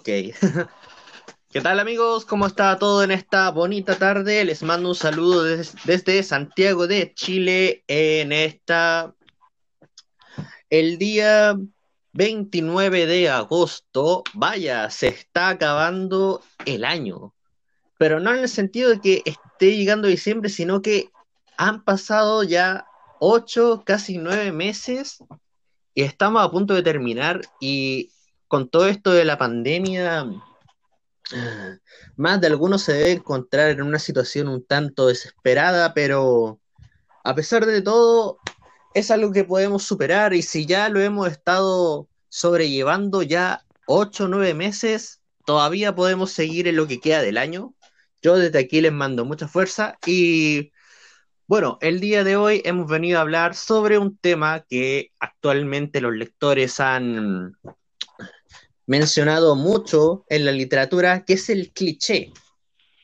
[0.00, 0.08] Ok.
[1.50, 2.24] ¿Qué tal amigos?
[2.24, 4.46] ¿Cómo está todo en esta bonita tarde?
[4.46, 9.14] Les mando un saludo desde Santiago de Chile en esta...
[10.70, 11.54] El día
[12.14, 17.34] 29 de agosto, vaya, se está acabando el año.
[17.98, 21.10] Pero no en el sentido de que esté llegando diciembre, sino que
[21.58, 22.86] han pasado ya
[23.18, 25.18] ocho, casi nueve meses
[25.92, 28.10] y estamos a punto de terminar y
[28.50, 30.26] con todo esto de la pandemia,
[32.16, 36.58] más de algunos se debe encontrar en una situación un tanto desesperada, pero
[37.22, 38.38] a pesar de todo,
[38.92, 44.28] es algo que podemos superar y si ya lo hemos estado sobrellevando ya ocho o
[44.28, 47.72] nueve meses, todavía podemos seguir en lo que queda del año.
[48.20, 50.72] Yo desde aquí les mando mucha fuerza y
[51.46, 56.14] bueno, el día de hoy hemos venido a hablar sobre un tema que actualmente los
[56.14, 57.56] lectores han
[58.90, 62.32] mencionado mucho en la literatura, que es el cliché.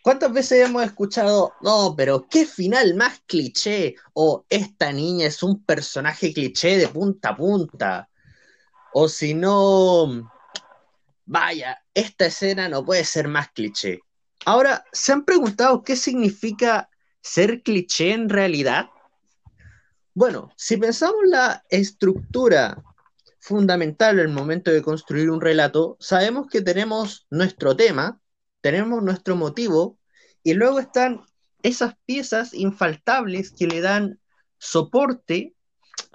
[0.02, 3.94] ¿Cuántas veces hemos escuchado, no, pero qué final más cliché?
[4.12, 8.08] O esta niña es un personaje cliché de punta a punta.
[8.94, 10.28] O si no,
[11.24, 14.00] vaya, esta escena no puede ser más cliché.
[14.44, 18.86] Ahora, ¿se han preguntado qué significa ser cliché en realidad?
[20.14, 22.82] Bueno, si pensamos la estructura
[23.46, 28.20] fundamental el momento de construir un relato, sabemos que tenemos nuestro tema,
[28.60, 30.00] tenemos nuestro motivo,
[30.42, 31.24] y luego están
[31.62, 34.18] esas piezas infaltables que le dan
[34.58, 35.54] soporte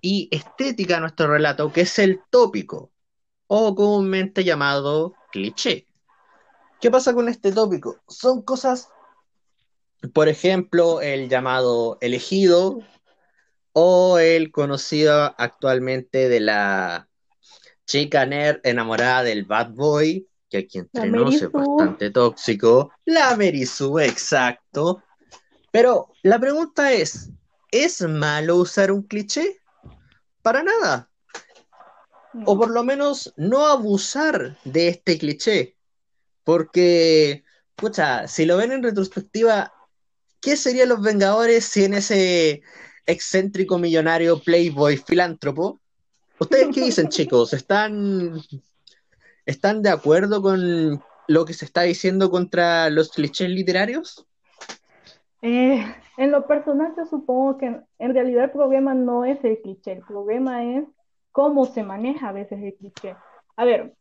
[0.02, 2.92] y estética a nuestro relato, que es el tópico,
[3.48, 5.88] o comúnmente llamado cliché.
[6.82, 8.02] ¿Qué pasa con este tópico?
[8.10, 8.90] Son cosas,
[10.14, 12.80] por ejemplo, el llamado elegido
[13.72, 17.08] o el conocido actualmente de la
[17.92, 22.90] chica nerd enamorada del bad boy, que aquí entrenó es bastante tóxico.
[23.04, 25.04] La Merisu, exacto.
[25.72, 27.32] Pero la pregunta es,
[27.70, 29.60] ¿es malo usar un cliché?
[30.42, 31.10] Para nada.
[32.46, 35.76] O por lo menos no abusar de este cliché.
[36.46, 37.44] Porque,
[37.76, 39.74] pucha, si lo ven en retrospectiva,
[40.40, 42.62] ¿qué serían los Vengadores si en ese
[43.06, 45.82] excéntrico millonario playboy filántropo
[46.42, 47.54] ¿Ustedes qué dicen, chicos?
[47.54, 48.34] ¿Están,
[49.46, 54.26] ¿Están de acuerdo con lo que se está diciendo contra los clichés literarios?
[55.44, 55.86] Eh,
[56.18, 60.02] en lo personal, yo supongo que en realidad el problema no es el cliché, el
[60.02, 60.86] problema es
[61.32, 63.16] cómo se maneja a veces el cliché.
[63.56, 63.94] A ver,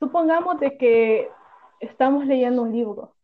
[0.00, 1.30] supongamos de que
[1.78, 3.14] estamos leyendo un libro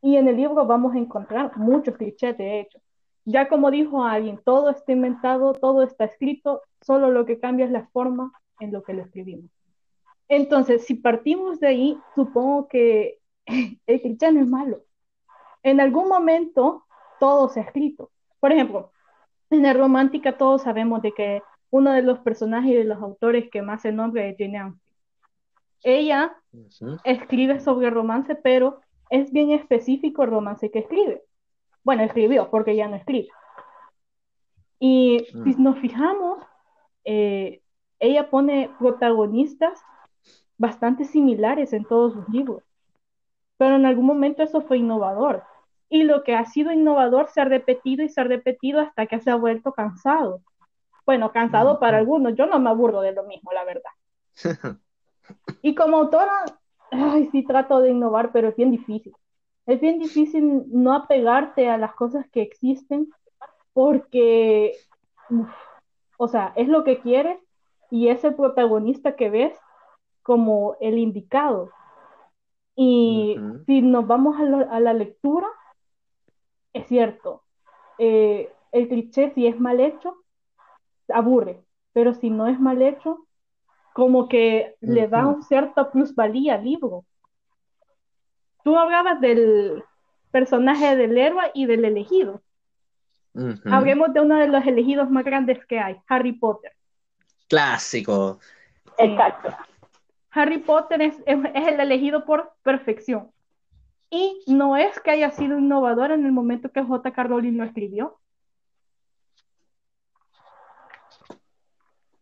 [0.00, 2.78] y en el libro vamos a encontrar muchos clichés, de hecho.
[3.26, 7.70] Ya como dijo alguien, todo está inventado, todo está escrito, solo lo que cambia es
[7.70, 9.50] la forma en lo que lo escribimos.
[10.28, 14.82] Entonces, si partimos de ahí, supongo que el cristiano es malo.
[15.62, 16.84] En algún momento
[17.18, 18.10] todo se ha escrito.
[18.40, 18.92] Por ejemplo,
[19.50, 23.50] en la romántica todos sabemos de que uno de los personajes y de los autores
[23.50, 24.88] que más se nombra es Jane Austen.
[25.82, 26.36] Ella
[27.04, 28.80] escribe sobre romance, pero
[29.10, 31.22] es bien específico el romance que escribe.
[31.84, 33.28] Bueno, escribió, porque ya no escribe.
[34.80, 36.44] Y si nos fijamos,
[37.04, 37.62] eh,
[38.00, 39.80] ella pone protagonistas
[40.56, 42.62] bastante similares en todos sus libros.
[43.56, 45.44] Pero en algún momento eso fue innovador.
[45.88, 49.20] Y lo que ha sido innovador se ha repetido y se ha repetido hasta que
[49.20, 50.42] se ha vuelto cansado.
[51.06, 52.34] Bueno, cansado para algunos.
[52.34, 53.90] Yo no me aburro de lo mismo, la verdad.
[55.62, 56.44] y como autora,
[56.90, 59.14] ay, sí trato de innovar, pero es bien difícil
[59.68, 63.12] es bien difícil no apegarte a las cosas que existen
[63.74, 64.72] porque,
[66.18, 67.40] o sea, es lo que quieres
[67.90, 69.58] y es el protagonista que ves
[70.22, 71.70] como el indicado.
[72.76, 75.48] Y si nos vamos a, la lectura,
[76.74, 77.42] es cierto,
[77.96, 80.16] eh, el cliché si es mal hecho,
[81.08, 81.64] aburre,
[81.94, 83.26] pero si no es mal hecho,
[83.94, 87.06] como que le da un cierta plusvalía al libro
[88.68, 89.82] tú hablabas del
[90.30, 92.42] personaje del héroe y del elegido.
[93.70, 96.72] Hablemos de uno de los elegidos más grandes que hay, Harry Potter.
[97.48, 98.40] Clásico.
[98.98, 99.54] Exacto.
[100.30, 103.30] Harry Potter es, el elegido por perfección.
[104.10, 107.22] Y no es que haya sido innovador en el momento que J.K.
[107.24, 108.18] Rowling lo escribió.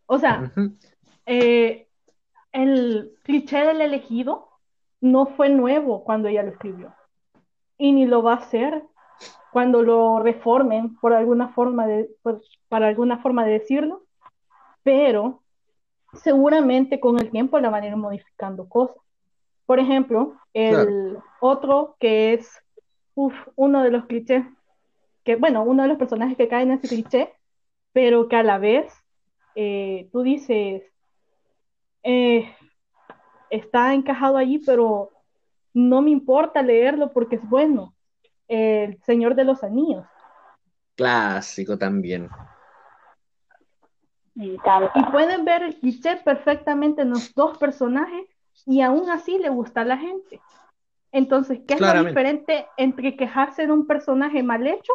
[0.06, 0.52] O sea,
[1.26, 1.88] eh,
[2.52, 4.48] el cliché del elegido
[5.00, 6.94] no fue nuevo cuando ella lo escribió.
[7.78, 8.84] Y ni lo va a ser
[9.52, 12.10] cuando lo reformen por alguna forma de,
[12.68, 14.04] para alguna forma de decirlo,
[14.82, 15.42] pero
[16.12, 18.96] seguramente con el tiempo la van a ir modificando cosas.
[19.64, 22.62] Por ejemplo, el otro que es
[23.14, 24.44] uno de los clichés,
[25.24, 27.32] que bueno, uno de los personajes que cae en ese cliché,
[27.92, 28.92] pero que a la vez
[29.54, 30.82] eh, tú dices,
[32.02, 32.54] eh,
[33.50, 35.10] está encajado allí, pero
[35.74, 37.95] no me importa leerlo porque es bueno.
[38.48, 40.04] El Señor de los Anillos.
[40.94, 42.28] Clásico también.
[44.34, 44.58] Y
[45.12, 48.26] pueden ver el cliché perfectamente en los dos personajes
[48.66, 50.40] y aún así le gusta a la gente.
[51.10, 54.92] Entonces, ¿qué es lo diferente entre quejarse de un personaje mal hecho,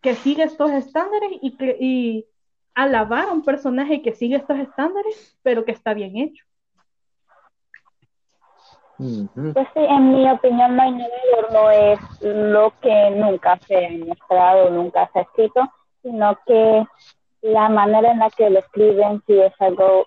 [0.00, 2.26] que sigue estos estándares, y, y
[2.74, 6.44] alabar a un personaje que sigue estos estándares, pero que está bien hecho?
[9.00, 14.70] Pues sí, en mi opinión, no innovador no es lo que nunca se ha mostrado,
[14.70, 15.62] nunca se ha escrito,
[16.02, 16.84] sino que
[17.40, 20.04] la manera en la que lo escriben sí es algo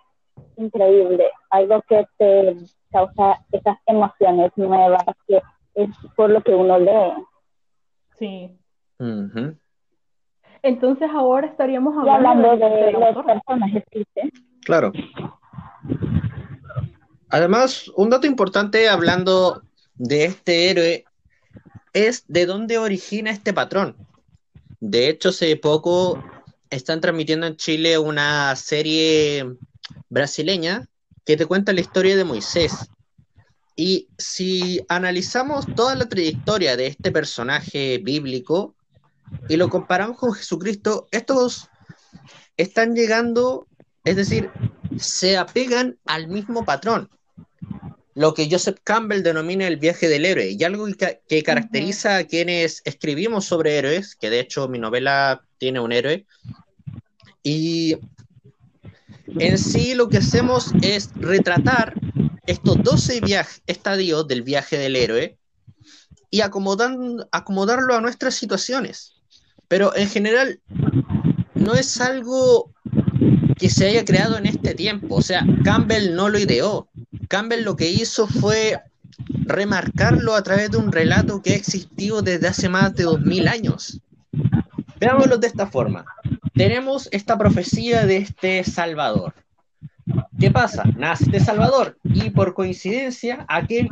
[0.57, 2.55] increíble, algo que te
[2.91, 5.41] causa esas emociones nuevas, que
[5.73, 7.13] es por lo que uno lee.
[8.19, 8.55] Sí.
[10.61, 13.83] Entonces ahora estaríamos hablando, de, los personajes
[14.65, 14.91] Claro.
[17.33, 19.63] Además, un dato importante hablando
[19.95, 21.03] de este héroe
[21.91, 23.97] es de dónde origina este patrón.
[24.80, 26.24] De hecho, hace poco
[26.69, 29.51] están transmitiendo en Chile una serie
[30.09, 30.88] brasileña
[31.25, 32.91] que te cuenta la historia de Moisés.
[33.75, 38.75] Y si analizamos toda la trayectoria de este personaje bíblico
[39.50, 41.68] y lo comparamos con Jesucristo, estos
[42.57, 43.65] están llegando,
[44.03, 44.51] es decir,
[45.00, 47.09] se apegan al mismo patrón,
[48.15, 50.88] lo que Joseph Campbell denomina el viaje del héroe, y algo
[51.27, 56.25] que, caracteriza a quienes escribimos sobre héroes, que de hecho mi novela tiene un héroe,
[57.42, 57.98] y
[59.39, 61.94] en sí lo que hacemos es retratar
[62.45, 63.21] estos 12
[63.68, 65.38] estadios del viaje del héroe
[66.30, 69.13] y acomodarlo a nuestras situaciones.
[69.68, 70.60] Pero en general
[71.56, 72.74] no es algo
[73.63, 75.15] que se haya creado en este tiempo.
[75.15, 76.89] O sea, Campbell no lo ideó.
[77.30, 78.81] Campbell lo que hizo fue
[79.45, 84.01] remarcarlo a través de un relato que ha existido desde hace más de 2000 años.
[85.00, 86.06] Veámoslo de esta forma
[86.54, 89.33] tenemos esta profecía de este Salvador.
[90.39, 90.83] ¿Qué pasa?
[90.98, 93.88] Nace este Salvador y por coincidencia aquel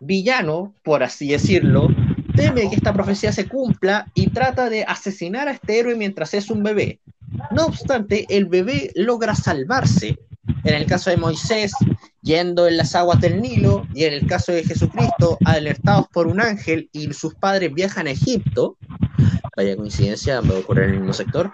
[0.00, 1.88] villano, por así decirlo,
[2.34, 6.50] teme que esta profecía se cumpla y trata de asesinar a este héroe mientras es
[6.50, 6.98] un bebé.
[7.50, 10.18] No obstante, el bebé logra salvarse.
[10.64, 11.72] En el caso de Moisés,
[12.22, 16.40] yendo en las aguas del Nilo, y en el caso de Jesucristo, alertados por un
[16.40, 18.76] ángel y sus padres viajan a Egipto.
[19.56, 21.52] Vaya coincidencia, va a ocurrir en el mismo sector.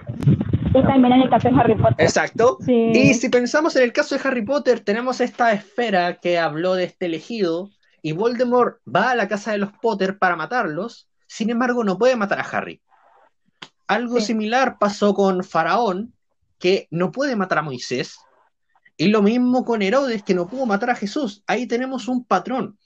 [0.72, 2.04] También en el caso de Harry Potter.
[2.04, 2.58] Exacto.
[2.66, 6.84] Y si pensamos en el caso de Harry Potter, tenemos esta esfera que habló de
[6.84, 7.70] este elegido,
[8.02, 12.16] y Voldemort va a la casa de los Potter para matarlos, sin embargo no puede
[12.16, 12.80] matar a Harry.
[13.86, 16.14] Algo similar pasó con Faraón,
[16.58, 18.18] que no puede matar a Moisés,
[18.96, 21.42] y lo mismo con Herodes, que no pudo matar a Jesús.
[21.46, 22.78] Ahí tenemos un patrón.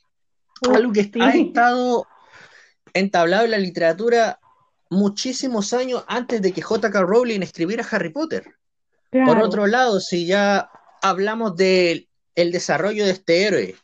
[0.75, 2.07] algo que ha estado
[2.93, 4.41] entablado en la literatura
[4.91, 7.01] muchísimos años antes de que J.K.
[7.03, 8.57] Rowling escribiera Harry Potter.
[9.11, 10.71] Por otro lado, si ya
[11.03, 13.77] hablamos del el desarrollo de este héroe,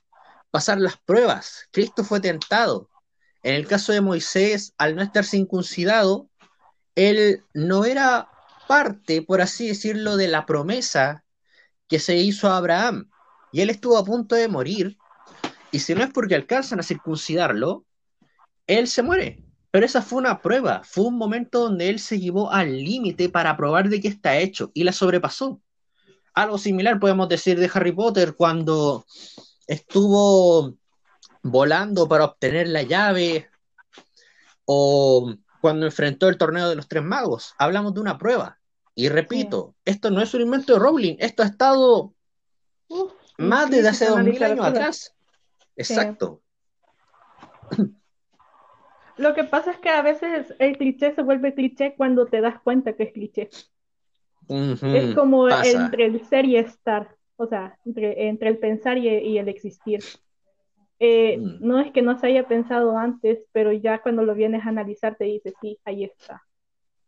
[0.50, 2.88] pasar las pruebas, Cristo fue tentado.
[3.42, 6.28] En el caso de Moisés, al no estar circuncidado,
[6.96, 8.28] él no era
[8.66, 11.24] parte, por así decirlo, de la promesa
[11.86, 13.10] que se hizo a Abraham.
[13.52, 14.96] Y él estuvo a punto de morir.
[15.70, 17.84] Y si no es porque alcanzan a circuncidarlo,
[18.66, 19.44] él se muere.
[19.70, 23.56] Pero esa fue una prueba, fue un momento donde él se llevó al límite para
[23.56, 25.60] probar de qué está hecho y la sobrepasó.
[26.32, 29.04] Algo similar podemos decir de Harry Potter cuando
[29.66, 30.74] estuvo
[31.42, 33.50] volando para obtener la llave
[34.64, 35.34] o
[35.66, 37.56] cuando enfrentó el torneo de los tres magos.
[37.58, 38.60] Hablamos de una prueba.
[38.94, 42.14] Y repito, esto no es un invento de Rowling, esto ha estado
[43.36, 45.12] más desde hace dos mil años atrás.
[45.74, 46.40] Exacto.
[49.16, 52.60] Lo que pasa es que a veces el cliché se vuelve cliché cuando te das
[52.62, 53.50] cuenta que es cliché.
[54.48, 59.98] es como entre el ser y estar, o sea, entre, el pensar y, el existir.
[60.98, 61.58] Eh, mm.
[61.60, 65.16] No es que no se haya pensado antes, pero ya cuando lo vienes a analizar
[65.16, 66.42] te dices, sí, ahí está.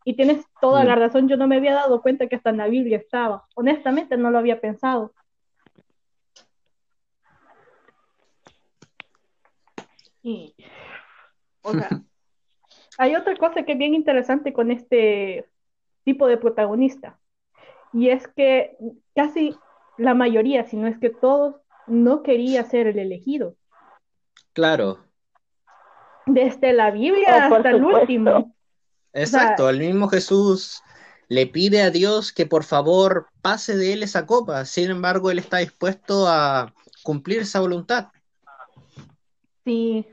[0.04, 0.98] Y tienes toda la mm.
[0.98, 3.46] razón, yo no me había dado cuenta que hasta en la Biblia estaba.
[3.54, 5.12] Honestamente no lo había pensado.
[10.22, 10.54] Y
[11.62, 11.88] o sea,
[12.98, 15.46] hay otra cosa que es bien interesante con este
[16.04, 17.18] tipo de protagonista.
[17.92, 18.76] Y es que
[19.14, 19.56] casi
[19.96, 23.56] la mayoría, si no es que todos, no quería ser el elegido.
[24.58, 24.98] Claro.
[26.26, 28.52] Desde la Biblia Oh, hasta el último.
[29.12, 30.82] Exacto, el mismo Jesús
[31.28, 34.64] le pide a Dios que por favor pase de él esa copa.
[34.64, 36.74] Sin embargo, él está dispuesto a
[37.04, 38.08] cumplir esa voluntad.
[39.64, 40.04] Sí.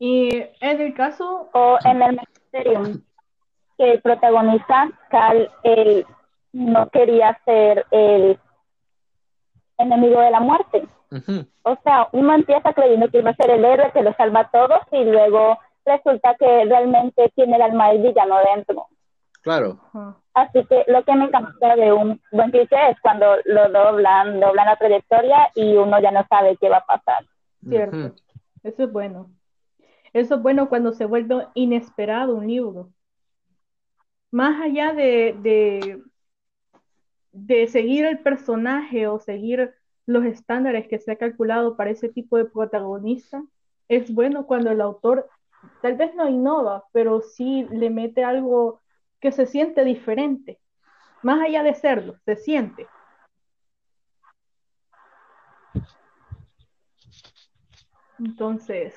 [0.00, 3.02] Y en el caso, O en el Magisterium,
[3.78, 6.04] que el protagonista, Cal, él
[6.52, 8.36] no quería ser el
[9.78, 10.88] enemigo de la muerte.
[11.62, 14.50] O sea, uno empieza creyendo que iba a ser el héroe que lo salva a
[14.50, 18.88] todos y luego resulta que realmente tiene el alma del villano dentro.
[19.42, 19.78] Claro.
[20.34, 24.66] Así que lo que me encanta de un buen cliché es cuando lo doblan, doblan
[24.66, 27.24] la trayectoria y uno ya no sabe qué va a pasar.
[27.66, 28.14] cierto.
[28.64, 29.30] Eso es bueno.
[30.12, 32.90] Eso es bueno cuando se vuelve inesperado un libro.
[34.32, 36.02] Más allá de, de,
[37.30, 39.74] de seguir el personaje o seguir
[40.06, 43.44] los estándares que se ha calculado para ese tipo de protagonista,
[43.88, 45.28] es bueno cuando el autor
[45.82, 48.80] tal vez no innova, pero sí le mete algo
[49.20, 50.60] que se siente diferente.
[51.22, 52.86] Más allá de serlo, se siente.
[58.18, 58.94] Entonces,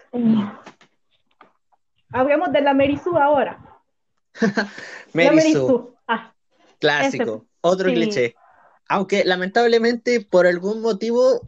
[2.11, 3.59] hablemos de la Merisú ahora.
[5.13, 5.95] Merisú.
[6.07, 6.33] Ah,
[6.79, 7.95] clásico, otro sí.
[7.95, 8.35] cliché.
[8.89, 11.41] Aunque lamentablemente por algún motivo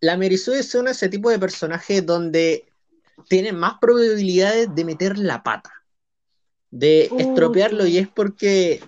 [0.00, 2.66] la Mary Sue es uno de ese tipo de personajes donde
[3.28, 5.72] tiene más probabilidades de meter la pata,
[6.70, 8.82] de Uh, estropearlo y es porque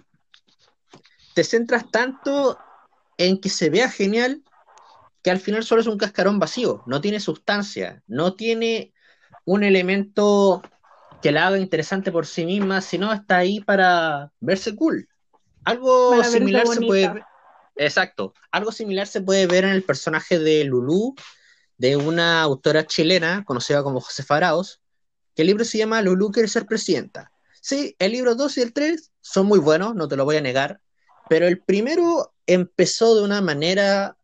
[1.34, 2.58] te centras tanto
[3.16, 4.42] en que se vea genial
[5.22, 8.92] que al final solo es un cascarón vacío, no tiene sustancia, no tiene
[9.46, 10.62] un elemento
[11.22, 15.08] que la haga interesante por sí misma, sino está ahí para verse cool.
[15.64, 17.24] Algo Para similar se puede
[17.76, 21.14] exacto, algo similar se puede ver en el personaje de Lulú,
[21.76, 24.80] de una autora chilena conocida como Josefa Arauz,
[25.34, 27.32] que el libro se llama Lulú quiere ser presidenta.
[27.60, 30.40] Sí, el libro 2 y el 3 son muy buenos, no te lo voy a
[30.40, 30.80] negar,
[31.28, 34.16] pero el primero empezó de una manera...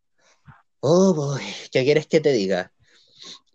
[0.80, 1.42] Oh, boy,
[1.72, 2.72] ¿qué quieres que te diga?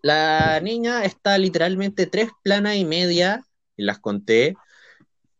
[0.01, 3.45] La niña está literalmente tres planas y media,
[3.77, 4.55] y las conté,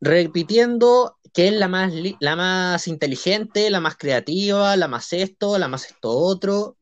[0.01, 5.67] repitiendo que es la más, la más inteligente, la más creativa, la más esto, la
[5.67, 6.77] más esto otro,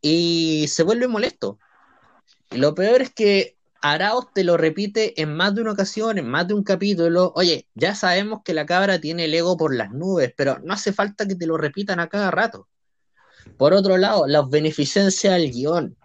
[0.00, 1.58] y se vuelve molesto.
[2.50, 6.28] Y lo peor es que Arauz te lo repite en más de una ocasión, en
[6.28, 7.32] más de un capítulo.
[7.36, 10.92] Oye, ya sabemos que la cabra tiene el ego por las nubes, pero no hace
[10.92, 12.68] falta que te lo repitan a cada rato.
[13.56, 15.96] Por otro lado, la beneficencia del guion.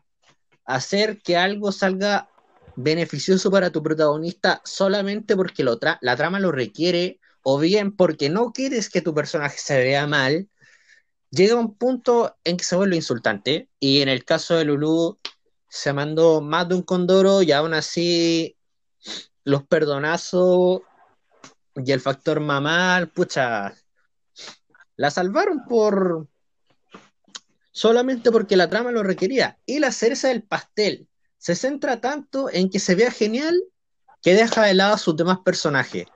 [0.66, 2.30] Hacer que algo salga
[2.75, 8.29] beneficioso para tu protagonista solamente porque lo tra- la trama lo requiere, o bien porque
[8.29, 10.50] no quieres que tu personaje se vea mal,
[11.29, 13.70] llega un punto en que se vuelve insultante.
[13.79, 15.20] Y en el caso de Lulu,
[15.70, 18.58] se mandó más de un condoro y aún así
[19.44, 20.82] los perdonazos
[21.75, 23.75] y el factor mamá, pucha,
[24.96, 26.27] la salvaron por
[27.72, 29.60] solamente porque la trama lo requería.
[29.65, 31.08] Y la cereza del pastel
[31.46, 33.56] se centra tanto en que se vea genial
[34.24, 36.08] que deja de lado a sus demás personajes.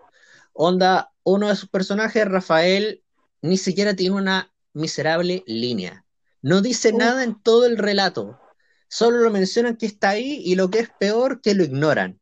[0.53, 3.03] Onda, uno de sus personajes, Rafael,
[3.43, 6.03] ni siquiera tiene una miserable línea.
[6.41, 8.39] No dice nada en todo el relato.
[8.87, 12.19] Solo lo mencionan que está ahí y lo que es peor, que lo ignoran.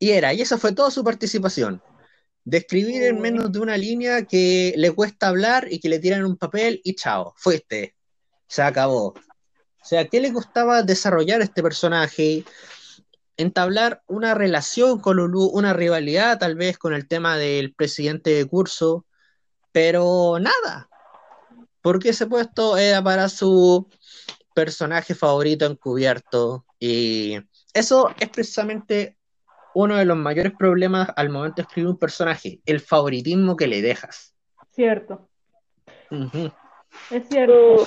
[0.00, 1.84] Y era, y esa fue toda su participación.
[2.42, 6.36] Describir en menos de una línea que le cuesta hablar y que le tiran un
[6.36, 7.94] papel y chao, fuiste.
[8.48, 9.14] Se acabó.
[9.84, 12.42] O sea, ¿qué le costaba desarrollar este personaje?
[13.36, 18.46] Entablar una relación con Lulu, una rivalidad tal vez con el tema del presidente de
[18.46, 19.04] curso,
[19.72, 20.88] pero nada.
[21.82, 23.86] Porque ese puesto era para su
[24.54, 26.64] personaje favorito encubierto.
[26.80, 27.36] Y
[27.74, 29.18] eso es precisamente
[29.74, 33.82] uno de los mayores problemas al momento de escribir un personaje, el favoritismo que le
[33.82, 34.34] dejas.
[34.70, 35.28] Cierto,
[37.10, 37.86] es cierto.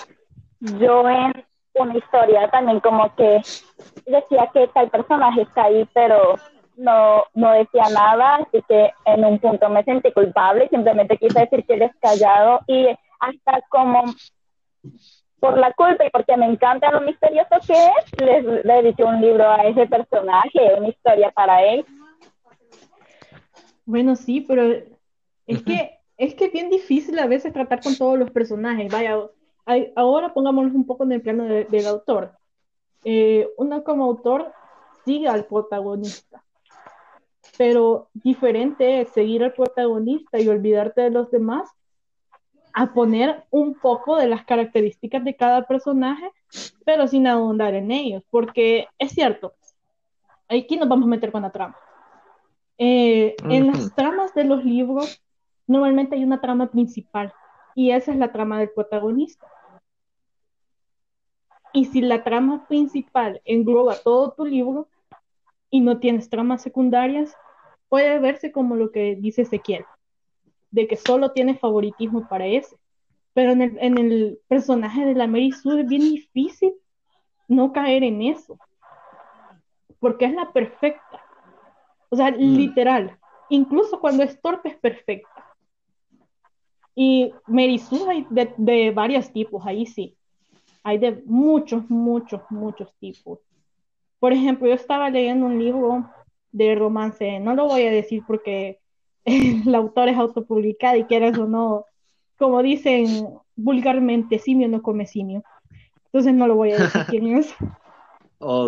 [0.60, 1.47] Yo en
[1.80, 3.42] una historia también como que
[4.06, 6.36] decía que tal personaje está ahí, pero
[6.76, 11.66] no, no decía nada, así que en un punto me sentí culpable, simplemente quise decir
[11.66, 12.88] que él es callado y
[13.20, 14.04] hasta como
[15.40, 19.22] por la culpa y porque me encanta lo misterioso que es, les, le dediqué un
[19.22, 21.86] libro a ese personaje, una historia para él.
[23.86, 24.64] Bueno, sí, pero
[25.46, 28.92] es que es que es bien difícil a veces tratar con todos los personajes.
[28.92, 29.20] Vaya,
[29.68, 32.32] hay- ahora pongámonos un poco en el plano de- del autor.
[33.04, 34.52] Eh, uno como autor
[35.06, 36.44] sigue al protagonista,
[37.58, 41.70] pero diferente es seguir al protagonista y olvidarte de los demás
[42.74, 46.32] a poner un poco de las características de cada personaje
[46.86, 49.54] pero sin ahondar en ellos, porque es cierto,
[50.48, 51.76] aquí nos vamos a meter con la trama.
[52.78, 55.22] Eh, en las tramas de los libros,
[55.66, 57.34] normalmente hay una trama principal,
[57.78, 59.46] y esa es la trama del protagonista.
[61.74, 64.88] Y si la trama principal engloba todo tu libro
[65.70, 67.36] y no tienes tramas secundarias,
[67.88, 69.86] puede verse como lo que dice Ezequiel,
[70.72, 72.76] de que solo tiene favoritismo para ese.
[73.36, 76.74] Pero en el, en el personaje de la Mary Sue es bien difícil
[77.48, 78.58] no caer en eso,
[80.00, 81.24] porque es la perfecta.
[82.10, 82.38] O sea, mm.
[82.40, 83.20] literal,
[83.50, 85.37] incluso cuando es torpe es perfecta.
[87.00, 87.32] Y
[87.78, 90.18] Sue hay de, de varios tipos, ahí sí.
[90.82, 93.38] Hay de muchos, muchos, muchos tipos.
[94.20, 96.10] Por ejemplo, yo estaba leyendo un libro
[96.52, 98.80] de romance, no lo voy a decir porque
[99.26, 101.86] el autor es autopublicado y quieras o no,
[102.36, 105.44] como dicen vulgarmente, simio no come simio.
[106.06, 107.54] Entonces no lo voy a decir quién es.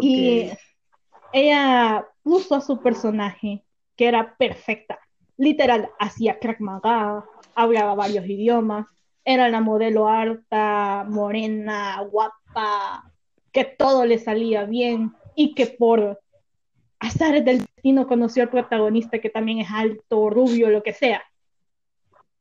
[0.04, 0.52] Y
[1.34, 3.64] ella puso a su personaje,
[3.96, 5.00] que era perfecta.
[5.40, 7.24] Literal, hacía crack maga,
[7.56, 8.88] hablaba varios idiomas,
[9.24, 13.10] era la modelo alta, morena, guapa,
[13.54, 16.20] que todo le salía bien y que por
[17.00, 21.24] azar del destino conoció al protagonista que también es alto, rubio, lo que sea.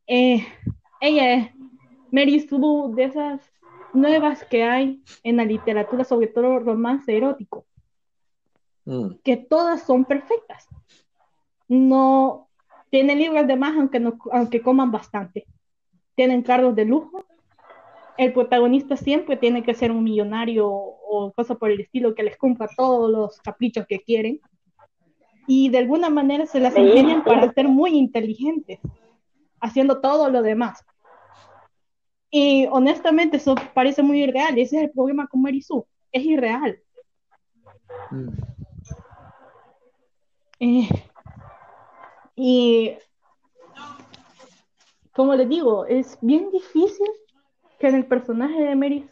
[0.09, 0.45] Eh,
[1.00, 1.50] ella es
[2.11, 3.40] Mary Sue, de esas
[3.93, 7.64] nuevas que hay en la literatura, sobre todo romance erótico,
[8.87, 9.19] mm.
[9.23, 10.67] que todas son perfectas.
[11.69, 12.48] No
[12.90, 15.47] tienen libros de más, aunque, no, aunque coman bastante.
[16.14, 17.25] Tienen cargos de lujo.
[18.16, 22.37] El protagonista siempre tiene que ser un millonario o cosa por el estilo que les
[22.37, 24.40] cumpla todos los caprichos que quieren.
[25.47, 28.80] Y de alguna manera se las enseñan para ser muy inteligentes,
[29.61, 30.85] haciendo todo lo demás.
[32.30, 34.59] Y honestamente eso parece muy irreal.
[34.59, 35.87] Ese es el problema con Marisú.
[36.12, 36.78] Es irreal.
[38.11, 38.28] Mm.
[40.61, 40.88] Eh,
[42.40, 42.96] y
[45.12, 47.08] como les digo, es bien difícil
[47.80, 49.10] que en el personaje de Mary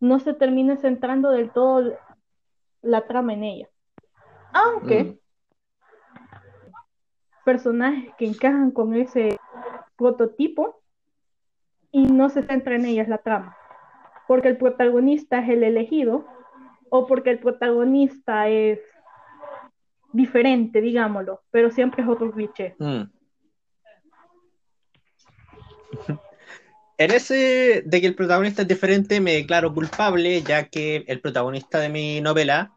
[0.00, 1.92] no se termine centrando del todo
[2.80, 3.68] la trama en ella.
[4.54, 5.18] Aunque mm.
[7.44, 9.38] personajes que encajan con ese
[9.96, 10.80] prototipo
[11.90, 13.54] y no se centra en ellas la trama.
[14.26, 16.24] Porque el protagonista es el elegido
[16.88, 18.80] o porque el protagonista es
[20.14, 22.74] diferente, digámoslo, pero siempre es otro cliché.
[22.78, 23.02] Mm.
[26.96, 31.80] En ese de que el protagonista es diferente, me declaro culpable, ya que el protagonista
[31.80, 32.72] de mi novela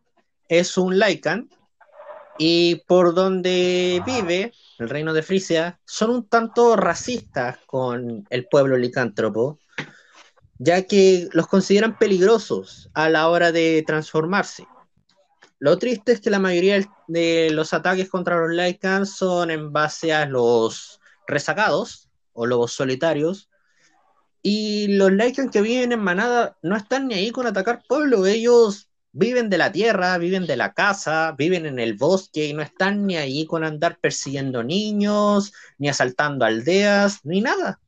[0.49, 1.47] es un Lycan
[2.39, 8.77] y por donde vive, el reino de Frisia, son un tanto racistas con el pueblo
[8.77, 9.59] licántropo,
[10.57, 14.65] ya que los consideran peligrosos a la hora de transformarse.
[15.59, 20.13] Lo triste es que la mayoría de los ataques contra los Lycans son en base
[20.13, 23.49] a los resacados o lobos solitarios,
[24.43, 28.89] y los Lycans que viven en manada no están ni ahí con atacar pueblo, ellos
[29.11, 33.07] viven de la tierra, viven de la casa, viven en el bosque y no están
[33.07, 37.79] ni ahí con andar persiguiendo niños, ni asaltando aldeas, ni nada.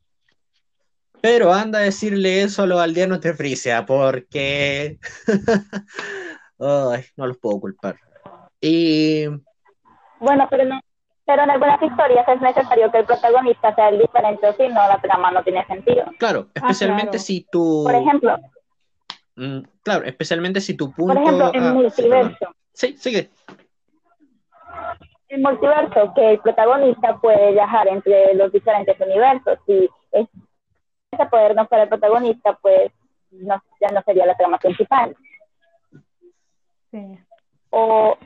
[1.22, 4.98] Pero anda a decirle eso a los aldeanos de Frisia, porque
[6.60, 7.96] no los puedo culpar.
[8.60, 9.26] Y
[10.18, 10.80] bueno, pero no,
[11.24, 15.00] pero en algunas historias es necesario que el protagonista sea el diferente, si no la
[15.00, 16.04] trama no tiene sentido.
[16.18, 17.84] Claro, ah, especialmente si tú.
[17.84, 18.36] Por ejemplo,
[19.40, 21.14] Mm, claro, especialmente si tu punto...
[21.14, 22.54] Por ejemplo, en multiverso.
[22.74, 23.30] Sí, sigue.
[25.28, 29.58] El multiverso, que el protagonista puede viajar entre los diferentes universos.
[29.64, 32.92] Si ese poder no fuera el protagonista, pues
[33.30, 35.16] no, ya no sería la trama principal.
[36.90, 37.18] Sí.
[37.70, 38.16] O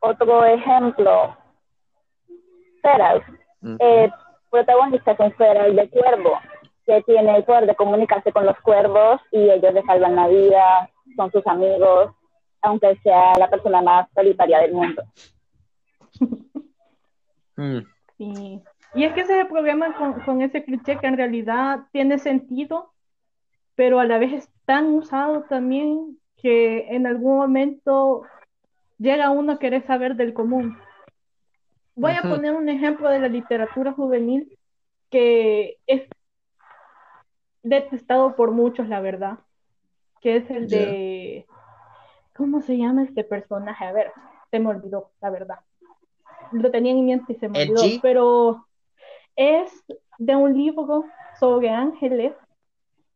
[0.00, 1.36] otro ejemplo,
[2.82, 3.22] Feral.
[3.78, 4.12] El
[4.50, 6.38] protagonista es un Feral de cuervo
[6.84, 10.90] que tiene el poder de comunicarse con los cuervos y ellos le salvan la vida,
[11.16, 12.12] son sus amigos,
[12.60, 15.02] aunque sea la persona más solitaria del mundo.
[17.54, 17.80] Mm.
[18.16, 18.62] Sí.
[18.94, 22.18] Y es que ese es el problema con, con, ese cliché que en realidad tiene
[22.18, 22.92] sentido,
[23.74, 28.24] pero a la vez es tan usado también que en algún momento
[28.98, 30.76] llega uno a querer saber del común.
[31.94, 34.58] Voy a poner un ejemplo de la literatura juvenil
[35.08, 36.08] que es
[37.62, 39.38] detestado por muchos, la verdad,
[40.20, 41.46] que es el de...
[42.34, 43.84] ¿Cómo se llama este personaje?
[43.84, 44.10] A ver,
[44.50, 45.58] se me olvidó, la verdad.
[46.50, 48.66] Lo tenía en mente y se me olvidó, pero
[49.36, 49.84] es
[50.18, 51.04] de un libro
[51.38, 52.32] sobre ángeles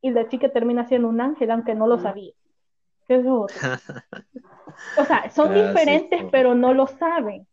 [0.02, 2.32] y la chica termina siendo un ángel aunque no lo sabía.
[3.06, 3.56] ¿Qué es otro?
[4.98, 7.46] O sea, son diferentes pero no lo saben.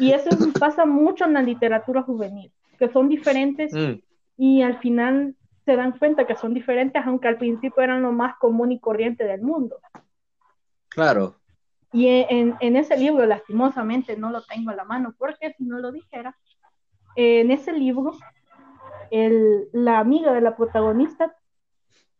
[0.00, 4.00] Y eso pasa mucho en la literatura juvenil, que son diferentes mm.
[4.36, 5.34] y al final
[5.64, 9.24] se dan cuenta que son diferentes, aunque al principio eran lo más común y corriente
[9.24, 9.80] del mundo.
[10.88, 11.36] Claro.
[11.92, 15.78] Y en, en ese libro, lastimosamente, no lo tengo a la mano, porque si no
[15.78, 16.36] lo dijera,
[17.16, 18.12] en ese libro,
[19.10, 21.34] el, la amiga de la protagonista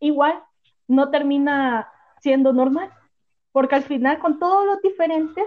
[0.01, 0.43] igual
[0.89, 1.89] no termina
[2.27, 2.91] siendo normal,
[3.53, 5.45] porque al final con todos los diferentes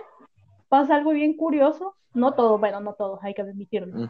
[0.70, 4.10] pasa algo bien curioso, no todos, bueno, no todos, hay que admitirlo.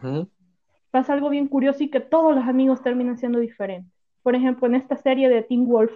[0.92, 3.92] Pasa algo bien curioso y que todos los amigos terminan siendo diferentes.
[4.22, 5.92] Por ejemplo, en esta serie de Teen Wolf,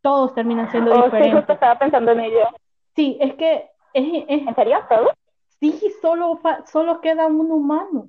[0.00, 1.44] todos terminan siendo oh, diferentes.
[1.46, 2.48] Sí, estaba pensando en ello.
[2.96, 3.70] Sí, es que...
[3.94, 4.78] Es, ¿En serio?
[4.88, 5.12] ¿Todos?
[5.60, 8.08] Sí, solo, solo queda un humano.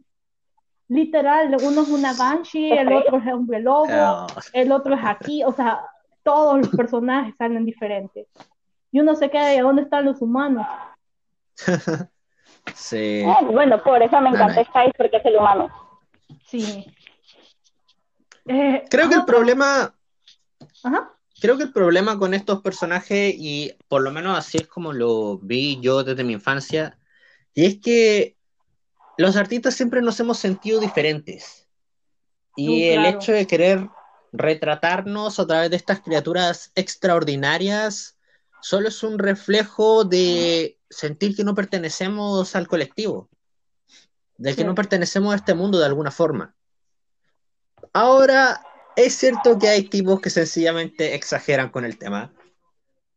[0.87, 4.27] Literal, uno es una Banshee, el otro es un lobo, oh.
[4.53, 5.85] el otro es aquí, o sea,
[6.23, 8.27] todos los personajes salen diferentes.
[8.91, 10.65] Y uno se queda, ¿y dónde están los humanos?
[12.75, 13.21] sí.
[13.21, 15.69] Eh, bueno, por eso me encanta Skype, porque es el humano.
[16.45, 16.85] Sí.
[18.45, 19.93] Eh, Creo que el problema...
[20.83, 24.93] Ajá creo que el problema con estos personajes, y por lo menos así es como
[24.93, 26.97] lo vi yo desde mi infancia,
[27.53, 28.37] y es que
[29.17, 31.67] los artistas siempre nos hemos sentido diferentes.
[32.55, 33.89] Y el hecho de querer
[34.33, 38.17] retratarnos a través de estas criaturas extraordinarias
[38.61, 43.29] solo es un reflejo de sentir que no pertenecemos al colectivo,
[44.37, 46.55] de que no pertenecemos a este mundo de alguna forma.
[47.93, 48.65] Ahora,
[48.95, 52.33] es cierto que hay tipos que sencillamente exageran con el tema,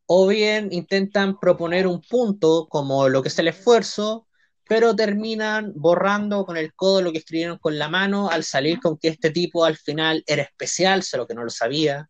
[0.06, 4.26] o bien intentan proponer un punto como lo que es el esfuerzo,
[4.68, 8.98] pero terminan borrando con el codo lo que escribieron con la mano al salir con
[8.98, 12.08] que este tipo al final era especial, solo que no lo sabía.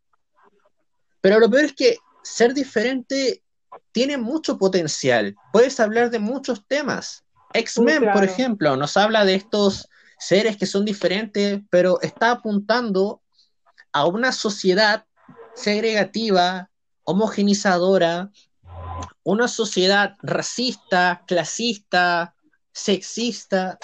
[1.21, 3.43] Pero lo peor es que ser diferente
[3.93, 5.37] tiene mucho potencial.
[5.53, 7.25] Puedes hablar de muchos temas.
[7.53, 9.89] X-Men, por ejemplo, nos habla de estos
[10.19, 13.23] seres que son diferentes, pero está apuntando
[13.93, 15.05] a una sociedad
[15.55, 16.71] segregativa,
[17.05, 18.31] homogenizadora,
[19.23, 22.36] una sociedad racista, clasista,
[22.77, 23.79] sexista,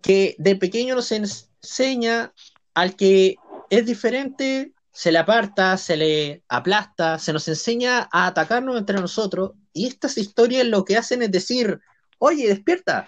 [0.00, 2.32] que de pequeño nos enseña
[2.74, 3.36] al que
[3.68, 9.52] es diferente, se le aparta, se le aplasta, se nos enseña a atacarnos entre nosotros,
[9.74, 11.80] y estas historias lo que hacen es decir,
[12.18, 13.06] oye, despierta,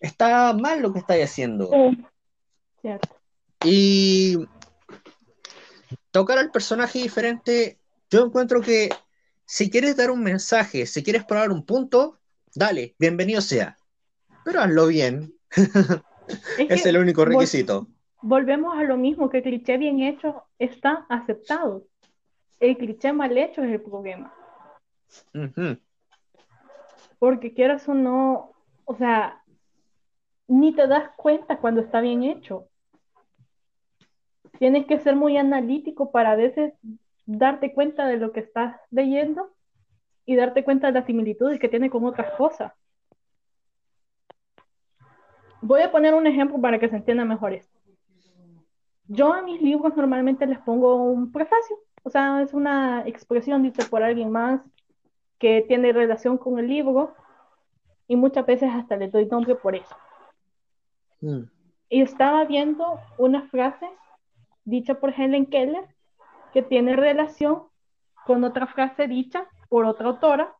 [0.00, 1.70] está mal lo que estáis haciendo.
[3.64, 4.36] Y
[6.10, 7.78] tocar al personaje diferente,
[8.10, 8.88] yo encuentro que
[9.44, 12.19] si quieres dar un mensaje, si quieres probar un punto,
[12.54, 13.76] dale, bienvenido sea.
[14.44, 15.34] Pero hazlo bien.
[16.58, 17.86] Es, el único requisito.
[18.22, 21.86] volvemos a lo mismo, que el cliché bien hecho está aceptado.
[22.58, 24.34] El cliché mal hecho es el problema.
[27.18, 28.52] Porque quieras o no,
[28.84, 29.42] o sea,
[30.46, 32.70] ni te das cuenta cuando está bien hecho
[34.60, 36.74] tienes que ser muy analítico para a veces
[37.24, 39.50] darte cuenta de lo que estás leyendo
[40.30, 42.72] y darte cuenta de las similitudes que tiene con otras cosas.
[45.60, 47.76] Voy a poner un ejemplo para que se entienda mejor esto.
[49.08, 53.84] Yo a mis libros normalmente les pongo un prefacio, o sea, es una expresión dicha
[53.90, 54.60] por alguien más
[55.40, 57.12] que tiene relación con el libro
[58.06, 59.96] y muchas veces hasta le doy nombre por eso.
[61.22, 61.42] Mm.
[61.88, 63.88] Y estaba viendo una frase
[64.64, 65.88] dicha por Helen Keller,
[66.52, 67.64] que tiene relación
[68.26, 70.54] con otra frase dicha por otra autora,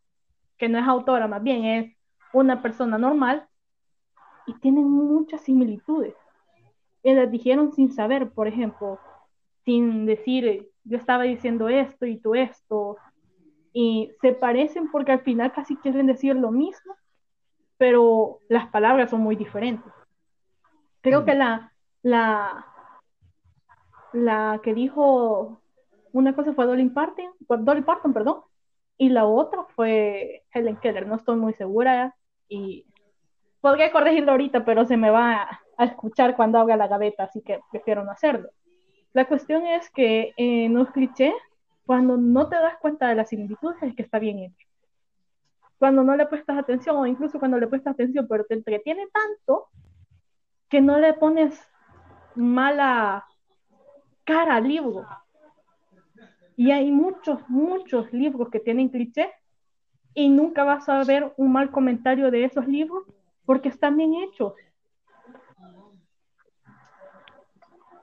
[0.56, 1.96] que no es autora, más bien es
[2.32, 3.46] una persona normal,
[4.46, 6.14] y tienen muchas similitudes.
[7.02, 8.98] Y las dijeron sin saber, por ejemplo,
[9.64, 12.96] sin decir, yo estaba diciendo esto y tú esto,
[13.72, 16.94] y se parecen porque al final casi quieren decir lo mismo,
[17.76, 19.92] pero las palabras son muy diferentes.
[21.00, 21.24] Creo mm.
[21.24, 22.66] que la, la,
[24.12, 25.60] la que dijo
[26.12, 28.42] una cosa fue Dolly Parton, Dolly Parton, perdón,
[29.00, 32.14] y la otra fue Helen Keller, no estoy muy segura
[32.50, 32.84] y
[33.62, 37.60] podría corregirlo ahorita, pero se me va a, escuchar cuando haga la gaveta, así que
[37.70, 38.50] prefiero no hacerlo.
[39.14, 41.32] La cuestión es que en un cliché,
[41.86, 44.68] cuando no te das cuenta de las similitudes, es que está bien hecho.
[45.78, 49.68] Cuando no le prestas atención, o incluso cuando le prestas atención, pero te entretiene tanto
[50.68, 51.58] que no le pones
[52.34, 53.24] mala
[54.24, 55.06] cara libro.
[56.60, 59.30] Y hay muchos, muchos libros que tienen clichés
[60.12, 63.04] y nunca vas a ver un mal comentario de esos libros
[63.46, 64.52] porque están bien hechos.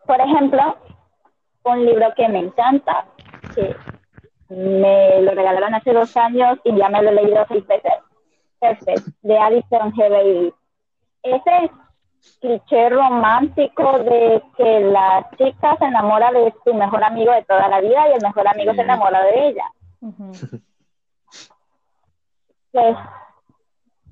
[0.08, 0.76] Por ejemplo,
[1.66, 3.06] un libro que me encanta,
[3.54, 3.76] que
[4.50, 7.94] me lo regalaron hace dos años y ya me lo he leído seis veces.
[8.60, 10.54] Perfect, de Alison G.
[11.22, 11.72] Ese
[12.40, 17.82] cliché romántico de que la chica se enamora de su mejor amigo de toda la
[17.82, 19.72] vida y el mejor amigo se enamora de ella.
[22.70, 22.96] Pues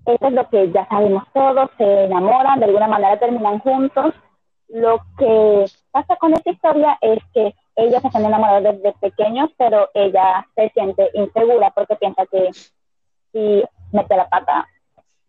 [0.05, 4.13] eso es lo que ya sabemos todos, se enamoran, de alguna manera terminan juntos.
[4.69, 9.89] Lo que pasa con esta historia es que ellos se han enamorado desde pequeños, pero
[9.93, 12.49] ella se siente insegura porque piensa que
[13.31, 14.67] si mete la pata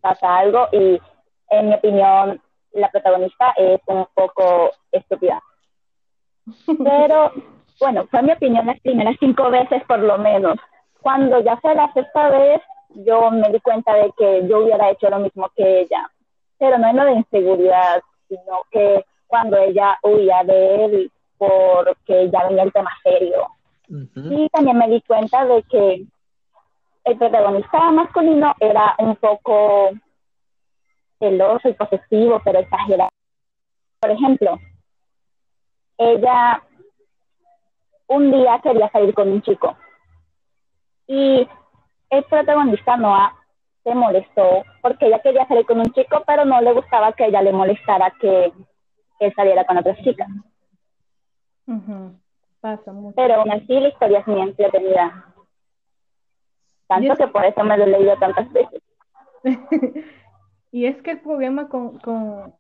[0.01, 1.01] pasa algo y
[1.51, 2.41] en mi opinión
[2.77, 5.43] la protagonista es un poco estúpida.
[6.67, 7.33] Pero
[7.81, 10.57] bueno, fue mi opinión las primeras cinco veces por lo menos.
[11.01, 12.61] Cuando ya fue la sexta vez,
[12.91, 16.11] yo me di cuenta de que yo hubiera hecho lo mismo que ella.
[16.59, 22.47] Pero no en lo de inseguridad, sino que cuando ella huía de él porque ya
[22.49, 23.49] venía el tema serio.
[23.89, 26.07] Y también me di cuenta de que
[27.05, 29.91] el protagonista masculino era un poco
[31.19, 33.11] celoso y posesivo, pero exagerado.
[34.01, 34.59] Por ejemplo,
[35.99, 36.63] ella
[38.09, 39.77] un día quería salir con un chico
[41.07, 41.49] y
[42.11, 43.35] el protagonista Noah
[43.83, 47.43] se molestó porque ella quería salir con un chico, pero no le gustaba que ella
[47.43, 48.53] le molestara que
[49.21, 50.27] él saliera con otra chica.
[52.61, 53.15] Pasa mucho.
[53.17, 55.35] Pero aún así la historia es muy entretenida.
[56.89, 58.83] Tanto que por eso me lo he leído tantas veces.
[60.77, 62.55] y es que el problema con, con,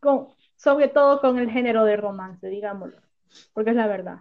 [0.00, 3.02] con, sobre todo con el género de romance, digámoslo,
[3.52, 4.20] porque es la verdad,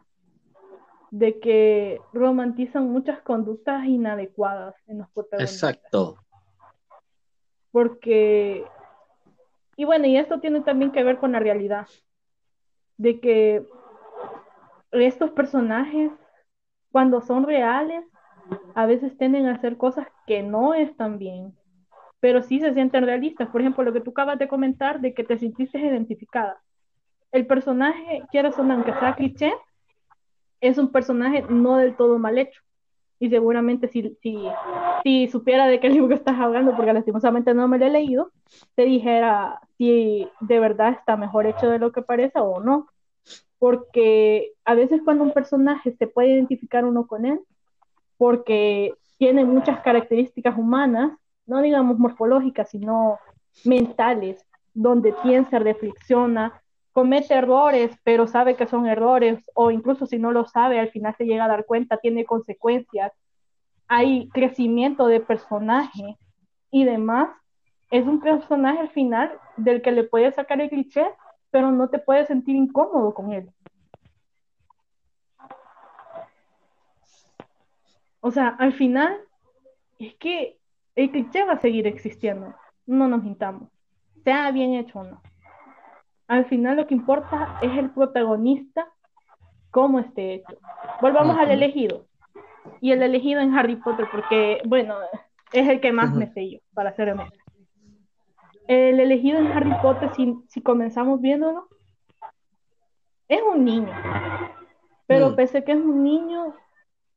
[1.09, 5.71] de que romantizan muchas conductas inadecuadas en los protagonistas.
[5.71, 6.17] Exacto.
[7.71, 8.65] Porque,
[9.77, 11.87] y bueno, y esto tiene también que ver con la realidad,
[12.97, 13.65] de que
[14.91, 16.11] estos personajes,
[16.91, 18.03] cuando son reales,
[18.75, 21.55] a veces tienden a hacer cosas que no están bien,
[22.19, 23.49] pero sí se sienten realistas.
[23.49, 26.61] Por ejemplo, lo que tú acabas de comentar de que te sentiste identificada.
[27.31, 29.53] El personaje, quieras o no, aunque sea cliché,
[30.61, 32.61] es un personaje no del todo mal hecho.
[33.19, 34.47] Y seguramente si, si,
[35.03, 38.31] si supiera de qué libro estás hablando, porque lastimosamente no me lo he leído,
[38.75, 42.87] te dijera si de verdad está mejor hecho de lo que parece o no
[43.59, 47.39] porque a veces cuando un personaje se puede identificar uno con él,
[48.17, 53.19] porque tiene muchas características humanas, no digamos morfológicas, sino
[53.65, 56.61] mentales, donde piensa, reflexiona,
[56.93, 61.15] comete errores, pero sabe que son errores, o incluso si no lo sabe, al final
[61.17, 63.11] se llega a dar cuenta, tiene consecuencias,
[63.87, 66.17] hay crecimiento de personaje
[66.71, 67.29] y demás.
[67.89, 71.05] Es un personaje al final del que le puede sacar el cliché
[71.51, 73.49] pero no te puedes sentir incómodo con él.
[78.19, 79.17] O sea, al final
[79.99, 80.56] es que
[80.97, 82.53] el cliché va a seguir existiendo,
[82.85, 83.69] no nos mintamos,
[84.23, 85.21] sea bien hecho o no.
[86.27, 88.89] Al final lo que importa es el protagonista,
[89.71, 90.57] cómo esté hecho.
[91.01, 92.05] Volvamos al elegido.
[92.81, 94.95] Y el elegido en Harry Potter, porque, bueno,
[95.53, 97.47] es el que más me sé yo, para ser honesto
[98.67, 100.09] el elegido en Harry Potter,
[100.47, 101.67] si, comenzamos viéndolo,
[103.27, 103.91] es un niño.
[105.07, 105.35] Pero mm.
[105.35, 106.53] pese a que es un niño,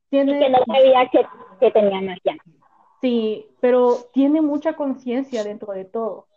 [0.09, 0.39] tiene...
[0.39, 2.37] que no sabía que, tenía magia.
[3.01, 6.27] Sí, pero tiene mucha conciencia dentro de todo.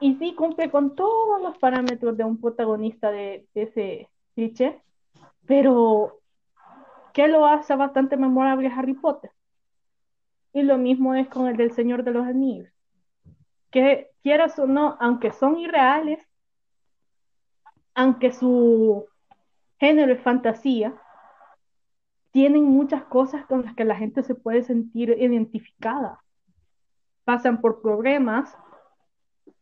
[0.00, 4.82] Y sí, cumple con todos los parámetros de un protagonista de, ese cliché,
[5.46, 6.20] pero
[7.12, 9.30] ¿qué lo hace bastante memorable Harry Potter?
[10.52, 12.74] Y lo mismo es con el del Señor de los Anillos
[13.74, 16.24] que quieras o no, aunque son irreales,
[17.92, 19.04] aunque su
[19.80, 20.94] género es fantasía,
[22.34, 26.20] tienen muchas cosas con las que la gente se puede sentir identificada.
[27.24, 28.54] Pasan por problemas,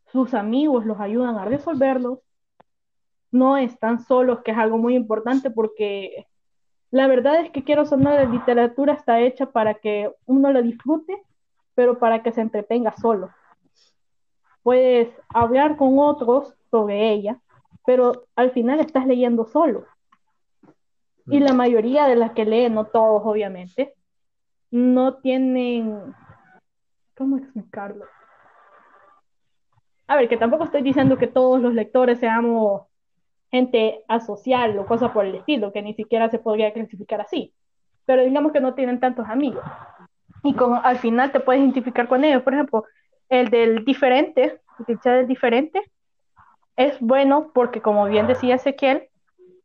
[0.07, 2.19] sus amigos los ayudan a resolverlos,
[3.31, 6.27] no están solos, que es algo muy importante porque
[6.91, 11.23] la verdad es que quiero sonar de literatura está hecha para que uno la disfrute,
[11.77, 13.31] pero para que se entretenga solo
[14.63, 17.41] puedes hablar con otros sobre ella,
[17.85, 19.85] pero al final estás leyendo solo.
[21.27, 23.95] Y la mayoría de las que leen, no todos obviamente,
[24.71, 26.15] no tienen,
[27.17, 28.07] ¿cómo explicarlo?
[30.07, 32.83] A ver, que tampoco estoy diciendo que todos los lectores seamos
[33.51, 37.55] gente asocial o cosas por el estilo, que ni siquiera se podría clasificar así.
[38.07, 39.63] Pero digamos que no tienen tantos amigos.
[40.43, 42.43] Y con, al final te puedes identificar con ellos.
[42.43, 42.85] Por ejemplo,
[43.29, 45.83] el del diferente, el del diferente,
[46.77, 49.09] es bueno porque, como bien decía Ezequiel,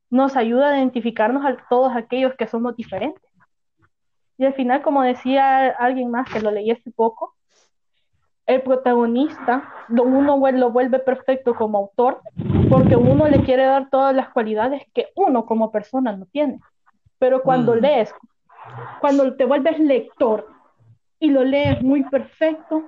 [0.09, 3.23] nos ayuda a identificarnos a todos aquellos que somos diferentes.
[4.37, 7.35] Y al final, como decía alguien más que lo leí hace poco,
[8.45, 12.21] el protagonista, uno lo vuelve perfecto como autor,
[12.69, 16.59] porque uno le quiere dar todas las cualidades que uno como persona no tiene.
[17.19, 17.79] Pero cuando mm.
[17.79, 18.13] lees,
[19.01, 20.47] cuando te vuelves lector
[21.19, 22.83] y lo lees muy perfecto,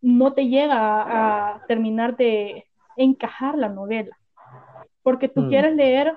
[0.00, 4.16] no te llega a, terminar de encajar la novela.
[5.06, 5.48] Porque tú mm.
[5.50, 6.08] quieres leer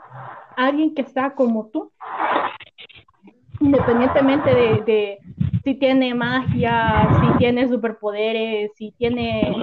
[0.57, 1.91] a alguien que está como tú,
[3.59, 5.19] independientemente de,
[5.63, 9.55] si tiene magia, si tiene superpoderes, si tiene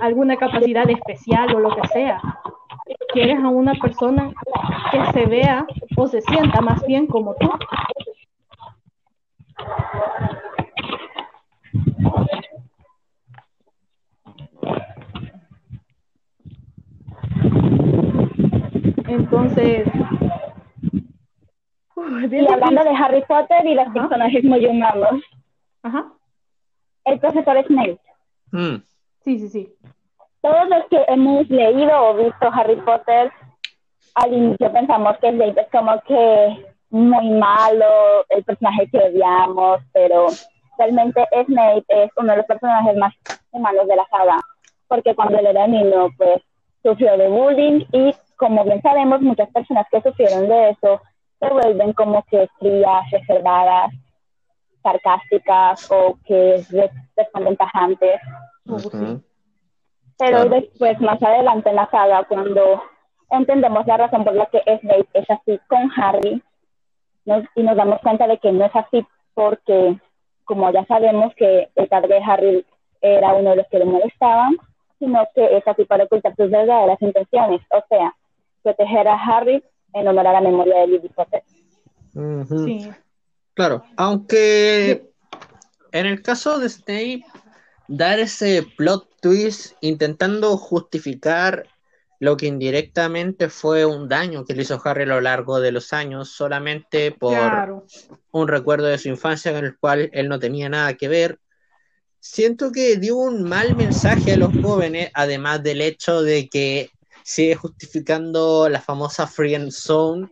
[0.00, 2.20] alguna capacidad especial o lo que sea.
[3.12, 4.32] Quieres a una persona
[4.90, 5.64] que se vea
[5.96, 7.48] o se sienta más bien como tú.
[19.06, 19.86] Entonces,
[22.30, 25.22] y hablando de Harry Potter y los personajes muy humanos.
[25.82, 26.12] Ajá.
[27.04, 28.00] El profesor Snape.
[28.52, 28.76] Mm.
[29.24, 29.74] Sí, sí, sí.
[30.40, 33.32] Todos los que hemos leído o visto Harry Potter,
[34.14, 40.26] al inicio pensamos que Snape es como que muy malo, el personaje que odiamos, pero
[40.78, 43.14] realmente Snape es uno de los personajes más
[43.50, 44.40] humanos de la saga,
[44.88, 46.42] porque cuando él era niño, pues
[46.82, 51.00] sufrió de bullying y como bien sabemos, muchas personas que sufrieron de eso
[51.40, 53.92] se vuelven como que frías, reservadas,
[54.82, 56.64] sarcásticas o que
[57.16, 58.20] responden tajantes.
[60.18, 62.82] Pero después, más adelante en la saga, cuando
[63.30, 66.42] entendemos la razón por la que Snape es así con Harry,
[67.54, 69.98] y nos damos cuenta de que no es así porque,
[70.44, 72.66] como ya sabemos que el padre de Harry
[73.00, 74.56] era uno de los que le molestaban,
[74.98, 78.14] sino que es así para ocultar sus verdaderas intenciones, o sea,
[78.64, 81.44] proteger a Harry en honor a la memoria de Lily Potter.
[82.48, 82.90] Sí.
[83.54, 85.12] Claro, aunque
[85.92, 87.24] en el caso de Snape,
[87.86, 91.68] dar ese plot twist intentando justificar
[92.18, 95.92] lo que indirectamente fue un daño que le hizo Harry a lo largo de los
[95.92, 97.84] años, solamente por
[98.32, 101.38] un recuerdo de su infancia con el cual él no tenía nada que ver.
[102.20, 106.90] Siento que dio un mal mensaje a los jóvenes, además del hecho de que
[107.24, 110.28] sigue justificando la famosa Free Zone,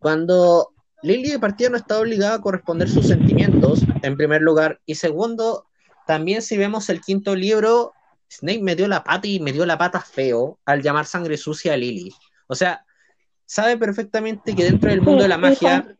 [0.00, 4.96] cuando Lily de partida no está obligada a corresponder sus sentimientos, en primer lugar, y
[4.96, 5.66] segundo,
[6.06, 7.92] también si vemos el quinto libro,
[8.28, 11.74] Snape me dio la pata y me dio la pata feo al llamar sangre sucia
[11.74, 12.12] a Lily.
[12.48, 12.84] O sea,
[13.46, 15.96] sabe perfectamente que dentro del mundo de la magia,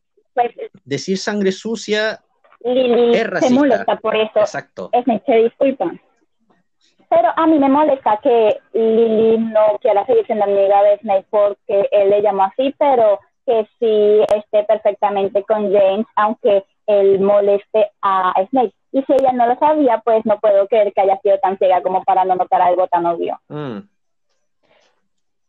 [0.84, 2.20] decir sangre sucia
[2.58, 3.48] es racista.
[3.48, 4.40] Se molesta por eso.
[4.40, 4.90] Exacto.
[5.04, 5.92] Snape se disculpa.
[7.10, 11.88] Pero a mí me molesta que Lily no quiera seguir siendo amiga de Snape porque
[11.90, 18.32] él le llamó así, pero que sí esté perfectamente con James, aunque él moleste a
[18.50, 18.72] Snape.
[18.92, 21.82] Y si ella no lo sabía, pues no puedo creer que haya sido tan ciega
[21.82, 23.40] como para no notar algo tan obvio.
[23.48, 23.78] Mm.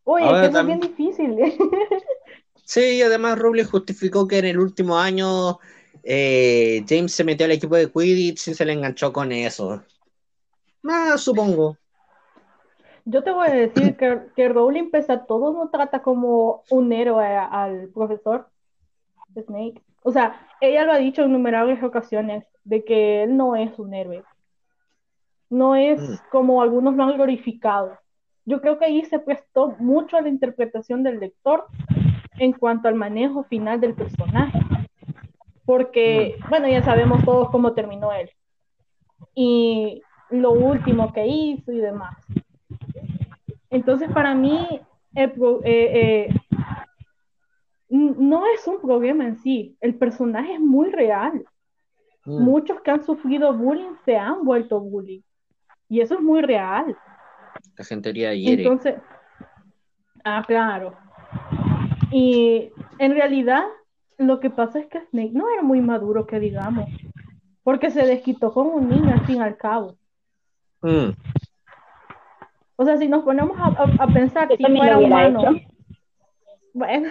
[0.06, 1.38] Uy, es que es bien difícil.
[2.66, 5.60] sí, además Rowling justificó que en el último año
[6.04, 9.84] eh, James se metió al equipo de Quidditch y se le enganchó con eso.
[10.88, 11.78] Ah, supongo.
[13.06, 16.92] Yo te voy a decir que, que Rowling, pese a todo, no trata como un
[16.94, 18.48] héroe al profesor
[19.34, 19.82] Snake.
[20.04, 23.94] O sea, ella lo ha dicho en numerables ocasiones, de que él no es un
[23.94, 24.24] héroe.
[25.50, 26.16] No es mm.
[26.32, 27.98] como algunos lo han glorificado.
[28.46, 31.66] Yo creo que ahí se prestó mucho a la interpretación del lector
[32.38, 34.60] en cuanto al manejo final del personaje.
[35.66, 36.50] Porque, mm.
[36.50, 38.30] bueno, ya sabemos todos cómo terminó él.
[39.36, 42.18] Y lo último que hizo y demás.
[43.70, 44.82] Entonces, para mí,
[45.16, 46.34] eh, eh,
[47.90, 51.46] no es un problema en sí, el personaje es muy real.
[52.26, 52.44] Mm.
[52.44, 55.22] Muchos que han sufrido bullying se han vuelto bullying.
[55.90, 56.98] Y eso es muy real.
[57.78, 58.64] La gente hiere.
[58.64, 58.96] Entonces,
[60.24, 60.96] ah, claro.
[62.12, 63.64] Y en realidad,
[64.18, 66.90] lo que pasa es que Snake no era muy maduro, que digamos.
[67.64, 69.98] Porque se desquitó con un niño al fin y al cabo.
[70.82, 71.12] Mm.
[72.76, 75.44] O sea, si nos ponemos a, pensar si fuera humano,
[76.74, 77.10] bueno,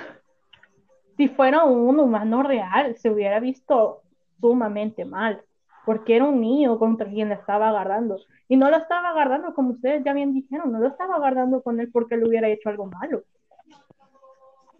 [1.17, 4.03] si fuera un humano real, se hubiera visto
[4.41, 5.43] sumamente mal,
[5.85, 8.19] porque era un niño contra quien le estaba agarrando.
[8.49, 11.79] Y no lo estaba agarrando, como ustedes ya bien dijeron, no lo estaba agarrando con
[11.79, 13.23] él porque le hubiera hecho algo malo.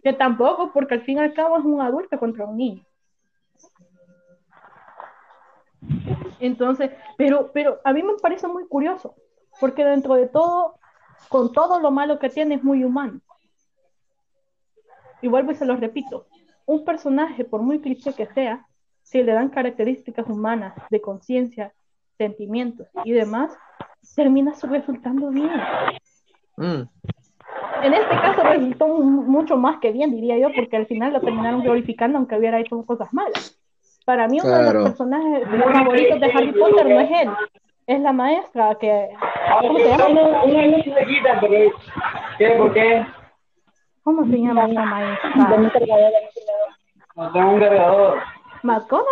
[0.03, 2.83] Que tampoco, porque al fin y al cabo es un adulto contra un niño.
[6.41, 9.15] Entonces, pero, pero a mí me parece muy curioso,
[9.59, 10.75] porque dentro de todo,
[11.29, 13.21] con todo lo malo que tiene, es muy humano.
[15.23, 16.25] y vuelvo y se lo repito,
[16.65, 18.65] un personaje, por muy cliché que sea,
[19.03, 21.73] si le dan características humanas de conciencia,
[22.17, 23.51] sentimientos y demás,
[24.15, 25.51] termina resultando bien.
[26.57, 26.83] Mm.
[27.83, 31.61] En este caso resultó mucho más que bien, diría yo, porque al final lo terminaron
[31.61, 33.60] glorificando aunque hubiera hecho cosas malas.
[34.05, 37.29] Para mí uno de los personajes favoritos de Harry Potter no es él,
[37.87, 39.09] es la maestra que...
[39.61, 40.07] ¿Cómo se llama?
[42.57, 43.05] ¿Por qué?
[44.03, 45.29] ¿Cómo se llama esa maestra?
[45.35, 48.21] No tengo un cargador.
[48.63, 49.09] ¿McGonagall?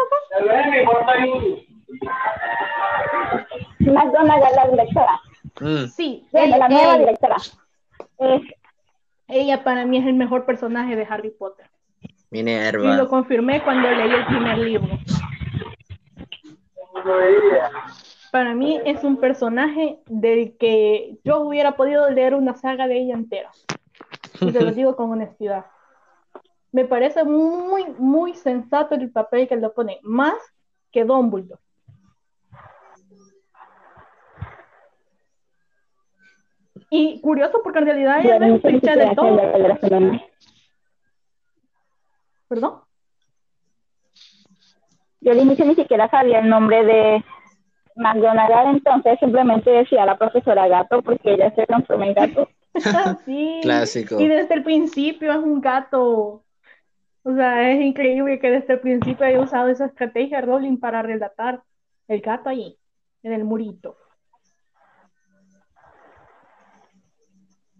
[3.79, 5.19] McGonagall, la directora.
[5.59, 5.85] Mm.
[5.87, 7.37] Sí, ella, la nueva directora.
[9.27, 11.68] ella para mí es el mejor personaje de Harry Potter.
[12.31, 12.93] Minerva.
[12.93, 14.99] Y lo confirmé cuando leí el primer libro.
[18.31, 23.15] Para mí es un personaje del que yo hubiera podido leer una saga de ella
[23.15, 23.49] entera.
[24.39, 25.65] Y te lo digo con honestidad.
[26.71, 30.35] Me parece muy, muy sensato el papel que le pone, más
[30.91, 31.59] que Dumbledore.
[36.91, 39.39] Y curioso porque en realidad ella no es cliché de todo.
[42.49, 42.81] ¿Perdón?
[45.21, 47.23] Yo al inicio ni siquiera sabía el nombre de
[47.95, 52.49] McGonagall, entonces simplemente decía la profesora gato porque ella se transforma en gato.
[53.25, 53.59] sí.
[53.61, 54.19] Clásico.
[54.19, 56.43] Y desde el principio es un gato.
[57.23, 61.61] O sea, es increíble que desde el principio haya usado esa estrategia Rowling para relatar
[62.07, 62.79] el gato allí,
[63.21, 63.97] en el murito.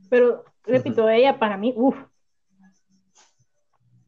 [0.09, 1.95] Pero, repito, ella para mí, uff.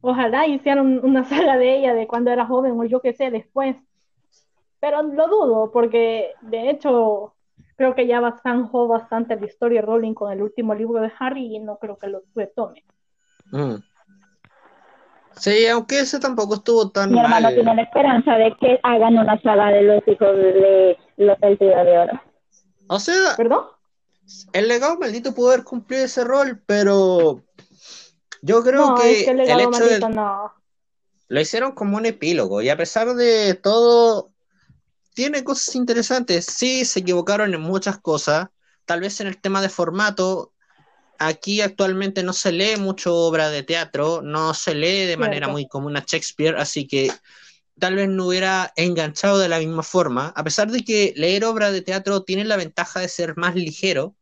[0.02, 3.76] Ojalá hicieran una saga de ella de cuando era joven o yo qué sé, después.
[4.80, 7.34] Pero lo dudo, porque de hecho
[7.76, 11.60] creo que ya zanjó bastante la historia Rowling con el último libro de Harry y
[11.60, 12.84] no creo que lo retome.
[13.52, 13.76] Mm.
[15.36, 19.40] Sí, aunque ese tampoco estuvo tan Mi hermano tiene la esperanza de que hagan una
[19.40, 22.20] saga de los hijos de los del de Oro.
[22.88, 23.64] O sea, ¿perdón?
[24.52, 27.42] el legado maldito pudo haber cumplido ese rol, pero
[28.42, 30.00] yo creo que, el, hecho de...
[31.28, 34.32] lo hicieron como un epílogo y a pesar de todo
[35.14, 36.46] tiene cosas interesantes.
[36.46, 38.48] Sí, se equivocaron en muchas cosas.
[38.84, 40.52] Tal vez en el tema de formato,
[41.18, 45.68] aquí actualmente no se lee mucho obra de teatro, no se lee de manera muy
[45.68, 47.12] común a Shakespeare, así que
[47.78, 51.70] tal vez no hubiera enganchado de la misma forma, a pesar de que leer obra
[51.70, 54.16] de teatro tiene la ventaja de ser más ligero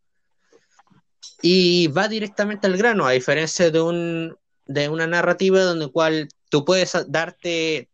[1.42, 6.64] y va directamente al grano, a diferencia de, un, de una narrativa donde cual tú
[6.64, 7.88] puedes darte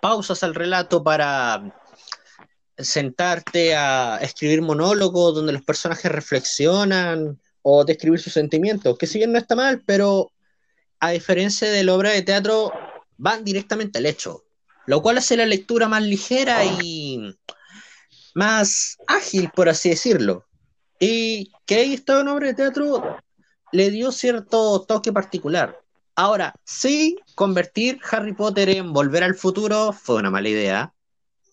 [0.00, 1.62] pausas al relato para
[2.78, 9.32] sentarte a escribir monólogos donde los personajes reflexionan o describir sus sentimientos, que si bien
[9.32, 10.32] no está mal, pero
[10.98, 12.72] a diferencia de la obra de teatro,
[13.16, 14.44] van directamente al hecho,
[14.86, 17.36] lo cual hace la lectura más ligera y
[18.34, 20.46] más ágil, por así decirlo.
[21.04, 23.16] Y que ahí estaba en obra de teatro
[23.72, 25.80] le dio cierto toque particular.
[26.14, 30.94] Ahora, sí, convertir Harry Potter en Volver al Futuro fue una mala idea.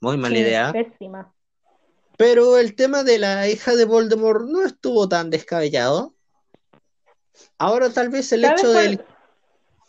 [0.01, 0.71] Muy mala idea.
[0.71, 1.33] Pésima.
[2.15, 6.13] Pero el tema de la hija de Voldemort no estuvo tan descabellado.
[7.57, 8.71] Ahora tal vez el hecho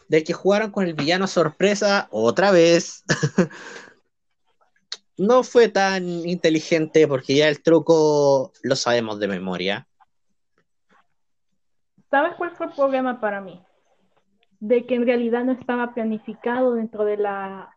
[0.09, 3.05] de que jugaran con el villano sorpresa otra vez
[5.21, 9.87] no fue tan inteligente porque ya el truco lo sabemos de memoria.
[12.11, 13.63] ¿Sabes cuál fue el problema para mí?
[14.61, 17.77] De que en realidad no estaba planificado dentro de la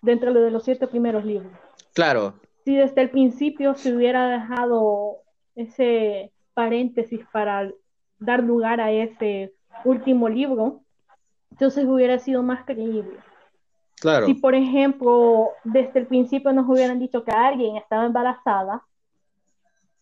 [0.00, 1.52] dentro de los siete primeros libros.
[1.92, 2.34] Claro.
[2.64, 5.16] Si desde el principio se hubiera dejado
[5.56, 7.68] ese paréntesis para
[8.20, 9.52] dar lugar a ese
[9.84, 10.82] último libro,
[11.50, 13.18] entonces hubiera sido más creíble.
[14.00, 14.26] Claro.
[14.26, 18.82] Si, por ejemplo, desde el principio nos hubieran dicho que alguien estaba embarazada,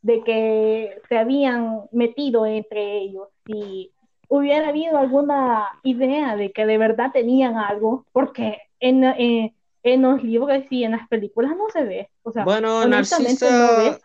[0.03, 3.91] de que se habían metido entre ellos, si
[4.29, 10.23] hubiera habido alguna idea de que de verdad tenían algo, porque en, eh, en los
[10.23, 12.11] libros y en las películas no se ve.
[12.23, 13.99] O sea, bueno, Narcisa.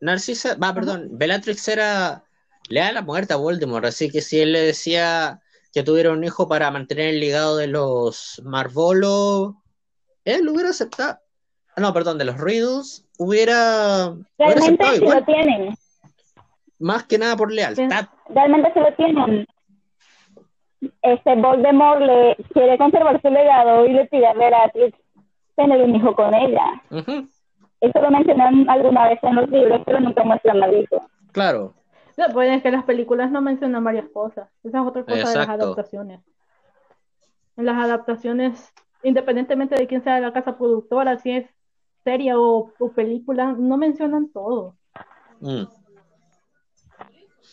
[0.00, 2.24] Narcisa, va, perdón, Bellatrix era
[2.68, 5.41] le da la muerte a Voldemort, así que si él le decía
[5.72, 9.56] que tuviera un hijo para mantener el legado de los Marvolo,
[10.24, 11.18] él lo hubiera aceptado.
[11.76, 14.14] No, perdón, de los Riddles, hubiera.
[14.38, 15.74] Realmente sí lo tienen.
[16.78, 18.06] Más que nada por lealtad.
[18.28, 19.46] Realmente se lo tienen
[21.02, 24.96] este Voldemort le quiere conservar su legado y le pide a Bellatrix
[25.56, 26.82] tener un hijo con ella.
[27.80, 31.04] Eso lo mencionan alguna vez en los libros, pero nunca muestran al hijo.
[31.32, 31.74] Claro.
[32.16, 34.48] No, pues es que las películas no mencionan varias cosas.
[34.62, 36.20] Esa es otra cosa de las adaptaciones.
[37.56, 41.46] En las adaptaciones, independientemente de quién sea la casa productora, si es
[42.04, 44.76] serie o, o película, no mencionan todo.
[45.40, 45.62] Mm,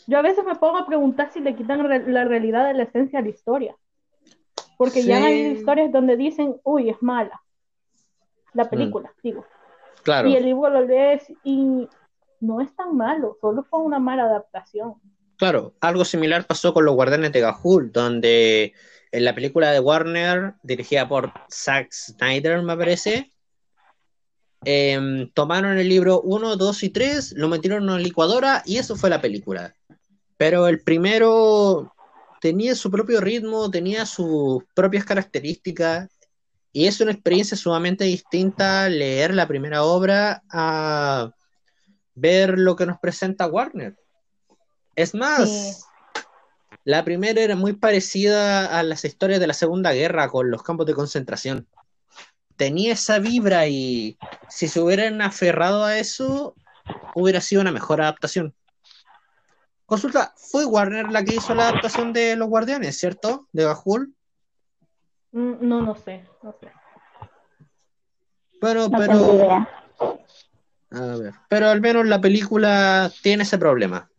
[0.07, 2.83] Yo a veces me pongo a preguntar si le quitan re- la realidad de la
[2.83, 3.75] esencia a la historia.
[4.77, 7.41] Porque ya hay historias donde dicen, uy, es mala.
[8.53, 9.45] La película, digo.
[10.03, 10.29] claro.
[10.29, 11.87] Y el libro lo lees y
[12.39, 14.95] no es tan malo, solo fue una mala adaptación.
[15.37, 18.73] Claro, algo similar pasó con los Guardianes de Gahul, donde
[19.11, 23.31] en la película de Warner, dirigida por Zack Snyder, me parece,
[24.65, 28.95] em, tomaron el libro 1, 2 y 3, lo metieron en una licuadora y eso
[28.95, 29.73] fue la película.
[30.37, 31.93] Pero el primero
[32.41, 36.09] tenía su propio ritmo, tenía sus propias características
[36.71, 41.31] y es una experiencia sumamente distinta leer la primera obra a
[42.19, 43.97] ver lo que nos presenta Warner.
[44.95, 45.83] Es más, Sí.
[46.83, 50.85] la primera era muy parecida a las historias de la Segunda Guerra con los campos
[50.85, 51.67] de concentración.
[52.57, 54.17] Tenía esa vibra y
[54.49, 56.55] si se hubieran aferrado a eso,
[57.15, 58.53] hubiera sido una mejor adaptación.
[59.85, 63.47] Consulta, fue Warner la que hizo la adaptación de Los Guardianes, ¿cierto?
[63.53, 64.13] De Gahul.
[65.31, 66.67] Mm, No, no sé, no sé.
[66.67, 69.69] No pero, tengo idea.
[70.91, 74.09] A ver, pero al menos la película tiene ese problema.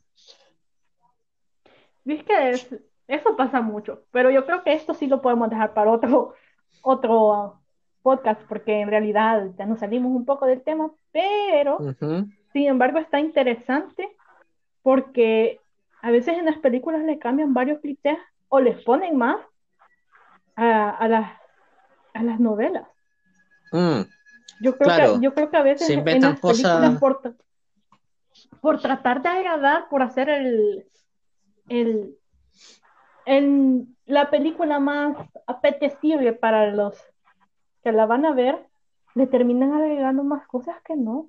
[2.05, 2.75] Es que es-
[3.09, 6.35] eso pasa mucho, pero yo creo que esto sí lo podemos dejar para otro,
[6.83, 7.61] otro
[8.03, 11.79] podcast, porque en realidad ya nos salimos un poco del tema, pero
[12.53, 14.09] sin embargo está interesante
[14.83, 15.61] porque
[16.03, 18.17] a veces en las películas le cambian varios clichés
[18.49, 19.37] o les ponen más
[20.57, 21.33] a, a las,
[22.15, 22.87] a las novelas.
[23.73, 24.03] Mm,
[24.61, 27.35] Yo creo Claro, que, yo creo que a veces se en las cosas- por,
[28.61, 30.87] por tratar de agradar, por hacer el,
[31.69, 32.17] el,
[33.25, 36.97] el- la película más apetecible para los
[37.83, 38.67] que la van a ver,
[39.15, 41.29] le terminan agregando más cosas que no.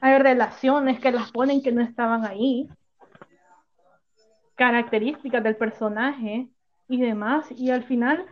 [0.00, 2.68] Hay relaciones que las ponen que no estaban ahí,
[4.54, 6.48] características del personaje
[6.88, 8.26] y demás, y al final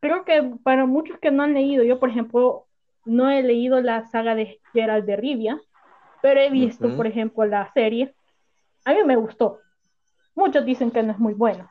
[0.00, 2.66] creo que para muchos que no han leído, yo por ejemplo
[3.04, 5.60] no he leído la saga de Geralt de Rivia,
[6.22, 8.14] pero he visto por ejemplo la serie,
[8.84, 9.60] a mí me gustó.
[10.34, 11.68] Muchos dicen que no es muy bueno.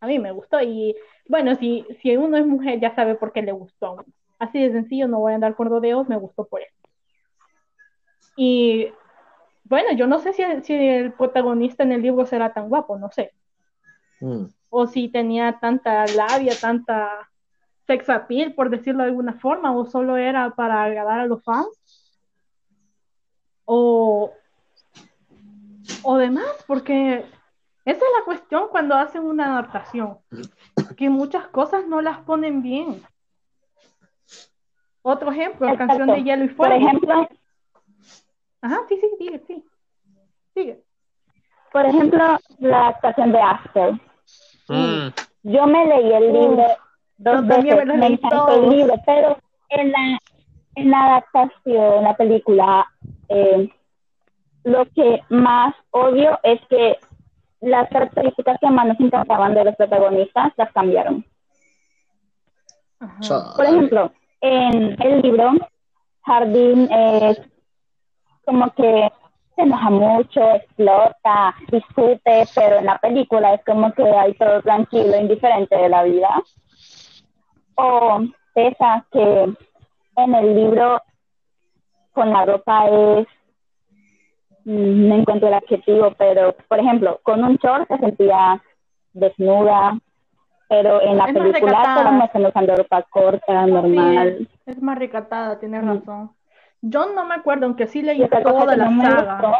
[0.00, 0.96] A mí me gustó y
[1.28, 4.04] bueno, si, si uno es mujer ya sabe por qué le gustó a uno.
[4.38, 6.72] Así de sencillo, no voy a andar con rodeos, me gustó por eso.
[8.36, 8.92] Y
[9.64, 12.96] bueno, yo no sé si el, si el protagonista en el libro será tan guapo,
[12.98, 13.32] no sé.
[14.20, 14.44] mm.
[14.70, 17.27] O si tenía tanta labia, tanta
[17.88, 21.68] sex appeal, por decirlo de alguna forma, o solo era para agradar a los fans.
[23.64, 24.30] O,
[26.02, 27.24] o demás, porque
[27.86, 30.18] esa es la cuestión cuando hacen una adaptación,
[30.98, 33.02] que muchas cosas no las ponen bien.
[35.00, 35.96] Otro ejemplo, la Exacto.
[35.96, 36.86] canción de Hielo y Por Fuego.
[36.86, 37.28] ejemplo,
[38.60, 39.64] Ajá, sí, sí, sigue, sí.
[40.52, 40.82] Sigue.
[41.72, 43.92] por ejemplo, la adaptación de After.
[44.68, 45.08] Mm.
[45.44, 46.66] Yo me leí el libro
[47.18, 49.38] dos veces, me encantó el libro, pero
[49.68, 50.18] en la,
[50.76, 52.86] en la adaptación, en la película,
[53.28, 53.68] eh,
[54.64, 56.98] lo que más odio es que
[57.60, 61.24] las características que más nos encantaban de los protagonistas las cambiaron.
[63.00, 63.54] Ajá.
[63.56, 65.52] Por ejemplo, en el libro,
[66.24, 67.40] Jardín es
[68.44, 69.10] como que
[69.56, 75.16] se enoja mucho, explota, discute, pero en la película es como que hay todo tranquilo,
[75.18, 76.42] indiferente de la vida.
[77.80, 78.20] O
[78.54, 79.54] Tessa, que
[80.16, 81.00] en el libro
[82.12, 83.26] con la ropa es,
[84.64, 88.60] mm, no encuentro el adjetivo, pero por ejemplo, con un short se sentía
[89.12, 89.96] desnuda,
[90.68, 92.02] pero en la Es película recatada.
[92.02, 94.36] todos muestran usando ropa corta, normal.
[94.40, 95.88] Sí, es más recatada, tienes Mm.
[95.88, 96.30] razón.
[96.82, 99.56] Yo no me acuerdo, aunque sí leí toda la no me saga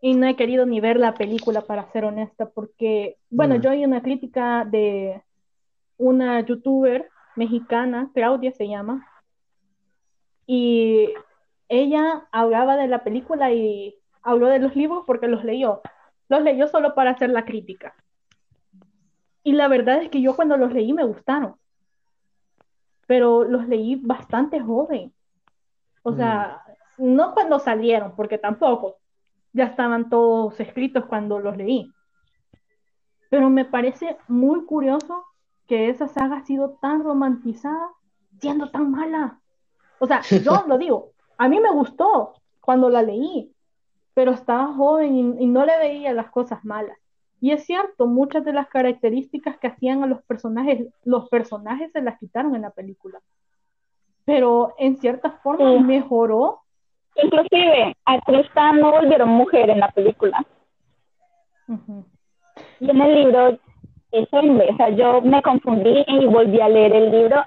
[0.00, 3.60] y no he querido ni ver la película para ser honesta, porque, bueno, Mm.
[3.60, 5.22] yo oí una crítica de
[5.98, 9.06] una youtuber mexicana, Claudia se llama,
[10.46, 11.08] y
[11.68, 15.80] ella hablaba de la película y habló de los libros porque los leyó.
[16.28, 17.94] Los leyó solo para hacer la crítica.
[19.42, 21.56] Y la verdad es que yo cuando los leí me gustaron,
[23.06, 25.12] pero los leí bastante joven.
[26.02, 26.62] O sea,
[26.98, 28.98] no cuando salieron, porque tampoco.
[29.54, 31.90] Ya estaban todos escritos cuando los leí.
[33.28, 35.24] Pero me parece muy curioso
[35.72, 37.88] que esa saga ha sido tan romantizada
[38.40, 39.40] siendo tan mala.
[40.00, 43.50] O sea, yo lo digo, a mí me gustó cuando la leí,
[44.12, 46.98] pero estaba joven y, no le veía las cosas malas.
[47.40, 52.02] Y es cierto, muchas de las características que hacían a los personajes, los personajes se
[52.02, 53.22] las quitaron en la película.
[54.26, 56.60] Pero en cierta forma mejoró.
[57.16, 60.44] Inclusive, a Tristan no volvieron mujer en la película.
[62.78, 63.58] Y en el libro,
[64.12, 67.42] eso o sea, yo me confundí y volví a leer el libro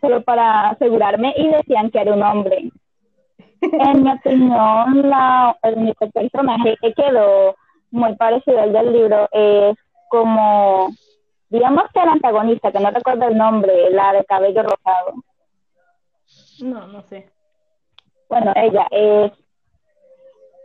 [0.00, 2.70] solo para asegurarme y decían que era un hombre.
[3.60, 7.54] En mi opinión, la, el único personaje que quedó
[7.90, 9.76] muy parecido al del libro es
[10.08, 10.88] como,
[11.48, 15.14] digamos que el antagonista, que no recuerdo el nombre, la de cabello rosado.
[16.62, 17.30] No, no sé.
[18.28, 19.32] Bueno, ella es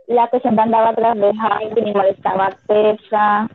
[0.08, 3.48] la que siempre andaba atrás de Jaime y molestaba a Tessa.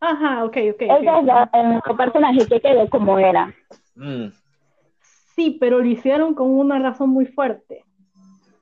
[0.00, 0.82] Ajá, ok, ok.
[0.82, 3.54] Ella es el personaje que quedó como era.
[3.94, 4.28] Mm.
[5.34, 7.84] Sí, pero lo hicieron con una razón muy fuerte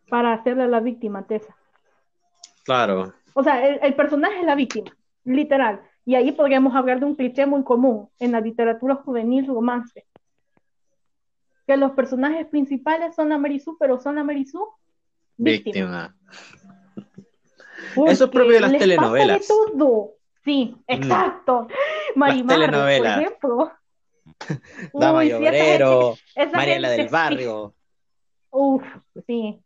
[0.09, 1.55] para hacerle a la víctima Tessa.
[2.65, 3.15] Claro.
[3.35, 4.91] O sea, el, personaje es la víctima,
[5.25, 5.83] literal.
[6.05, 10.07] Y ahí podríamos hablar de un cliché muy común en la literatura juvenil romance.
[11.67, 14.67] Que los personajes principales son la Merisú, pero son la Merisú
[15.37, 16.17] víctima.
[18.07, 19.39] Eso es propio de las telenovelas.
[19.39, 20.16] Pasa de todo.
[20.47, 20.83] Sí, mm.
[20.87, 21.67] exacto.
[22.15, 23.73] Marimar, por ejemplo.
[24.95, 26.15] Dama y Obrero,
[26.53, 27.75] Mariela del Barrio.
[28.51, 28.83] Uf,
[29.27, 29.61] sí.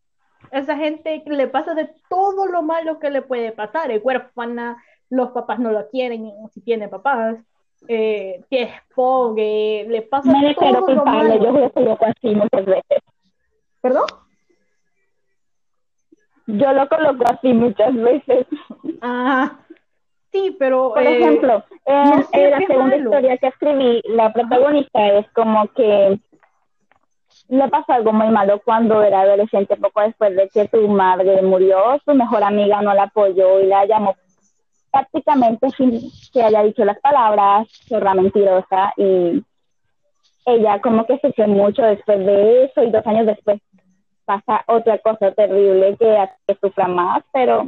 [0.51, 3.91] Esa gente le pasa de todo lo malo que le puede pasar.
[3.91, 7.37] Es huérfana, los papás no lo quieren, si tiene papás.
[7.89, 11.43] Eh, que es pobre, le pasa todo lo malo.
[11.43, 13.03] Yo lo coloco así muchas veces.
[13.81, 14.07] ¿Perdón?
[16.47, 18.47] Yo lo coloco así muchas veces.
[19.01, 19.61] Ah,
[20.33, 20.93] Sí, pero...
[20.95, 26.19] Por eh, ejemplo, en, la segunda historia que escribí, la protagonista es como que
[27.49, 32.01] le pasó algo muy malo cuando era adolescente, poco después de que su madre murió,
[32.05, 34.15] su mejor amiga no la apoyó y la llamó
[34.93, 36.01] prácticamente sin
[36.33, 39.43] que haya dicho las palabras, zorra mentirosa, y
[40.47, 43.61] ella como que se mucho después de eso y dos años después
[44.25, 47.67] pasa otra cosa terrible que hace que sufra más, pero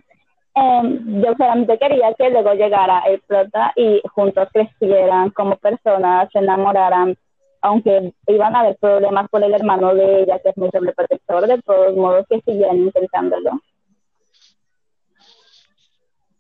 [0.55, 6.41] Em, yo solamente quería que luego llegara el prota y juntos crecieran como personas, se
[6.41, 7.17] enamoraran,
[7.63, 11.63] aunque iban a haber problemas con el hermano de ella, que es muy sobreprotector, de
[11.63, 13.53] todos modos que siguieran intentándolo.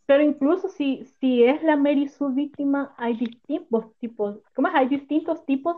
[0.04, 4.74] Pero incluso si, si es la Mary Sue víctima, hay distintos tipos, ¿cómo es?
[4.74, 5.76] Hay distintos tipos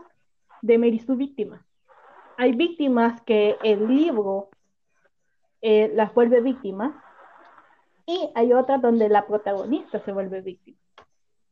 [0.61, 1.65] de Mary Sue víctima.
[2.35, 4.49] Hay víctimas que el libro
[5.61, 6.93] eh, las vuelve víctimas
[8.05, 10.77] y hay otra donde la protagonista se vuelve víctima.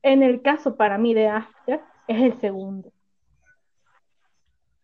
[0.01, 2.91] En el caso para mí de After es el segundo.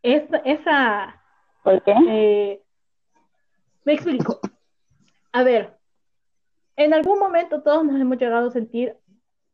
[0.01, 1.22] esa...
[1.63, 1.93] ¿Por qué?
[2.07, 2.63] Eh,
[3.84, 4.39] me explico.
[5.32, 5.78] A ver,
[6.76, 8.95] en algún momento todos nos hemos llegado a sentir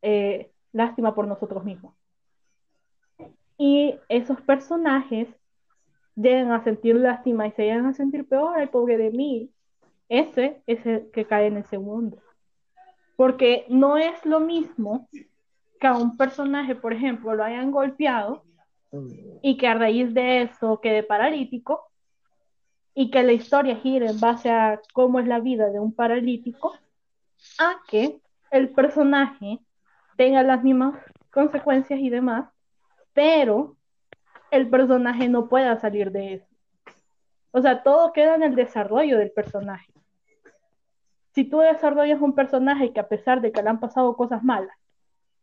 [0.02, 1.96] eh, lástima por nosotros mismos.
[3.58, 5.28] Y esos personajes
[6.16, 9.52] llegan a sentir lástima y se llegan a sentir peor, el pobre de mí,
[10.10, 12.18] ese es el que cae en el segundo.
[13.16, 15.08] Porque no es lo mismo
[15.80, 18.44] que a un personaje, por ejemplo, lo hayan golpeado
[19.42, 21.90] y que a raíz de eso quede paralítico
[22.94, 26.74] y que la historia gire en base a cómo es la vida de un paralítico,
[27.60, 29.60] a que el personaje
[30.16, 30.96] tenga las mismas
[31.30, 32.50] consecuencias y demás,
[33.14, 33.76] pero
[34.50, 36.48] el personaje no pueda salir de eso.
[37.52, 39.92] O sea, todo queda en el desarrollo del personaje.
[41.36, 44.76] Si tú desarrollas un personaje que a pesar de que le han pasado cosas malas,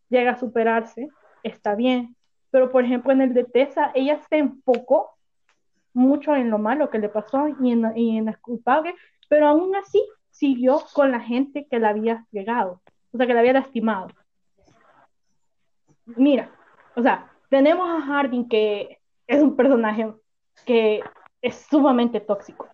[0.09, 1.11] llega a superarse,
[1.43, 2.16] está bien.
[2.51, 5.11] Pero por ejemplo en el de Tessa, ella se enfocó
[5.93, 8.95] mucho en lo malo que le pasó y en, en culpable,
[9.28, 12.80] pero aún así siguió con la gente que la había llegado,
[13.12, 14.09] o sea, que la había lastimado.
[16.07, 16.51] Mira,
[16.97, 20.11] o sea, tenemos a Harding que es un personaje
[20.64, 21.03] que
[21.43, 22.66] es sumamente tóxico.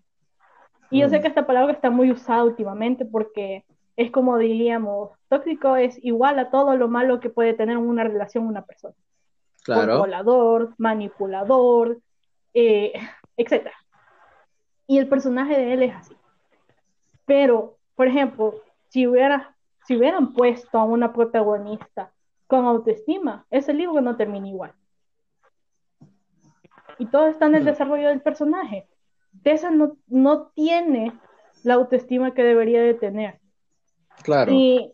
[0.90, 1.22] Y yo sé mm.
[1.22, 3.64] que esta palabra está muy usada últimamente porque
[3.96, 8.46] es como diríamos, tóxico es igual a todo lo malo que puede tener una relación
[8.46, 8.94] una persona.
[9.64, 9.98] Claro.
[9.98, 11.98] Controlador, manipulador,
[12.54, 12.92] eh,
[13.36, 13.68] etc.
[14.86, 16.16] Y el personaje de él es así.
[17.26, 18.54] Pero, por ejemplo,
[18.88, 22.12] si, hubiera, si hubieran puesto a una protagonista
[22.46, 24.72] con autoestima, ese libro no termina igual.
[26.98, 28.87] Y todo está en el desarrollo del personaje.
[29.42, 31.12] Tessa no, no tiene
[31.64, 33.40] la autoestima que debería de tener.
[34.22, 34.52] Claro.
[34.52, 34.92] Y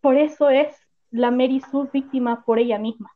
[0.00, 0.74] por eso es
[1.10, 3.10] la Mary Sue víctima por ella misma.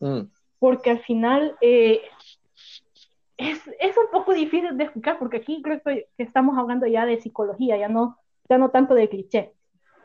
[0.00, 0.22] Mm.
[0.58, 2.02] Porque al final eh,
[3.36, 7.76] es, un poco difícil de explicar, porque aquí creo que estamos hablando ya de psicología,
[7.76, 8.16] ya no
[8.48, 9.52] ya no tanto de cliché,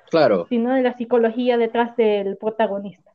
[0.10, 0.46] Claro.
[0.48, 3.12] sino de la psicología detrás del protagonista.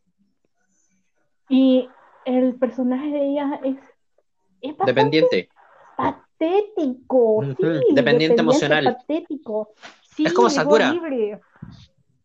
[1.48, 1.88] Y
[2.24, 3.76] el personaje de ella es,
[4.60, 5.48] es bastante Dependiente.
[6.42, 8.84] Patético, sí, dependiente emocional.
[8.84, 9.74] patético.
[10.16, 10.94] Sí, Es como Sakura.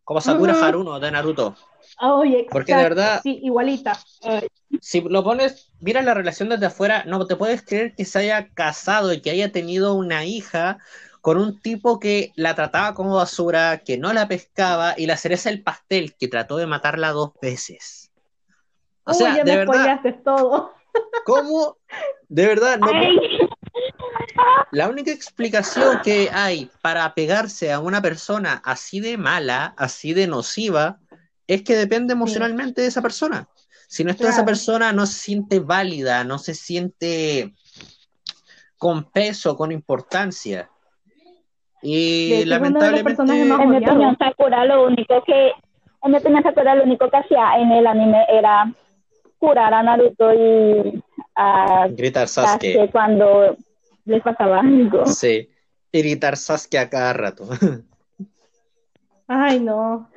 [0.03, 0.63] Como Sakura Ujú.
[0.63, 1.55] Haruno de Naruto.
[2.51, 3.99] Porque de verdad- sí, igualita.
[4.81, 8.49] Si lo pones, mira la relación desde afuera, no te puedes creer que se haya
[8.53, 10.79] casado y que haya tenido una hija
[11.21, 15.49] con un tipo que la trataba como basura, que no la pescaba y la cereza
[15.49, 18.11] del pastel, que trató de matarla dos veces.
[19.03, 20.73] O Uy, sea, ya de me verdad, todo.
[21.25, 21.77] ¿cómo?
[22.29, 22.91] De verdad, no,
[24.71, 30.27] La única explicación que hay para apegarse a una persona así de mala, así de
[30.27, 30.99] nociva,
[31.47, 33.47] es que depende emocionalmente de esa persona.
[33.87, 34.45] Si no está esa Claro.
[34.47, 37.53] persona, no se siente válida, no se siente
[38.77, 40.69] con peso, con importancia.
[41.81, 45.51] Y hecho, lamentablemente, en mi opinión, Sakura lo único que,
[46.03, 48.71] en mi opinión, Sakura lo único que hacía en el anime era
[49.39, 51.01] curar a Naruto y
[51.35, 52.91] a gritar Sasuke Sasuke.
[52.91, 53.55] cuando
[54.07, 55.05] les pasaba algo.
[55.05, 55.49] Sí,
[56.35, 57.47] Sasuke a cada rato.
[59.27, 60.09] Ay, no.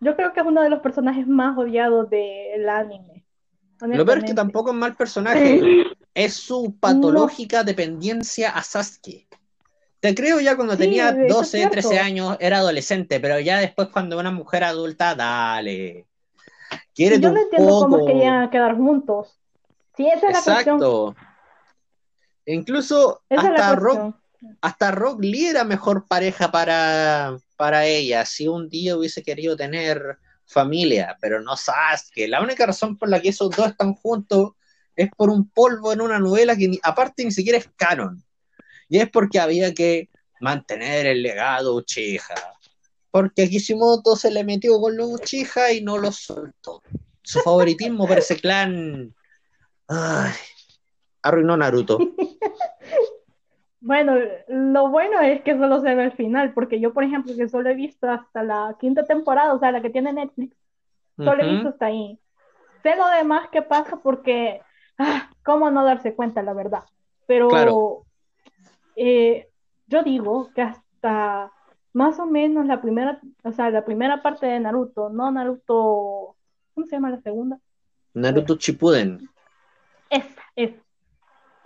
[0.00, 3.24] Yo creo que es uno de los personajes más odiados del anime.
[3.80, 5.84] Lo peor es que tampoco es mal personaje.
[6.14, 9.26] Es su patológica dependencia a Sasuke.
[10.00, 11.72] Te creo ya cuando Sí, tenía eso es 12, cierto.
[11.72, 16.06] 13 años, era adolescente, pero ya después cuando una mujer adulta, dale.
[16.94, 19.38] Quiere Yo no entiendo cómo es que llegan a quedar juntos.
[19.96, 21.16] Sí, esa es la cuestión.
[22.46, 24.16] Incluso Esa hasta Rock,
[24.60, 30.18] hasta Rock Lee era mejor pareja para, para ella, si un día hubiese querido tener
[30.46, 32.28] familia, pero no Sasuke.
[32.28, 34.52] La única razón por la que esos dos están juntos
[34.94, 38.22] es por un polvo en una novela que ni- aparte ni siquiera es canon.
[38.88, 40.08] Y es porque había que
[40.40, 42.34] mantener el legado Uchiha.
[43.10, 46.82] Porque Kishimoto se le metió con los Uchiha y no lo soltó.
[47.22, 49.12] Su favoritismo por ese clan
[49.88, 50.32] ay,
[51.26, 51.98] arruinó Naruto.
[53.78, 54.16] Bueno,
[54.48, 57.70] lo bueno es que solo se ve el final, porque yo, por ejemplo, que solo
[57.70, 60.56] he visto hasta la quinta temporada, o sea, la que tiene Netflix,
[61.16, 62.18] solo he visto hasta ahí.
[62.82, 64.60] Sé lo demás que pasa porque,
[64.98, 66.82] ah, ¿cómo no darse cuenta, la verdad?
[67.28, 68.06] Pero Claro.
[68.96, 69.48] eh,
[69.86, 71.52] yo digo que hasta
[71.92, 76.34] más o menos la primera, o sea, la primera parte de Naruto, no Naruto,
[76.74, 77.58] ¿cómo se llama la segunda?
[78.14, 79.28] Naruto Shippuden.
[80.10, 80.85] Esa, esa.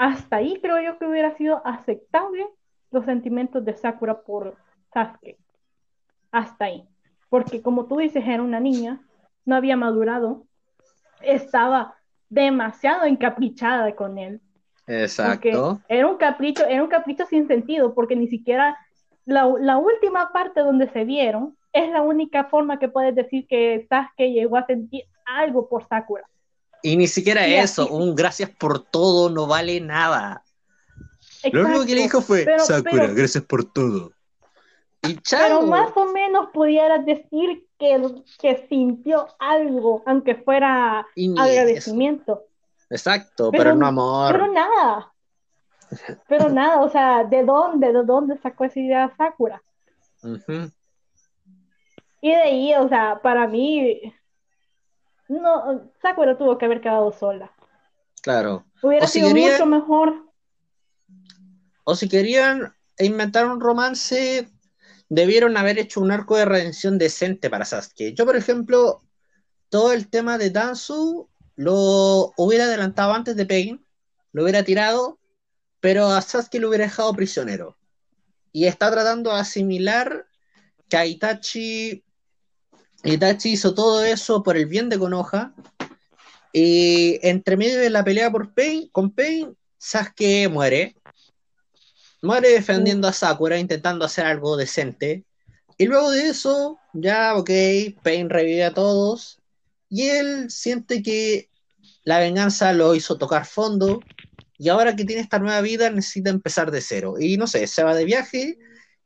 [0.01, 2.47] Hasta ahí creo yo que hubiera sido aceptable
[2.91, 4.57] los sentimientos de Sakura por
[4.95, 5.37] Sasuke.
[6.33, 6.89] Hasta ahí.
[7.29, 9.03] Porque como tú dices, era una niña,
[9.45, 10.47] no había madurado,
[11.21, 11.97] estaba
[12.31, 14.41] demasiado encaprichada con él.
[14.87, 15.83] Exacto.
[15.87, 18.79] era un capricho, era un capricho sin sentido, porque ni siquiera
[19.27, 23.87] la, la última parte donde se vieron es la única forma que puedes decir que
[23.87, 26.25] Sasuke llegó a sentir algo por Sakura.
[26.83, 30.43] Y ni siquiera Y eso, así- un gracias por todo no vale nada.
[31.53, 34.13] Lo único que le dijo fue, Pero- Sakura, pero- gracias por todo.
[35.03, 38.03] Y Pero más o menos pudieras decir que,
[38.39, 41.07] que sintió algo, aunque fuera
[41.39, 42.43] agradecimiento.
[42.91, 44.33] Exacto, Pero- pero, no amor.
[44.33, 45.13] Pero nada.
[46.29, 47.93] Pero nada, o sea, ¿de dónde?
[47.93, 49.63] ¿De dónde sacó esa idea Sakura?
[52.21, 54.13] Y de ahí, o sea, para mí,
[55.39, 57.53] no, Sakura tuvo que haber quedado sola.
[58.23, 58.65] Claro.
[58.83, 60.27] Hubiera O si sido querían- mucho mejor.
[61.85, 64.49] O si querían inventar un romance,
[65.09, 68.13] debieron haber hecho un arco de redención decente para Sasuke.
[68.15, 69.01] Yo, por ejemplo,
[69.69, 73.85] todo el tema de Danzu lo hubiera adelantado antes de Pain,
[74.33, 75.19] lo hubiera tirado,
[75.81, 77.77] pero a Sasuke lo hubiera dejado prisionero.
[78.53, 80.27] Y está tratando de asimilar
[80.89, 82.05] que a Itachi,
[83.05, 85.55] Itachi hizo todo eso por el bien de Konoha.
[86.53, 90.97] Y entre medio de la pelea por Pain, con Pain, Sasuke muere.
[92.23, 95.25] Muere defendiendo a Sakura, intentando hacer algo decente.
[95.79, 97.51] Y luego de eso, ya, ok,
[98.03, 99.39] Pain revive a todos.
[99.89, 101.49] Y él siente que
[102.05, 104.01] la venganza lo hizo tocar fondo.
[104.59, 107.15] Y ahora que tiene esta nueva vida, necesita empezar de cero.
[107.19, 108.59] Y no sé, se va de viaje.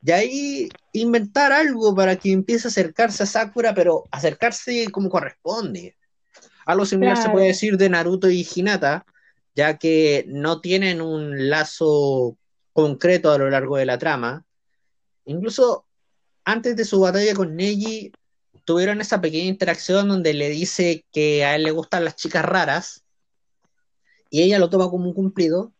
[0.05, 5.95] Y ahí inventar algo para que empiece a acercarse a Sakura, pero acercarse como corresponde.
[6.67, 9.03] Algo similar se puede decir de Naruto y Hinata,
[9.55, 12.37] ya que no tienen un lazo
[12.71, 14.45] concreto a lo largo de la trama.
[15.25, 15.85] Incluso
[16.43, 18.11] antes de su batalla con Neji,
[18.63, 23.03] tuvieron esa pequeña interacción donde le dice que a él le gustan las chicas raras
[24.29, 25.73] y ella lo toma como un cumplido.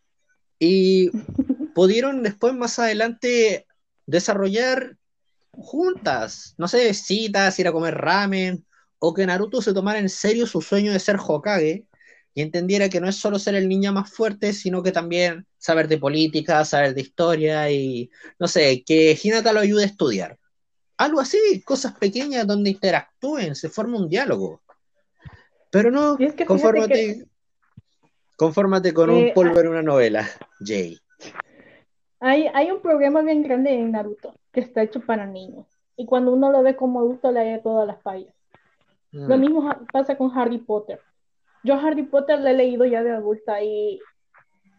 [0.58, 1.12] Y
[1.76, 3.68] pudieron después, más adelante,
[4.06, 4.97] desarrollar
[5.51, 8.66] juntas, no sé, citas, ir a comer ramen,
[8.99, 11.86] o que Naruto se tomara en serio su sueño de ser Hokage
[12.34, 15.88] y entendiera que no es solo ser el niño más fuerte, sino que también saber
[15.88, 20.38] de política, saber de historia y, no sé, que Hinata lo ayude a estudiar.
[20.97, 24.62] Algo así, cosas pequeñas donde interactúen, se forma un diálogo.
[25.72, 27.26] Pero no, confórmate,
[28.36, 30.30] confórmate con un eh, polvo en una novela,
[30.60, 30.99] Jay.
[32.20, 35.66] Hay, hay un problema bien grande en Naruto, que está hecho para niños.
[35.97, 38.34] Y cuando uno lo ve como adulto, le hay todas las fallas.
[39.11, 39.39] Lo mm.
[39.39, 40.99] mismo pasa con Harry Potter.
[41.63, 43.99] Yo Harry Potter lo he leído ya de adulta y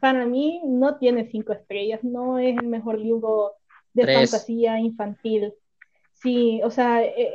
[0.00, 3.54] para mí no tiene cinco estrellas, no es el mejor libro
[3.92, 5.54] de fantasía infantil.
[6.12, 7.34] Sí, o sea, eh,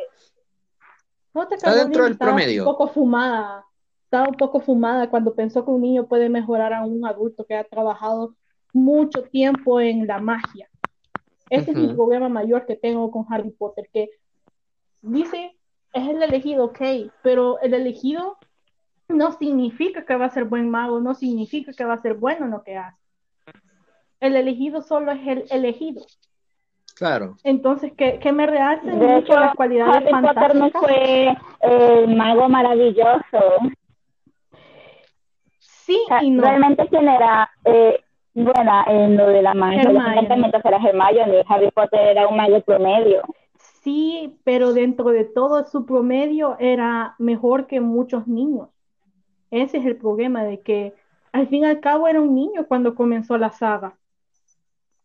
[1.34, 2.64] no te está dentro del promedio.
[2.64, 3.66] Un poco fumada,
[4.06, 7.56] estaba un poco fumada cuando pensó que un niño puede mejorar a un adulto que
[7.56, 8.36] ha trabajado
[8.74, 10.70] mucho tiempo en la magia.
[11.50, 14.10] Ese es el problema mayor que tengo con Harry Potter, que
[15.02, 15.58] dice,
[15.92, 16.82] es el elegido, ok,
[17.22, 18.38] pero el elegido
[19.10, 22.46] no significa que va a ser buen mago, no significa que va a ser bueno
[22.46, 22.98] en lo que hace.
[24.22, 26.06] El elegido solo es el elegido.
[26.96, 27.36] Claro.
[27.44, 33.40] Entonces, ¿qué, qué me realza mucho las cualidades Harry Potter no fue el mago maravilloso.
[35.60, 36.44] Sí y no.
[36.44, 38.00] Realmente quién era eh,
[38.34, 39.82] buena en lo de la magia.
[39.82, 40.20] Hermione.
[40.64, 41.44] era Hermione.
[41.48, 43.22] Harry Potter era un mago promedio.
[43.84, 48.70] Sí, pero dentro de todo su promedio era mejor que muchos niños.
[49.50, 50.94] Ese es el problema de que
[51.32, 53.98] al fin y al cabo era un niño cuando comenzó la saga.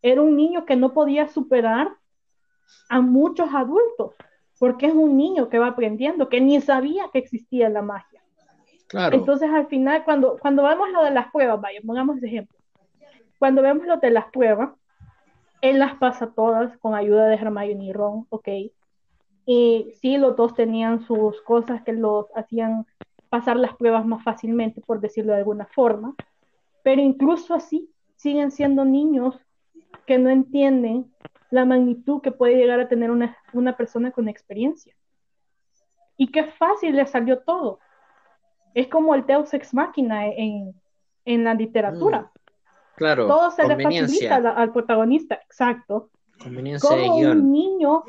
[0.03, 1.89] Era un niño que no podía superar
[2.89, 4.15] a muchos adultos,
[4.59, 8.23] porque es un niño que va aprendiendo, que ni sabía que existía la magia.
[8.89, 9.17] Claro.
[9.17, 12.56] Entonces al final, cuando, cuando vemos lo de las pruebas, vaya, pongamos ese ejemplo.
[13.39, 14.71] Cuando vemos lo de las pruebas,
[15.61, 18.49] él las pasa todas con ayuda de Hermione y Ron, ok.
[19.47, 22.87] Y sí, los dos tenían sus cosas que los hacían
[23.29, 26.15] pasar las pruebas más fácilmente, por decirlo de alguna forma,
[26.83, 29.39] pero incluso así siguen siendo niños
[30.07, 31.13] que no entienden
[31.51, 34.95] la magnitud que puede llegar a tener una, una persona con experiencia.
[36.17, 37.79] Y qué fácil le salió todo.
[38.75, 40.75] Es como el Deus Ex Machina en,
[41.25, 42.23] en la literatura.
[42.23, 42.46] Mm,
[42.97, 43.27] claro.
[43.27, 46.11] Todo se le facilita al, protagonista, exacto.
[46.43, 48.05] Conveniencia como un niño,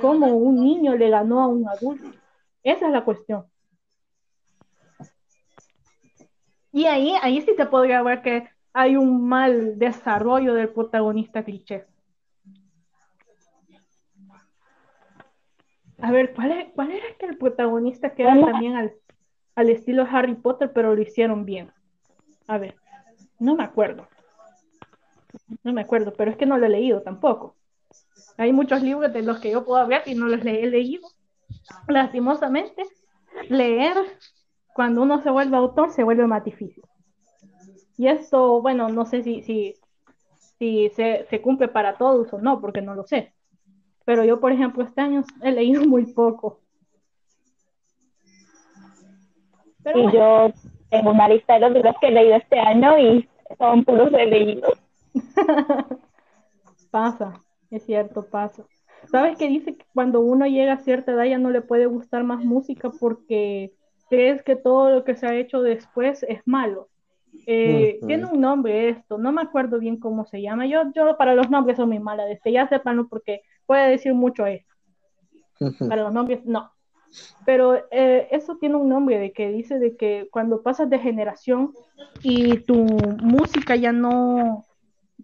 [0.00, 2.10] como un niño le ganó a un adulto.
[2.62, 3.46] Esa es la cuestión.
[6.72, 11.86] Y ahí, ahí sí te podría ver que hay un mal desarrollo del protagonista cliché.
[16.02, 18.94] A ver, ¿cuál, es, cuál era que el protagonista que era también al,
[19.54, 21.72] al estilo Harry Potter, pero lo hicieron bien?
[22.46, 22.76] A ver,
[23.38, 24.08] no me acuerdo.
[25.62, 27.56] No me acuerdo, pero es que no lo he leído tampoco.
[28.36, 31.08] Hay muchos libros de los que yo puedo hablar y no los he leído.
[31.88, 32.82] Lastimosamente,
[33.48, 33.96] leer
[34.72, 36.82] cuando uno se vuelve autor se vuelve más difícil.
[37.96, 39.74] Y esto, bueno, no sé si, si,
[40.58, 43.34] si se, se, cumple para todos o no, porque no lo sé.
[44.06, 46.60] Pero yo, por ejemplo, este año he leído muy poco.
[49.94, 50.50] y yo
[50.88, 53.28] tengo una lista de los libros que he leído este año y
[53.58, 54.78] son puros de leídos.
[56.90, 58.64] pasa, es cierto, pasa.
[59.10, 62.22] ¿Sabes qué dice que cuando uno llega a cierta edad ya no le puede gustar
[62.24, 63.72] más música porque
[64.10, 66.88] crees que todo lo que se ha hecho después es malo.
[67.46, 70.66] Eh, tiene un nombre esto, no me acuerdo bien cómo se llama.
[70.66, 74.46] Yo, yo para los nombres soy muy mala, desde ya sepanlo porque puede decir mucho
[74.46, 74.66] eso.
[75.88, 76.72] Para los nombres, no.
[77.44, 81.72] Pero eh, eso tiene un nombre de que dice de que cuando pasas de generación
[82.22, 82.84] y tu
[83.22, 84.66] música ya no,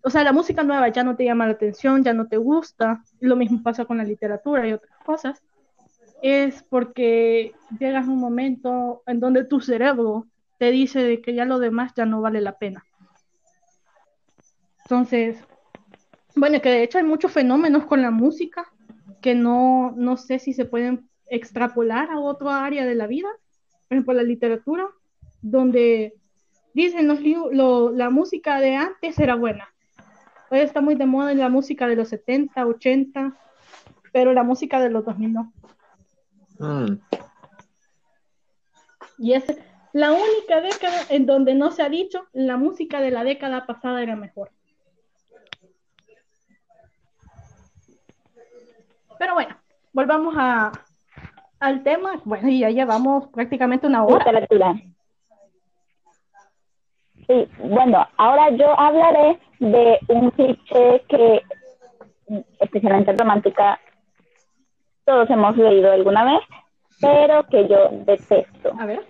[0.03, 3.03] o sea, la música nueva ya no te llama la atención, ya no te gusta,
[3.21, 5.43] lo mismo pasa con la literatura y otras cosas,
[6.23, 10.27] es porque llegas a un momento en donde tu cerebro
[10.59, 12.85] te dice de que ya lo demás ya no vale la pena.
[14.85, 15.39] Entonces,
[16.35, 18.67] bueno, que de hecho hay muchos fenómenos con la música
[19.21, 23.29] que no, no sé si se pueden extrapolar a otra área de la vida,
[23.89, 24.87] por ejemplo, la literatura,
[25.43, 26.15] donde
[26.75, 27.21] dicen los
[27.53, 29.69] lo, la música de antes era buena.
[30.51, 33.37] Hoy está muy de moda la música de los 70, 80,
[34.13, 35.53] pero la música de los 2000 no.
[36.59, 36.99] Mm.
[39.19, 39.45] Y es
[39.93, 44.03] la única década en donde no se ha dicho la música de la década pasada
[44.03, 44.51] era mejor.
[49.19, 49.57] Pero bueno,
[49.93, 50.73] volvamos a,
[51.59, 52.21] al tema.
[52.25, 54.47] Bueno, y ya llevamos prácticamente una hora.
[57.27, 61.43] Sí, bueno, ahora yo hablaré de un cliché que,
[62.61, 63.81] especialmente romántica,
[65.05, 66.41] todos hemos leído alguna vez,
[67.01, 68.73] pero que yo detesto.
[68.79, 69.05] A ver.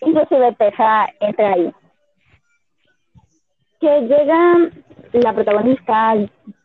[0.00, 1.72] Inclusive Teja entra ahí.
[3.80, 4.70] Que llega
[5.12, 6.14] la protagonista,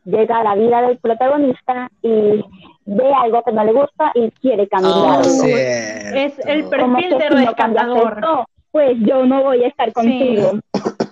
[0.05, 2.43] llega a la vida del protagonista y
[2.85, 5.05] ve algo que no le gusta y quiere cambiarlo.
[5.07, 5.45] Oh.
[5.45, 8.13] Es el perfil de no rescatador.
[8.17, 8.45] esto,
[8.75, 10.51] pues yo no voy a estar contigo.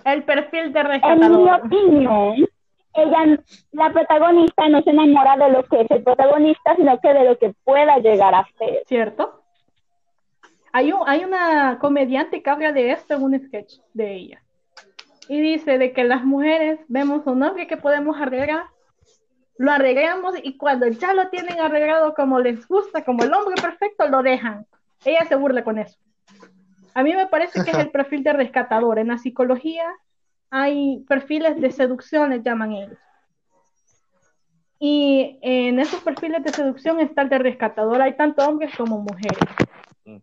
[0.03, 1.61] El perfil de En mi rescatador.
[1.63, 2.35] opinión,
[2.93, 3.39] ella,
[3.71, 7.37] la protagonista no se enamora de lo que es el protagonista, sino que de lo
[7.37, 8.83] que pueda llegar a ser.
[8.85, 9.45] ¿Cierto?
[10.73, 14.43] Hay, un, hay una comediante que habla de esto en un sketch de ella.
[15.29, 18.65] Y dice de que las mujeres vemos un hombre que podemos arreglar,
[19.57, 24.09] lo arreglamos y cuando ya lo tienen arreglado como les gusta, como el hombre perfecto,
[24.09, 24.65] lo dejan.
[25.05, 26.02] Ella se burla con eso.
[26.93, 28.99] A mí me parece que es el perfil de rescatador.
[28.99, 29.85] En la psicología
[30.49, 32.99] hay perfiles de seducción, les llaman ellos.
[34.79, 38.01] Y en esos perfiles de seducción está el de rescatador.
[38.01, 39.39] Hay tanto hombres como mujeres.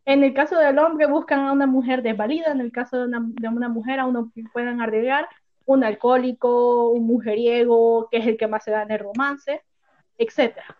[0.04, 3.20] En el caso del hombre buscan a una mujer desvalida, en el caso de una,
[3.22, 5.26] de una mujer a uno que puedan arreglar,
[5.64, 9.62] un alcohólico, un mujeriego, que es el que más se da en el romance,
[10.18, 10.76] etcétera.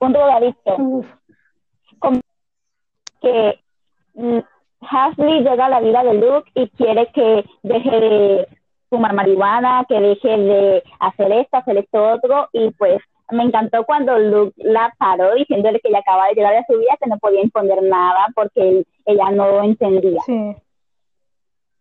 [0.00, 0.76] Un drogadicto.
[0.78, 1.06] Uf,
[3.20, 3.65] que
[4.80, 8.48] Hasley llega a la vida de Luke y quiere que deje de
[8.88, 13.00] fumar marihuana, que deje de hacer esto, hacer esto otro, y pues
[13.30, 16.96] me encantó cuando Luke la paró diciéndole que ella acaba de llegar a su vida,
[17.02, 20.20] que no podía imponer nada porque él- ella no entendía.
[20.26, 20.54] sí.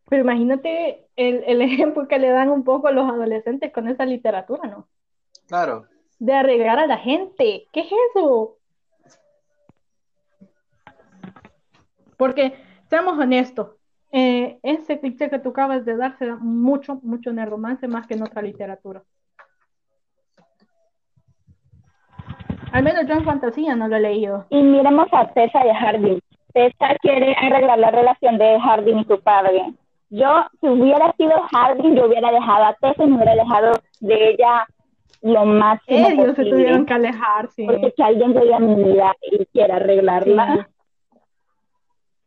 [0.07, 4.05] Pero imagínate el, el ejemplo que le dan un poco a los adolescentes con esa
[4.05, 4.87] literatura, ¿no?
[5.47, 5.85] Claro.
[6.19, 7.67] De arreglar a la gente.
[7.71, 8.57] ¿Qué es eso?
[12.17, 12.53] Porque,
[12.89, 13.75] seamos honestos,
[14.11, 17.87] eh, ese cliché que tú acabas de dar se da mucho, mucho en el romance
[17.87, 19.03] más que en otra literatura.
[22.71, 24.45] Al menos yo en fantasía no lo he leído.
[24.49, 26.19] Y miremos a Tessa y a Hardin.
[26.53, 29.73] Tessa quiere arreglar la relación de Hardin y su padre.
[30.09, 34.29] Yo, si hubiera sido Hardin, yo hubiera dejado a Tessa y me hubiera dejado de
[34.29, 34.65] ella
[35.21, 37.65] lo máximo Ellos se tuvieron que alejar, sí.
[37.65, 40.69] Porque que alguien llegue a mi vida y quiera arreglarla.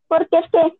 [0.09, 0.73] Porque es que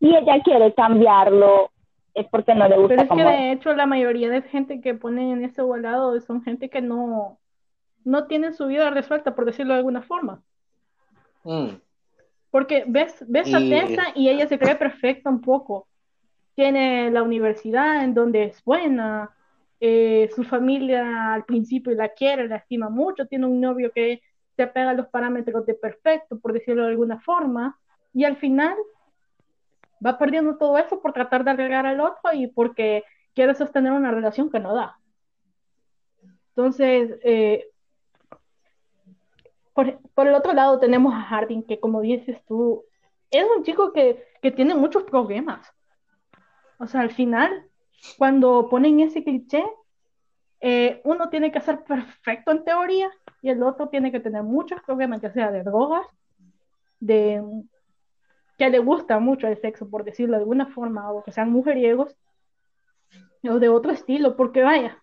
[0.00, 1.70] si ella quiere cambiarlo,
[2.14, 3.26] es porque no le gusta Pero es que es.
[3.28, 7.38] de hecho la mayoría de gente que ponen en ese volado son gente que no,
[8.04, 10.40] no tienen su vida resuelta, por decirlo de alguna forma.
[11.44, 11.68] Mm.
[12.50, 15.86] Porque ves, ves a Y- Tessa y ella se cree perfecta un poco.
[16.54, 19.30] Tiene la universidad en donde es buena,
[19.80, 24.20] eh, su familia al principio la quiere, la estima mucho, tiene un novio que
[24.56, 27.78] se apega a los parámetros de perfecto, por decirlo de alguna forma,
[28.12, 28.76] y al final
[30.04, 33.04] va perdiendo todo eso por tratar de arreglar al otro y porque
[33.34, 34.98] quiere sostener una relación que no da.
[36.50, 37.66] Entonces, eh,
[39.74, 42.84] por, por el otro lado tenemos a Harding, que como dices tú,
[43.30, 45.72] es un chico que, que tiene muchos problemas.
[46.78, 47.66] O sea, al final,
[48.16, 49.64] cuando ponen ese cliché,
[50.60, 53.10] eh, uno tiene que ser perfecto en teoría
[53.42, 56.06] y el otro tiene que tener muchos problemas, ya sea de drogas,
[56.98, 57.42] de
[58.58, 62.16] que le gusta mucho el sexo, por decirlo de alguna forma, o que sean mujeriegos,
[63.48, 64.98] o de otro estilo, porque vaya,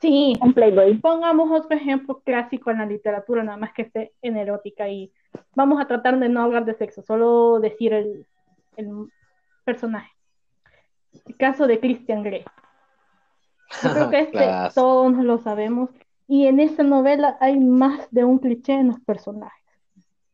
[0.00, 0.98] sí, un playboy.
[0.98, 5.12] Pongamos otro ejemplo clásico en la literatura, nada más que esté en erótica y
[5.54, 8.26] vamos a tratar de no hablar de sexo, solo decir el,
[8.76, 9.08] el
[9.64, 10.10] personaje.
[11.26, 12.44] El caso de Christian Grey.
[13.82, 14.74] Yo creo que este Claro.
[14.74, 15.90] todos lo sabemos
[16.26, 19.64] y en esta novela hay más de un cliché en los personajes.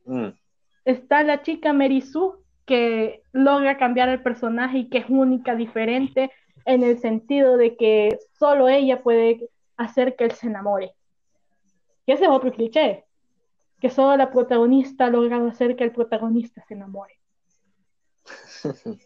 [0.06, 0.28] Mm.
[0.84, 2.02] Está la chica Mary
[2.66, 6.30] que logra cambiar el personaje y que es única, diferente,
[6.64, 10.94] en el sentido de que solo ella puede hacer que él se enamore.
[12.06, 13.04] Y ese es otro cliché,
[13.80, 17.14] que solo la protagonista ha logrado hacer que el protagonista se enamore.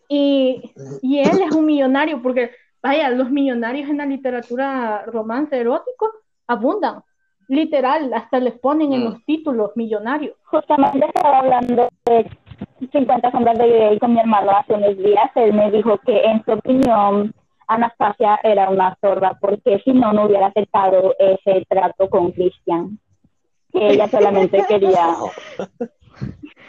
[0.09, 0.73] Y,
[1.03, 6.13] y él es un millonario, porque, vaya, los millonarios en la literatura romance erótico
[6.47, 7.03] abundan.
[7.49, 9.05] Literal, hasta les ponen en Mm.
[9.05, 10.37] los títulos millonarios.
[10.45, 12.31] Justamente estaba hablando de
[12.93, 15.31] 50 sombras de Grey con mi hermano hace unos días.
[15.35, 17.35] Él me dijo que en su opinión
[17.67, 22.99] Anastasia era una zorra porque si no, no hubiera aceptado ese trato con Christian.
[23.73, 25.15] Que ella solamente quería...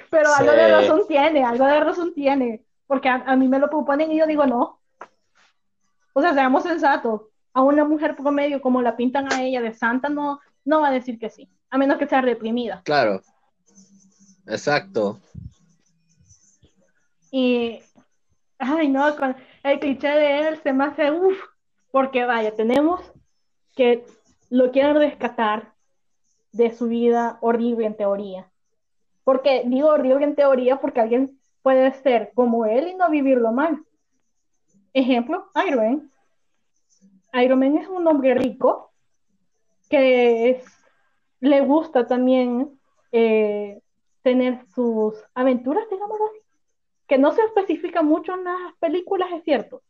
[0.09, 2.63] Pero algo de razón tiene, algo de razón tiene.
[2.87, 4.79] Porque a, a mí me lo proponen y yo digo no.
[6.13, 7.21] O sea, seamos sensatos.
[7.53, 10.91] A una mujer promedio como la pintan a ella de santa no, no va a
[10.91, 11.49] decir que sí.
[11.69, 12.81] A menos que sea reprimida.
[12.83, 13.21] Claro.
[14.47, 15.19] Exacto.
[17.31, 17.79] Y,
[18.57, 21.37] ay no, con el cliché de él se me hace uff.
[21.91, 23.01] Porque vaya, tenemos
[23.75, 24.05] que
[24.49, 25.73] lo quieren rescatar.
[26.51, 28.51] de su vida horrible en teoría.
[29.23, 33.85] Porque digo horrible en teoría porque alguien puede ser como él y no vivirlo mal.
[34.93, 36.11] Ejemplo, Iron Man.
[37.33, 38.88] Iron Man es un hombre rico
[39.89, 40.61] que
[41.39, 42.79] le gusta también
[43.11, 43.81] eh,
[44.21, 46.39] tener sus aventuras, digamos así,
[47.07, 49.81] que no se especifica mucho en las películas, es cierto,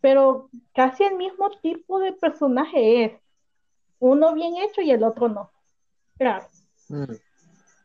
[0.00, 3.12] pero casi el mismo tipo de personaje es,
[3.98, 5.50] uno bien hecho y el otro no,
[6.18, 6.46] claro.
[6.88, 7.14] Mm.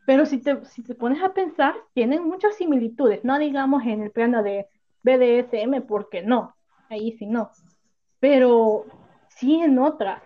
[0.04, 4.10] Pero si te, si te pones a pensar, tienen muchas similitudes, no digamos en el
[4.10, 4.66] plano de
[5.04, 6.54] BDSM, porque no,
[6.88, 7.50] ahí sí no,
[8.18, 8.84] pero
[9.28, 10.22] sí en otras,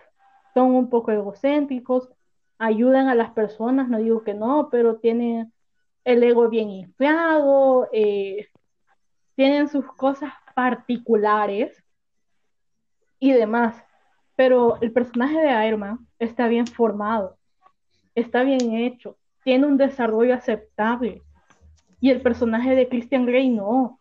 [0.57, 2.09] son un poco egocéntricos,
[2.57, 5.53] ayudan a las personas, no digo que no, pero tienen
[6.03, 8.47] el ego bien inflado, eh,
[9.35, 11.83] tienen sus cosas particulares
[13.19, 13.75] y demás.
[14.35, 17.37] Pero el personaje de Iron está bien formado,
[18.15, 21.21] está bien hecho, tiene un desarrollo aceptable.
[22.01, 23.99] Y el personaje de Christian Grey no.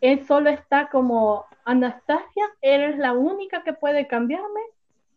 [0.00, 4.60] Él solo está como, Anastasia, eres la única que puede cambiarme,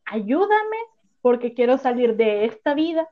[0.10, 0.78] ayúdame
[1.22, 3.08] porque quiero salir de esta vida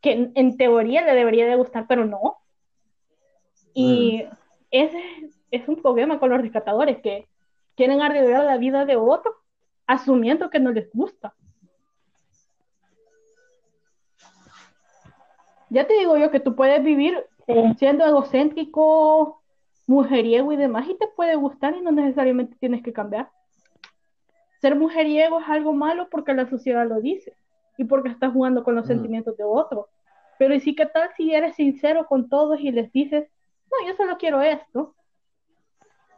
[0.00, 2.38] que en, teoría le debería de gustar, pero no.
[3.74, 4.36] Y mm.
[4.70, 5.02] ese
[5.50, 7.28] es un problema con los rescatadores que
[7.76, 9.36] quieren arreglar la vida de otro
[9.86, 11.34] asumiendo que no les gusta.
[15.68, 17.24] Ya te digo yo que tú puedes vivir
[17.78, 19.42] siendo egocéntrico,
[19.86, 23.30] mujeriego y demás y te puede gustar y no necesariamente tienes que cambiar.
[24.60, 27.34] Ser mujeriego es algo malo porque la sociedad lo dice
[27.78, 29.86] y porque estás jugando con los sentimientos de otros.
[30.38, 33.28] Pero ¿y sí qué tal si eres sincero con todos y les dices,
[33.70, 34.94] no, yo solo quiero esto?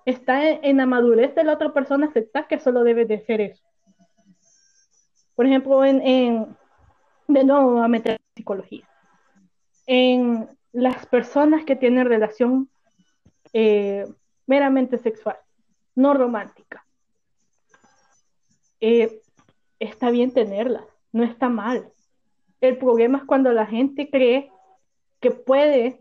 [0.04, 3.62] Está en, la madurez de la otra persona aceptar que solo debe de ser eso.
[5.36, 6.56] Por ejemplo, en, en
[7.28, 8.88] de nuevo a meter psicología.
[9.86, 12.68] En las personas que tienen relación
[13.52, 14.06] eh,
[14.46, 15.36] meramente sexual,
[15.94, 16.81] no romántica,
[18.82, 19.22] eh,
[19.78, 21.92] está bien tenerlas no está mal.
[22.60, 24.50] El problema es cuando la gente cree
[25.20, 26.00] que puede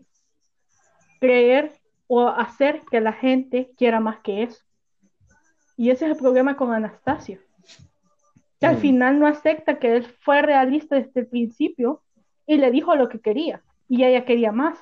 [1.20, 1.72] creer
[2.08, 4.62] o hacer que la gente quiera más que eso.
[5.76, 7.38] Y ese es el problema con Anastasia.
[8.60, 8.80] Que al mm.
[8.80, 12.02] final no acepta que él fue realista desde el principio
[12.46, 13.62] y le dijo lo que quería.
[13.88, 14.78] Y ella quería más.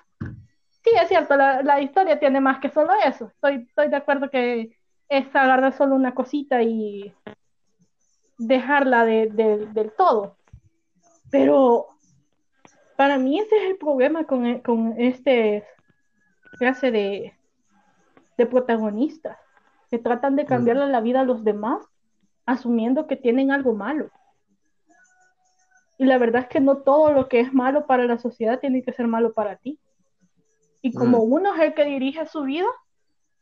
[0.82, 3.26] Sí, es cierto, la, historia tiene más que solo eso.
[3.26, 4.78] Estoy, estoy de acuerdo que
[5.08, 7.12] es agarrar solo una cosita y
[8.40, 10.36] dejarla de, del todo.
[11.30, 11.88] Pero
[12.96, 15.64] para mí ese es el problema con, e, con este
[16.58, 17.34] clase de,
[18.36, 19.38] de protagonistas,
[19.90, 20.90] que tratan de cambiarle mm.
[20.90, 21.86] la vida a los demás,
[22.46, 24.10] asumiendo que tienen algo malo.
[25.98, 28.82] Y la verdad es que no todo lo que es malo para la sociedad tiene
[28.82, 29.78] que ser malo para ti.
[30.80, 31.32] Y como mm.
[31.32, 32.66] uno es el que dirige su vida,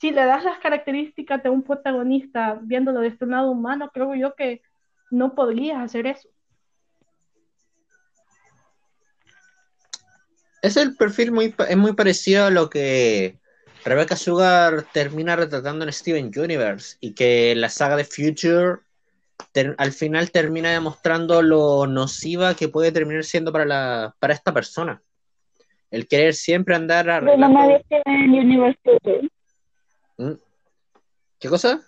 [0.01, 4.35] si le das las características de un protagonista viéndolo desde un lado humano, creo yo
[4.35, 4.63] que
[5.11, 6.29] no podrías hacer eso.
[10.63, 13.39] Es el perfil muy, es muy parecido a lo que
[13.85, 18.81] Rebecca Sugar termina retratando en Steven Universe y que la saga de Future
[19.77, 25.01] al final termina demostrando lo nociva que puede terminar siendo para, la, para esta persona.
[25.91, 27.21] El querer siempre andar a...
[30.19, 30.33] ¿Mm?
[31.39, 31.81] ¿Qué cosa?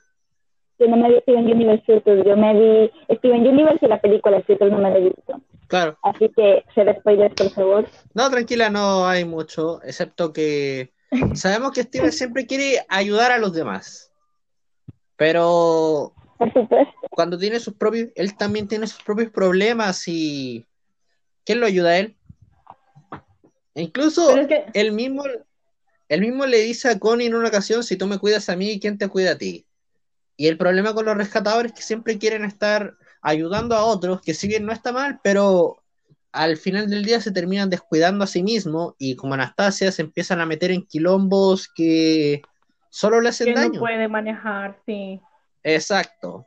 [0.81, 4.79] Yo no me vi Steven Universe, yo me vi Steven Universe y la película, no
[4.79, 5.41] me la he visto.
[5.67, 5.99] Claro.
[6.03, 7.87] Así que, se spoilers, por favor.
[8.15, 10.91] No, tranquila, no hay mucho, excepto que
[11.35, 14.11] sabemos que Steven siempre quiere ayudar a los demás.
[15.17, 16.95] Pero por supuesto.
[17.11, 20.65] cuando tiene sus propios, él también tiene sus propios problemas y
[21.45, 22.17] ¿quién lo ayuda a él?
[23.75, 24.35] E incluso
[24.73, 25.25] él mismo
[26.09, 28.81] él mismo le dice a Connie en una ocasión, si tú me cuidas a mí,
[28.81, 29.65] ¿quién te cuida a ti?
[30.41, 34.33] Y el problema con los rescatadores es que siempre quieren estar ayudando a otros, que
[34.33, 35.83] si bien no está mal, pero
[36.33, 40.41] al final del día se terminan descuidando a sí mismos y como Anastasia se empiezan
[40.41, 42.41] a meter en quilombos que
[42.89, 43.75] solo le hacen que daño.
[43.75, 45.21] No puede manejar, sí.
[45.63, 46.47] Exacto.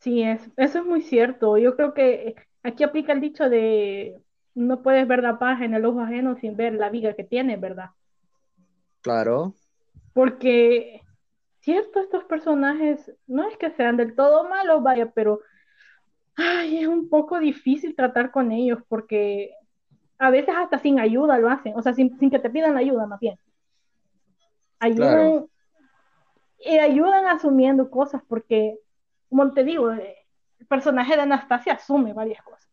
[0.00, 1.56] Sí, es, eso es muy cierto.
[1.56, 4.20] Yo creo que aquí aplica el dicho de
[4.54, 7.56] no puedes ver la paz en el ojo ajeno sin ver la viga que tiene,
[7.56, 7.88] ¿verdad?
[9.00, 9.54] Claro.
[10.12, 11.00] Porque
[11.68, 15.40] cierto, estos personajes no es que sean del todo malos, vaya, pero
[16.34, 19.52] ay, es un poco difícil tratar con ellos porque
[20.16, 23.20] a veces hasta sin ayuda lo hacen, o sea, sin, que te pidan ayuda más
[23.20, 23.38] bien.
[24.78, 25.46] Ayudan
[26.60, 28.78] y ayudan asumiendo cosas porque,
[29.28, 32.66] como te digo, el personaje de Anastasia asume varias cosas.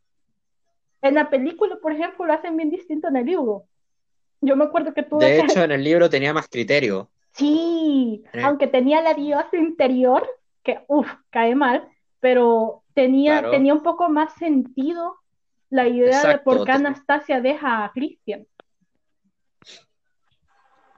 [1.02, 3.66] En la película, por ejemplo, lo hacen bien distinto en el libro.
[4.40, 5.18] Yo me acuerdo que tú...
[5.18, 7.10] De hecho, en el libro tenía más criterio.
[7.36, 10.26] Sí, aunque tenía la diosa interior,
[10.64, 11.88] que, uff, cae mal,
[12.22, 15.18] pero tenía, tenía un poco más sentido
[15.70, 18.48] la idea de por qué Anastasia deja a Christian.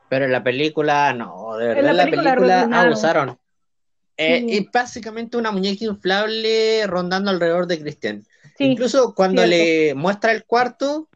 [0.09, 3.37] Pero en la película, no, de verdad, en la película, abusaron.
[4.15, 8.23] Eh, es básicamente una muñeca inflable rondando alrededor de Christian.
[8.59, 11.09] Incluso cuando le muestra el cuarto,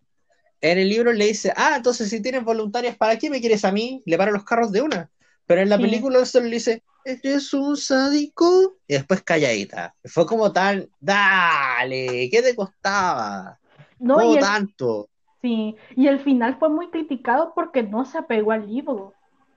[0.61, 3.71] en el libro le dice, ah, entonces si tienes voluntarias, ¿para qué me quieres a
[3.71, 4.01] mí?
[4.05, 5.09] Le para los carros de una.
[5.47, 8.75] Pero en la película solo le dice, ¿eres un sádico?
[8.87, 9.95] Y después calladita.
[10.05, 13.59] Fue como tan, dale, ¿qué te costaba?
[13.99, 15.09] No, tanto.
[15.41, 19.13] Sí, y el final fue muy criticado porque no se apegó al libro.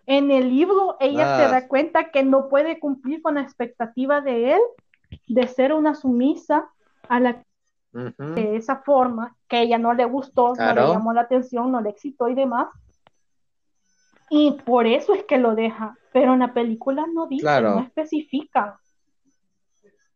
[0.07, 1.49] En el libro ella se ah.
[1.49, 4.61] da cuenta que no puede cumplir con la expectativa de él
[5.29, 6.69] de ser una sumisa
[7.09, 7.43] a la
[7.95, 11.81] de esa forma, que a ella no le gustó, no le llamó la atención, no
[11.81, 12.69] le excitó y demás.
[14.31, 18.81] Y por eso es que lo deja, pero en la película no dice, no especifica.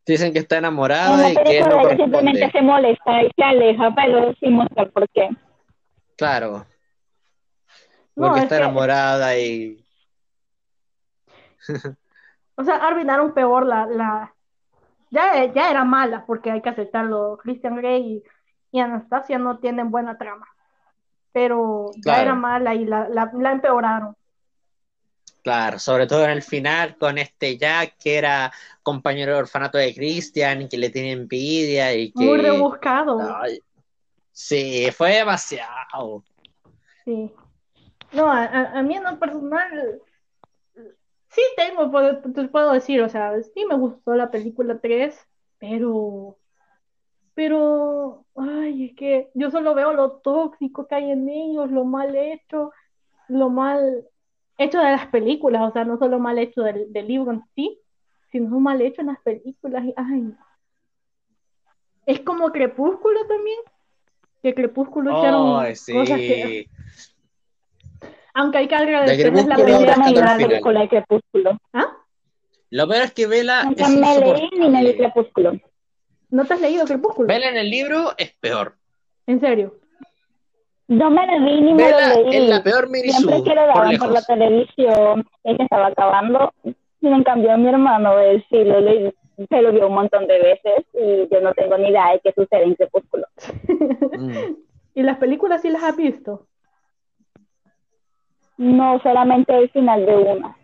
[0.04, 4.54] Dicen que está enamorada y que no simplemente se molesta y se aleja, pero sin
[4.54, 5.28] mostrar por qué.
[6.16, 6.66] Claro.
[8.14, 9.84] Porque está enamorada y...
[12.56, 14.34] o sea, arruinaron peor la, la,
[15.10, 17.38] ya, ya era mala, porque hay que aceptarlo.
[17.42, 18.22] Christian Grey
[18.72, 20.46] y, Anastasia no tienen buena trama.
[21.32, 24.16] Pero ya era mala y la, la, empeoraron.
[25.42, 28.52] Claro, sobre todo en el final con este Jack que era
[28.82, 32.24] compañero de orfanato de Christian y que le tiene envidia y que...
[32.24, 33.18] Muy rebuscado.
[34.32, 36.24] sí, fue demasiado.
[37.04, 37.32] Sí.
[38.12, 40.02] No, a, a mí en lo personal
[41.28, 41.90] sí tengo,
[42.20, 45.18] te puedo decir, o sea, sí me gustó la película 3,
[45.58, 46.36] pero,
[47.34, 52.14] pero, ay, es que yo solo veo lo tóxico que hay en ellos, lo mal
[52.16, 52.72] hecho,
[53.28, 54.06] lo mal
[54.56, 57.78] hecho de las películas, o sea, no solo mal hecho del, libro en sí,
[58.30, 60.34] sino mal hecho en las películas, y, ay,
[62.06, 63.58] es como Crepúsculo también,
[64.42, 65.56] que Crepúsculo hicieron
[66.00, 66.68] cosas que
[68.38, 71.58] aunque hay que agradecerles la pelea con la Crepúsculo.
[71.72, 71.88] ¿Ah?
[72.70, 73.64] Lo peor es que Vela.
[73.64, 75.54] Nunca es me leí ni me Crepúsculo.
[76.30, 77.26] ¿No te has leído Crepúsculo?
[77.26, 78.76] Vela en el libro es peor.
[79.26, 79.74] ¿En serio?
[80.86, 82.36] No me lo vi ni me lo leí.
[82.36, 86.52] es la peor Siempre que lo daban por, la televisión, ella estaba acabando.
[86.62, 89.12] Y en cambio, mi hermano, él sí lo leí,
[89.48, 92.32] se lo vio un montón de veces y yo no tengo ni idea de qué
[92.32, 93.26] sucede en Crepúsculo.
[94.18, 94.32] Mm.
[94.94, 96.48] ¿Y las películas sí las has visto?
[98.58, 100.56] No, solamente el final de una.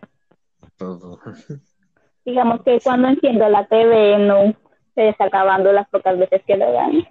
[2.25, 4.53] Digamos que cuando enciendo la TV no
[4.93, 7.07] se está acabando las pocas veces que lo dan.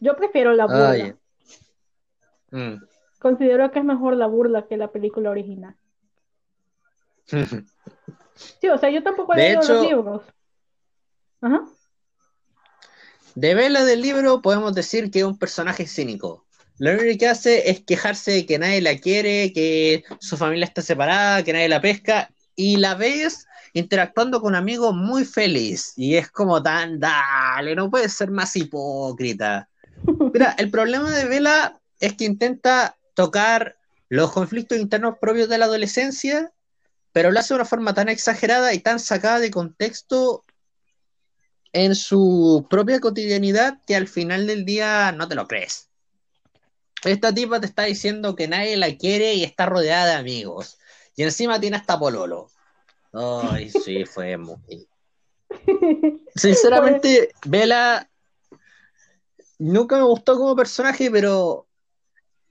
[0.00, 1.16] Yo prefiero la burla.
[2.50, 2.82] Mm.
[3.20, 5.76] Considero que es mejor la burla que la película original.
[8.34, 10.22] sí, o sea, yo tampoco he leído los libros.
[11.40, 11.64] Ajá.
[13.36, 16.44] De verla del libro podemos decir que es un personaje cínico.
[16.80, 20.80] Lo único que hace es quejarse de que nadie la quiere, que su familia está
[20.80, 25.92] separada, que nadie la pesca, y la ves interactuando con amigos muy feliz.
[25.96, 29.68] Y es como tan, dale, no puede ser más hipócrita.
[30.32, 33.76] Mira, el problema de Vela es que intenta tocar
[34.08, 36.50] los conflictos internos propios de la adolescencia,
[37.12, 40.44] pero lo hace de una forma tan exagerada y tan sacada de contexto
[41.74, 45.89] en su propia cotidianidad que al final del día no te lo crees.
[47.04, 50.78] Esta tipa te está diciendo que nadie la quiere y está rodeada de amigos.
[51.16, 52.48] Y encima tiene hasta pololo.
[53.12, 54.86] Ay, sí, fue muy.
[56.34, 58.08] Sinceramente, Vela
[59.58, 61.66] nunca me gustó como personaje, pero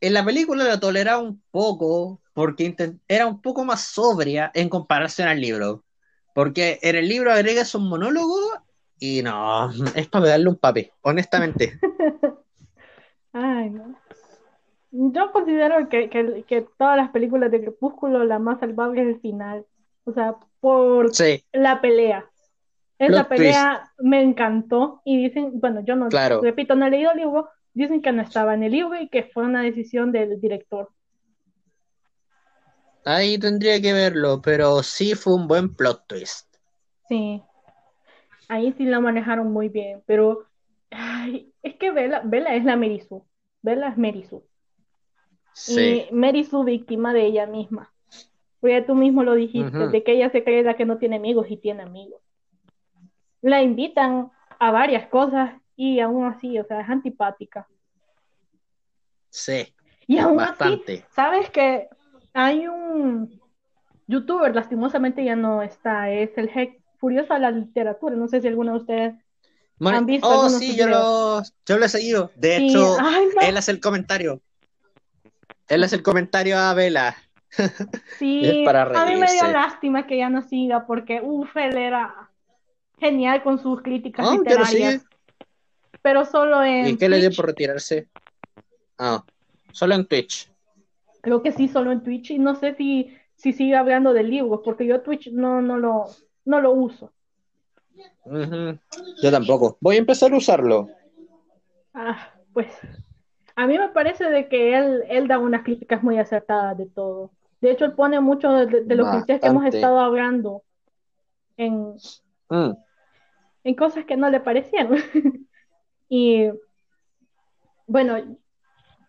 [0.02, 5.28] en la película la toleraba un poco porque era un poco más sobria en comparación
[5.28, 5.84] al libro.
[6.34, 8.38] Porque en el libro agrega un monólogo
[9.00, 11.80] y no, es para darle un papel, honestamente.
[13.34, 13.96] Ay, no.
[14.92, 19.66] Yo considero que, que, todas las películas de Crepúsculo, la más salvable es el final.
[20.06, 21.12] O sea, por
[21.54, 22.26] la pelea.
[22.98, 26.10] Esa pelea me encantó y dicen, bueno, yo no,
[26.42, 29.24] repito, no he leído el libro, dicen que no estaba en el libro y que
[29.24, 30.90] fue una decisión del director.
[33.06, 36.58] Ahí tendría que verlo, pero sí fue un buen plot twist.
[37.08, 37.42] Sí,
[38.50, 40.46] ahí sí la manejaron muy bien, pero
[41.64, 43.26] es que Bella, Bella es la Merisu,
[43.62, 44.44] Bella es Merisu.
[45.68, 47.92] Y Mary su víctima de ella misma.
[48.60, 51.48] Porque tú mismo lo dijiste, de que ella se cree la que no tiene amigos
[51.50, 52.22] y tiene amigos.
[53.42, 57.68] La invitan a varias cosas y aún así, o sea, es antipática.
[59.30, 59.74] Sí.
[60.08, 61.88] Y aún así, sabes que
[62.34, 63.40] hay un
[64.08, 68.16] youtuber, lastimosamente ya no está, es el Heck Furioso a la literatura.
[68.16, 69.16] No sé si alguno de ustedes
[69.80, 70.28] han visto.
[70.28, 72.32] Oh, sí, yo lo, yo lo he seguido.
[72.36, 72.98] De hecho,
[73.42, 74.42] él hace el comentario.
[75.70, 77.16] Él hace el comentario a Vela.
[78.20, 82.30] Sí, a mí me dio lástima que ya no siga porque, uff, él era
[83.00, 85.04] genial con sus críticas oh, literarias.
[86.02, 86.88] Pero solo en.
[86.88, 88.08] ¿Y qué le dio por retirarse?
[88.98, 89.24] Ah,
[89.72, 90.50] solo en Twitch.
[91.22, 92.32] Creo que sí, solo en Twitch.
[92.32, 96.06] Y no sé si, si sigue hablando de libros, porque yo Twitch no, no, lo,
[96.46, 97.12] no lo uso.
[98.26, 99.78] Yo tampoco.
[99.82, 100.90] Voy a empezar a usarlo.
[101.94, 102.68] Ah, pues.
[103.60, 107.32] A mí me parece de que él, él da unas críticas muy acertadas de todo.
[107.60, 110.64] De hecho, él pone mucho de, los clichés que hemos estado hablando
[111.58, 111.96] en,
[112.48, 112.72] mm.
[113.66, 114.98] en cosas que no le parecieron.
[116.10, 116.50] y
[117.86, 118.38] bueno,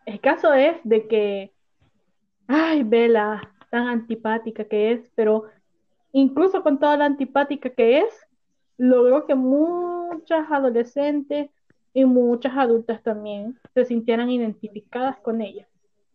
[0.04, 1.52] el caso es de que,
[2.48, 5.44] ay, Vela, tan antipática que es, pero
[6.10, 8.26] incluso con toda la antipática que es,
[8.78, 11.50] logró que muchas adolescentes
[11.92, 15.68] y muchas adultas también se sintieran identificadas con ella,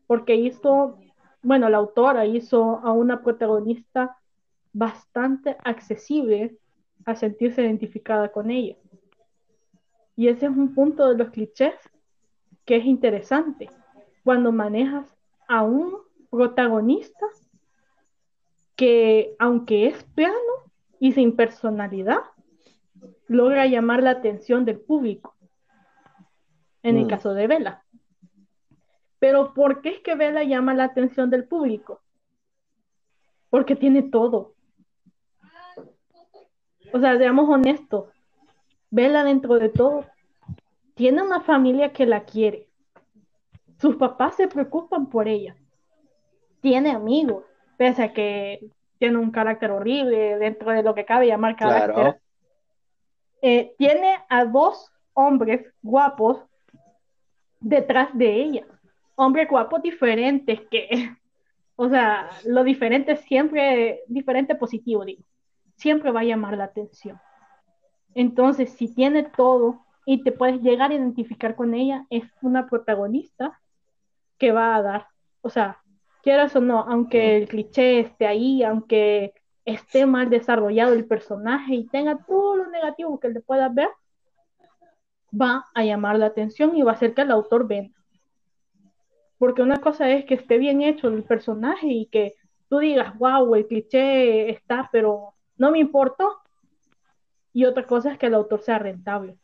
[0.07, 0.97] porque hizo,
[1.41, 4.17] bueno, la autora hizo a una protagonista
[4.73, 6.57] bastante accesible
[7.05, 8.75] a sentirse identificada con ella.
[10.15, 11.75] Y ese es un punto de los clichés
[12.65, 13.69] que es interesante.
[14.23, 15.05] Cuando manejas
[15.47, 15.97] a un
[16.29, 17.27] protagonista
[18.75, 20.35] que, aunque es plano
[20.99, 22.19] y sin personalidad,
[23.27, 25.34] logra llamar la atención del público.
[26.85, 27.09] En el mm.
[27.09, 27.83] caso de Vela.
[29.17, 32.01] Pero ¿por qué es que Vela llama la atención del público?
[33.49, 34.53] Porque tiene todo.
[36.93, 38.09] O sea, seamos honestos.
[38.91, 40.05] Vela dentro de todo
[40.93, 42.67] tiene una familia que la quiere.
[43.79, 45.55] Sus papás se preocupan por ella.
[46.61, 47.43] Tiene amigos,
[47.77, 52.21] pese a que tiene un carácter horrible dentro de lo que cabe llamar carácter.
[53.41, 56.45] Eh, tiene a dos hombres guapos
[57.65, 58.65] detrás de ella.
[59.15, 60.87] Hombres guapos diferentes que,
[61.75, 65.23] o sea, lo diferente siempre, diferente positivo, digo,
[65.75, 67.19] siempre va a llamar la atención.
[68.13, 73.59] Entonces, si tiene todo y te puedes llegar a identificar con ella, es una protagonista
[74.37, 75.07] que va a dar,
[75.41, 75.81] o sea,
[76.21, 79.33] quieras o no, aunque el cliché esté ahí, aunque
[79.65, 83.89] esté mal desarrollado el personaje y tenga todo lo negativo que le pueda ver,
[85.39, 87.99] va a llamar la atención y va a hacer que el autor venda.
[89.37, 92.35] Porque una cosa es que esté bien hecho el personaje y que
[92.69, 96.39] tú digas, wow, el cliché está, pero no me importó.
[97.53, 99.37] Y otra cosa es que el autor sea rentable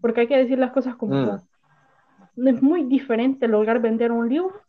[0.00, 1.26] porque hay que decir las cosas como mm.
[1.26, 1.48] son.
[2.36, 4.60] No es muy diferente lograr vender un libro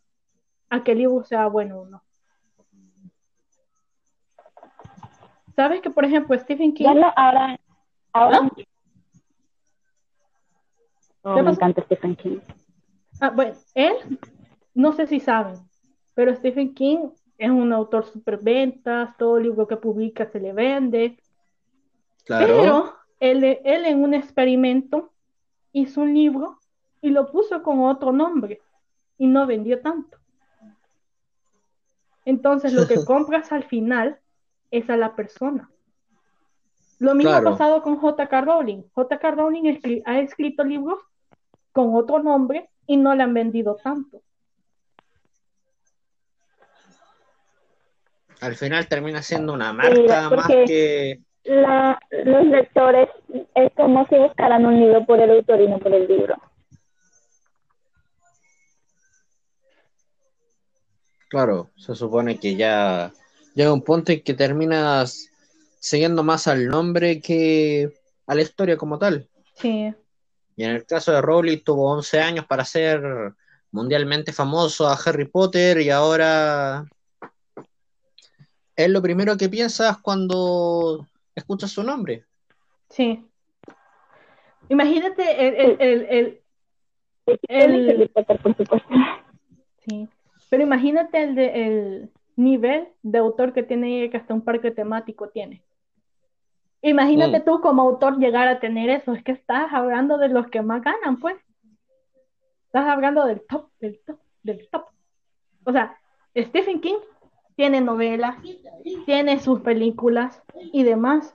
[0.68, 2.02] a que el libro sea bueno o no.
[5.54, 6.86] ¿Sabes que, por ejemplo, Stephen King...
[6.86, 7.60] ahora,
[8.12, 8.38] ahora...
[8.42, 8.50] ¿Ah?
[11.22, 12.38] Oh, me encanta Stephen King.
[13.20, 14.18] Ah, bueno, él,
[14.74, 15.56] no sé si saben,
[16.14, 21.18] pero Stephen King es un autor super ventas, todo libro que publica se le vende.
[22.24, 22.46] Claro.
[22.46, 25.12] Pero él, él en un experimento
[25.72, 26.58] hizo un libro
[27.02, 28.60] y lo puso con otro nombre
[29.18, 30.18] y no vendió tanto.
[32.24, 34.18] Entonces lo que compras al final
[34.70, 35.70] es a la persona.
[36.98, 38.40] Lo mismo ha pasado con J.K.
[38.42, 38.82] Rowling.
[38.92, 39.30] J.K.
[39.30, 40.98] Rowling ha escrito libros
[41.72, 44.22] con otro nombre y no le han vendido tanto.
[48.40, 53.08] Al final termina siendo una marca más que la, los lectores
[53.54, 56.36] es como si buscaran un libro por el autor y no por el libro.
[61.28, 63.12] Claro, se supone que ya
[63.54, 65.30] llega un punto en que terminas
[65.78, 67.92] siguiendo más al nombre que
[68.26, 69.28] a la historia como tal.
[69.54, 69.94] Sí.
[70.56, 73.02] Y en el caso de Rowling tuvo 11 años para ser
[73.72, 76.84] mundialmente famoso a Harry Potter y ahora
[78.76, 82.24] es lo primero que piensas cuando escucha su nombre.
[82.88, 83.24] Sí.
[84.68, 86.40] Imagínate el, el, el,
[89.86, 90.08] sí.
[90.48, 95.28] Pero imagínate el, de, el nivel de autor que tiene que hasta un parque temático
[95.28, 95.62] tiene.
[96.82, 97.44] Imagínate mm.
[97.44, 99.12] tú como autor llegar a tener eso.
[99.12, 101.36] Es que estás hablando de los que más ganan, pues.
[102.66, 104.86] Estás hablando del top, del top, del top.
[105.64, 105.98] O sea,
[106.36, 106.98] Stephen King
[107.56, 108.36] tiene novelas,
[109.04, 110.42] tiene sus películas
[110.72, 111.34] y demás,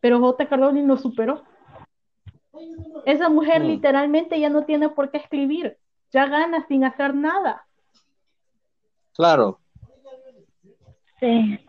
[0.00, 0.56] pero J.K.
[0.56, 1.44] Rowling lo superó.
[3.04, 3.66] Esa mujer Mm.
[3.66, 5.76] literalmente ya no tiene por qué escribir,
[6.10, 7.66] ya gana sin hacer nada.
[9.12, 9.60] Claro.
[11.20, 11.60] Sí.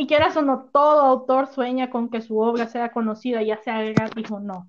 [0.00, 3.82] Y quieras o no, todo autor sueña con que su obra sea conocida, ya sea
[3.82, 4.66] gratis o no.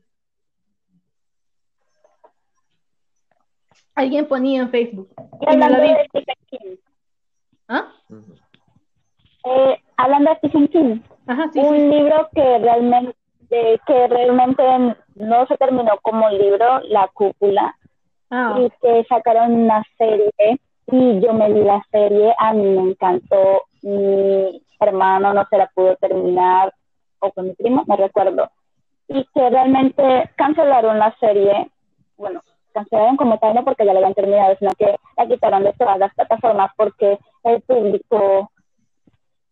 [3.95, 5.08] Alguien ponía en Facebook.
[5.40, 6.76] Y me Stephen King,
[7.70, 7.94] ¿Ah?
[9.45, 11.88] eh, hablando de Stephen King, Ajá, sí, un sí.
[11.88, 13.16] libro que realmente
[13.88, 14.64] que realmente
[15.16, 17.74] no se terminó como libro, La Cúpula,
[18.30, 22.91] Ah, y que sacaron una serie y yo me vi la serie, a mí me
[22.91, 26.74] encantó, mi hermano no se la pudo terminar,
[27.20, 28.49] o con mi primo, no recuerdo,
[29.08, 31.70] y que realmente cancelaron la serie,
[32.18, 32.41] bueno,
[32.74, 35.98] cancelaron como tal, no porque ya la habían terminado, sino que la quitaron de todas
[35.99, 38.52] las plataformas porque el público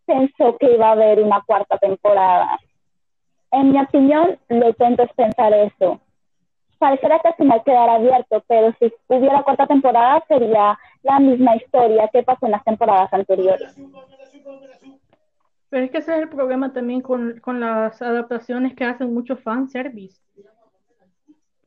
[0.05, 2.59] pensó que iba a haber una cuarta temporada.
[3.51, 5.99] En mi opinión, lo tonto es pensar eso.
[6.77, 12.09] Pareciera que al final quedara abierto, pero si hubiera cuarta temporada sería la misma historia
[12.11, 13.75] que pasó en las temporadas anteriores.
[15.69, 19.37] pero es que ese es el problema también con, con las adaptaciones que hacen mucho
[19.37, 20.19] fanservice.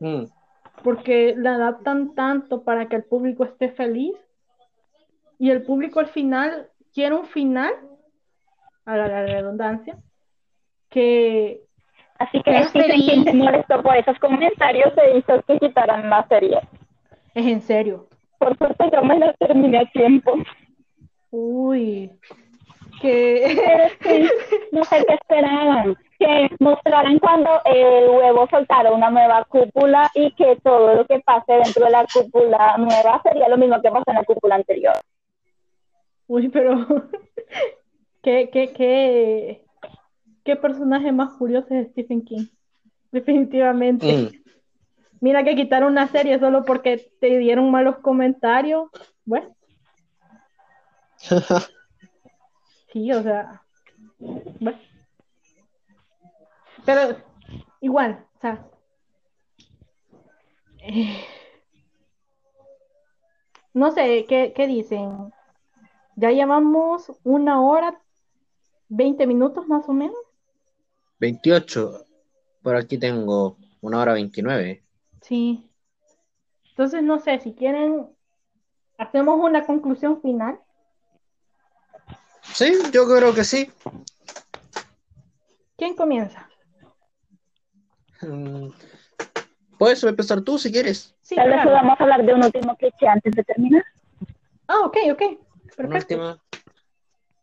[0.01, 0.25] Mm.
[0.83, 4.17] porque la adaptan tanto para que el público esté feliz
[5.39, 7.73] y el público al final quiere un final,
[8.85, 9.97] a la, la redundancia,
[10.89, 11.63] que
[12.23, 13.11] Así que Es Stephen feliz.
[13.11, 16.61] King se molestó por esos comentarios e hizo que quitaran la serie.
[17.35, 18.09] es en serio.
[18.43, 20.35] Por suerte yo me la terminé a tiempo.
[21.31, 22.11] Uy,
[23.01, 24.29] que sí,
[24.73, 25.95] no sé qué esperaban.
[26.19, 31.53] Que mostraran cuando el huevo soltara una nueva cúpula y que todo lo que pase
[31.53, 34.95] dentro de la cúpula nueva sería lo mismo que pasó en la cúpula anterior.
[36.27, 36.85] Uy, pero
[38.23, 39.65] qué, qué, qué,
[40.43, 42.47] qué personaje más curioso es Stephen King.
[43.13, 44.13] Definitivamente.
[44.13, 44.42] Mm.
[45.23, 48.91] Mira que quitaron una serie solo porque te dieron malos comentarios.
[49.25, 49.55] Bueno,
[52.93, 53.63] sí, o sea.
[54.19, 54.79] Bueno.
[56.85, 57.17] Pero
[57.81, 58.67] igual, o sea.
[60.79, 61.25] eh,
[63.75, 65.33] no sé, ¿qué, qué dicen?
[66.17, 68.03] Ya llevamos una hora,
[68.89, 70.19] 20 minutos más o menos.
[71.21, 72.07] 28.
[72.61, 74.82] Por aquí tengo una hora 29.
[75.23, 75.69] Sí.
[76.71, 78.09] Entonces, no sé, si quieren,
[78.99, 80.59] hacemos una conclusión final.
[82.53, 83.71] Sí, yo creo que sí.
[85.77, 86.49] ¿Quién comienza?
[88.21, 88.69] Mm.
[89.79, 91.15] Puedes empezar tú si quieres.
[91.23, 91.71] Sí, Tal vez claro.
[91.71, 93.85] podamos hablar de un último cliché antes de terminar.
[94.69, 95.23] Ah, ok, ok.
[95.77, 95.97] Perfecto.
[95.97, 96.43] última.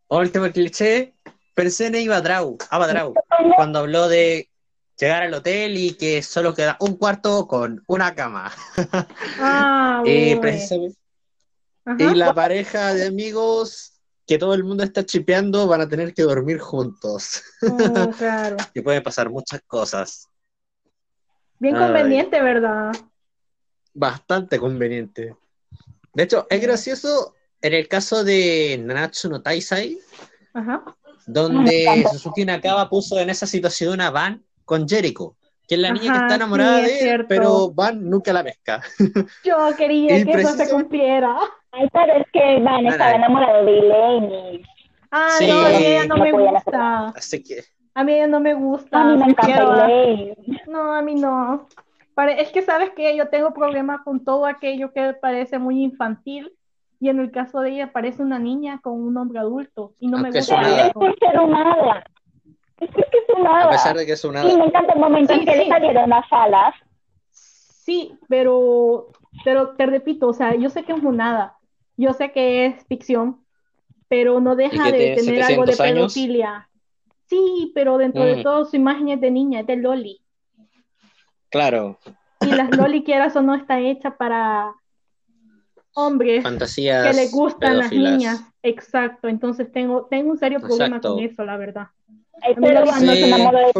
[0.07, 1.13] Último cliché.
[1.53, 3.13] Pensé en Eva Drau, Ava Drau,
[3.57, 4.48] cuando habló de
[4.99, 8.51] llegar al hotel y que solo queda un cuarto con una cama.
[9.39, 10.97] Ah, Eh, precisamente-
[11.97, 13.93] y la pareja de amigos
[14.27, 17.41] que todo el mundo está chipeando van a tener que dormir juntos.
[17.63, 18.57] Oh, claro.
[18.75, 20.27] Y pueden pasar muchas cosas.
[21.57, 21.85] Bien Ay.
[21.85, 22.91] conveniente, ¿verdad?
[23.93, 25.35] Bastante conveniente.
[26.13, 29.99] De hecho, es gracioso en el caso de Nanatsu no Taisai,
[30.53, 30.83] Ajá.
[31.25, 35.35] donde Suzuki Nakaba puso en esa situación una Van con Jericho,
[35.67, 37.25] que es la niña que está enamorada sí, es de él, cierto.
[37.27, 38.81] pero Van nunca la pesca.
[39.43, 41.35] Yo quería Y que eso se cumpliera.
[41.71, 44.61] Ay, pero es que Van estaba enamorado de Elaine
[45.09, 45.47] Ah, Sí.
[45.47, 47.07] no, a mí ella no No me gusta.
[47.15, 47.63] Así que,
[47.95, 49.01] A mí ella no me gusta.
[49.01, 50.35] a mí me encanta Elaine.
[50.67, 51.67] No, a mí no.
[52.37, 56.51] Es que sabes que yo tengo problemas con todo aquello que parece muy infantil
[56.99, 60.17] y en el caso de ella parece una niña con un hombre adulto y no
[60.17, 62.03] me Aunque gusta una Es por ser un hada.
[62.79, 65.33] Es que es un a pesar de que es una Y me encanta el momento
[65.33, 65.57] Sí, en que sí.
[65.59, 66.73] le salieron las alas.
[67.31, 69.07] Sí, pero,
[69.43, 71.57] pero te repito, o sea, yo sé que es monada,
[71.97, 73.43] yo sé que es ficción,
[74.07, 76.13] pero no deja de tener algo de 700 años?
[76.13, 76.69] pedofilia.
[77.27, 78.43] Sí, pero dentro de Mm.
[78.43, 80.21] todo su imagen es de niña, es de Loli.
[81.49, 81.97] Claro,
[82.41, 84.73] Y las Loli, quieras o no, está hecha para
[85.93, 88.41] hombres fantasías que les gustan las niñas.
[88.63, 91.15] Exacto, entonces tengo, tengo un serio problema Exacto.
[91.15, 91.87] con eso, la verdad.
[92.41, 93.19] A pero cuando Sí.
[93.19, 93.73] se enamoró de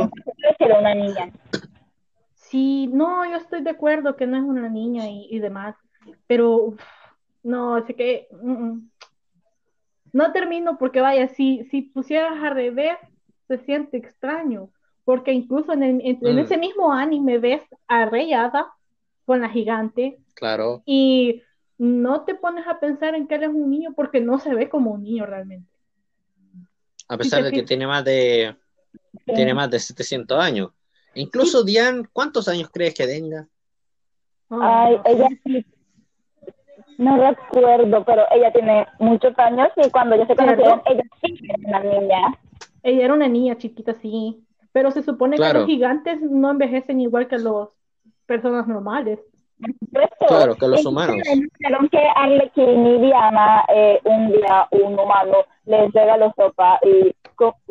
[0.60, 1.32] era una niña.
[2.34, 5.76] Sí, no, yo estoy de acuerdo que no es una niña y, y demás,
[6.28, 6.82] pero uf,
[7.44, 8.92] no, así que mm, mm.
[10.14, 12.98] no termino porque vaya, si, si pusieras al revés,
[13.48, 14.70] se siente extraño,
[15.06, 16.40] porque incluso en, el- en- en Mm.
[16.40, 18.32] ese mismo anime ves a Rey
[19.26, 21.44] con la gigante Claro, y
[21.78, 24.70] no te pones a pensar en que él es un niño porque no se ve
[24.70, 25.70] como un niño realmente.
[27.10, 28.56] A pesar de que tiene más de
[29.26, 29.34] Sí.
[29.36, 30.72] tiene más de 700 años.
[31.16, 33.48] Incluso Diane, ¿cuántos años crees que tenga?
[34.50, 35.66] Ay, ella sí.
[36.98, 41.58] No recuerdo, pero ella tiene muchos años y cuando yo se conocieron, ella sí era
[41.66, 42.40] una niña.
[42.84, 44.44] Ella era una niña chiquita, sí.
[44.72, 47.70] Pero se supone que los gigantes no envejecen igual que las
[48.26, 49.20] personas normales.
[50.28, 51.18] Claro, que los humanos.
[51.18, 57.16] Dijeron que Arlequín y Diana, eh, un día un humano les regaló sopa y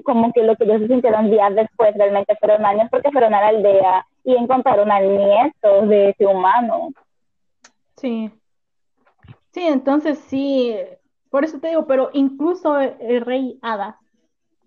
[0.03, 3.41] como que lo que ellos se sintieron días después realmente fueron años porque fueron a
[3.41, 6.91] la aldea y encontraron al nieto de ese humano.
[7.97, 8.31] Sí.
[9.53, 10.77] Sí, entonces sí,
[11.31, 13.99] por eso te digo, pero incluso el rey Hada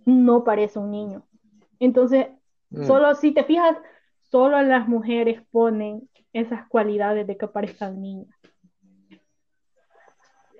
[0.05, 1.23] no parece un niño.
[1.79, 2.27] Entonces,
[2.69, 2.85] mm.
[2.85, 3.77] solo si te fijas,
[4.29, 8.35] solo las mujeres ponen esas cualidades de que parezcan niñas.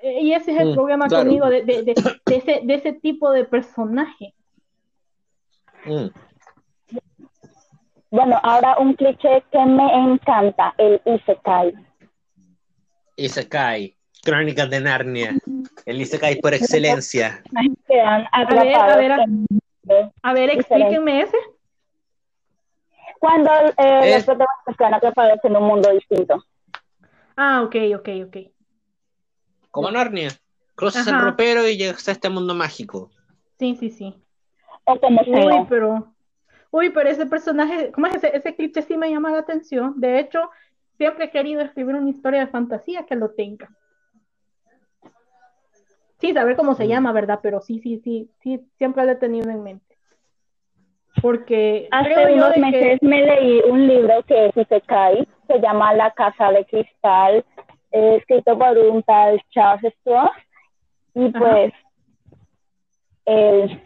[0.04, 1.94] Y ese es el mm, problema conmigo de,
[2.26, 4.34] ese, de ese tipo de personaje.
[5.86, 6.08] Mm.
[8.10, 11.74] Bueno, ahora un cliché que me encanta, el Isekai.
[13.16, 15.34] Isekai, Crónicas de Narnia,
[15.86, 17.42] el Isekai por excelencia.
[18.32, 19.12] A ver, a ver,
[20.24, 21.38] a, ver, explíquenme ese.
[23.20, 24.38] Cuando eh, los
[24.78, 26.44] quedan atrapados en un mundo distinto.
[27.36, 28.38] Ah, ok, ok, ok.
[29.70, 30.32] Como Narnia.
[30.76, 33.12] Cruzas el ropero y llegas a este mundo mágico.
[33.60, 34.16] Sí, sí, sí.
[34.86, 36.14] O como Uy, pero
[36.72, 38.36] uy, pero ese personaje, ¿cómo es ese?
[38.36, 39.94] Ese cliché sí me llama la atención.
[39.98, 40.50] De hecho,
[40.98, 43.70] siempre he querido escribir una historia de fantasía que lo tenga.
[46.20, 46.88] Sí, saber cómo se mm.
[46.88, 47.40] llama, ¿verdad?
[47.42, 49.91] Pero sí, sí, sí, sí, siempre lo he tenido en mente.
[51.22, 56.52] Porque hace unos meses me leí un libro que es Isekai, se llama La Casa
[56.52, 57.44] de Cristal,
[57.92, 60.32] escrito por un tal Charles Stross,
[61.14, 61.74] y pues
[63.26, 63.82] el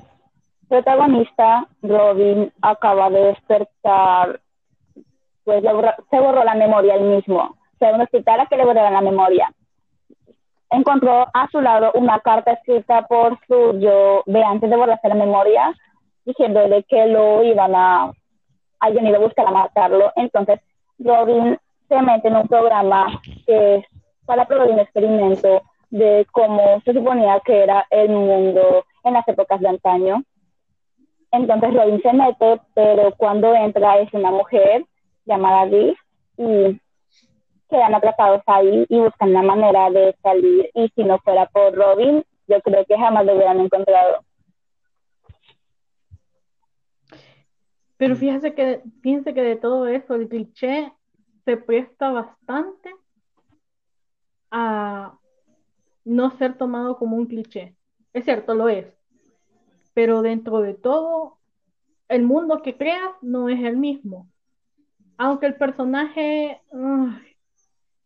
[0.70, 4.40] protagonista, Robin, acaba de despertar,
[5.44, 7.58] pues se borró la memoria él mismo.
[7.80, 9.52] Se un hospital a que le borraron la memoria.
[10.70, 15.16] Encontró a su lado una carta escrita por su yo de antes de borrarse la
[15.16, 15.74] memoria,
[16.26, 18.12] diciéndole que lo iban a,
[18.80, 20.12] alguien iba a buscar a matarlo.
[20.16, 20.60] Entonces,
[21.00, 21.58] Robin
[21.88, 23.86] se mete en un programa que es
[24.26, 25.62] para probar un experimento
[25.92, 30.24] de cómo se suponía que era el mundo en las épocas de antaño
[31.36, 34.86] entonces Robin se mete, pero cuando entra es una mujer
[35.26, 35.98] llamada Liz
[36.38, 36.80] y
[37.70, 40.70] quedan atrapados ahí y buscan la manera de salir.
[40.74, 44.20] Y si no fuera por Robin, yo creo que jamás lo hubieran encontrado.
[48.06, 50.94] Pero fíjese que, fíjense que de todo eso, el cliché
[51.44, 52.94] se presta bastante
[54.52, 55.18] a
[56.04, 57.76] no ser tomado como un cliché.
[58.14, 58.86] Es cierto, lo es
[59.96, 61.38] pero dentro de todo,
[62.10, 64.28] el mundo que creas no es el mismo.
[65.18, 66.62] Aunque el personaje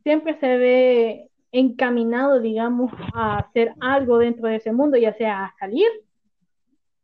[0.04, 5.56] siempre se ve encaminado, digamos, a hacer algo dentro de ese mundo, ya sea a
[5.58, 5.90] salir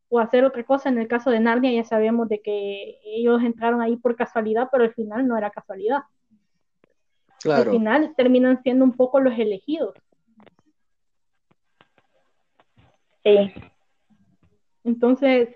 [0.10, 0.90] o hacer otra cosa.
[0.90, 4.84] En el caso de Narnia ya sabemos de que ellos entraron ahí por casualidad, pero
[4.84, 6.04] al final no era casualidad.
[7.46, 9.94] Al final terminan siendo un poco los elegidos.
[13.24, 13.54] Sí.
[14.84, 15.50] Entonces,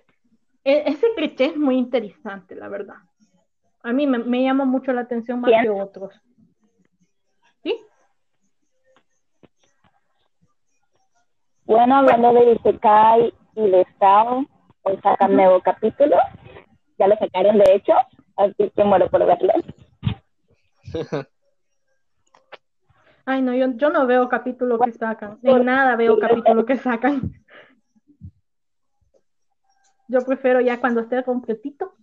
[0.63, 2.95] e, ese cliché es muy interesante, la verdad.
[3.81, 6.13] A mí me, llama mucho la atención más que otros.
[7.63, 7.75] ¿Sí?
[11.65, 14.45] Bueno, hablando de Isekai y de Sao,
[14.83, 16.15] hoy sacan nuevo capítulo.
[16.97, 17.93] Ya lo sacaron, de hecho,
[18.37, 19.53] así que muero por verlo.
[23.25, 25.37] Ay, no, yo, yo no veo capítulo que sacan.
[25.43, 27.33] En nada veo capítulo que sacan.
[30.07, 31.93] Yo prefiero ya cuando esté completito.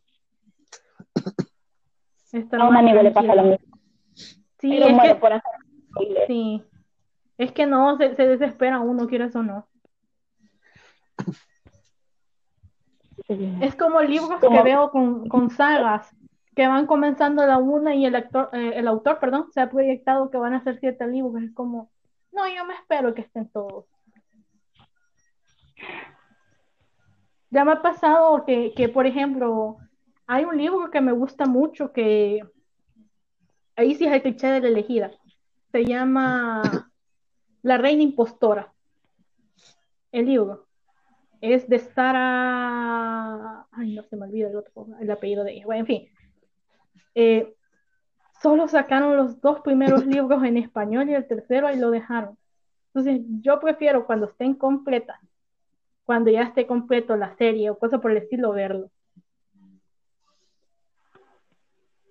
[2.52, 3.81] a un amigo le pasa lo mismo.
[4.60, 5.32] Sí, es que, por
[6.28, 6.62] sí.
[7.36, 9.66] Es que no, se, desespera uno, quieres o no.
[13.28, 16.15] Es como libros que veo con, con, sagas
[16.55, 20.31] que van comenzando la una y el actor, eh, el autor, perdón, se ha proyectado
[20.31, 21.43] que van a ser siete libros.
[21.43, 21.90] Es como,
[22.32, 23.85] no, yo me espero que estén todos.
[27.51, 29.77] Ya me ha pasado que, por ejemplo,
[30.27, 32.43] hay un libro que me gusta mucho que
[33.77, 35.11] ahí sí es el cliché de la elegida.
[35.73, 36.90] Se llama
[37.62, 38.73] La Reina Impostora.
[40.12, 40.65] El libro
[41.41, 43.67] es de Sara.
[43.73, 45.67] Ay, no se me olvida el otro, el apellido de ella.
[45.67, 46.09] Bueno, en fin.
[47.15, 47.55] Eh,
[48.43, 52.37] solo sacaron los dos primeros libros en español y el tercero ahí lo dejaron.
[52.89, 55.19] Entonces, yo prefiero cuando estén completas
[56.07, 58.91] cuando ya esté completo la serie o cosa por el estilo, verlo.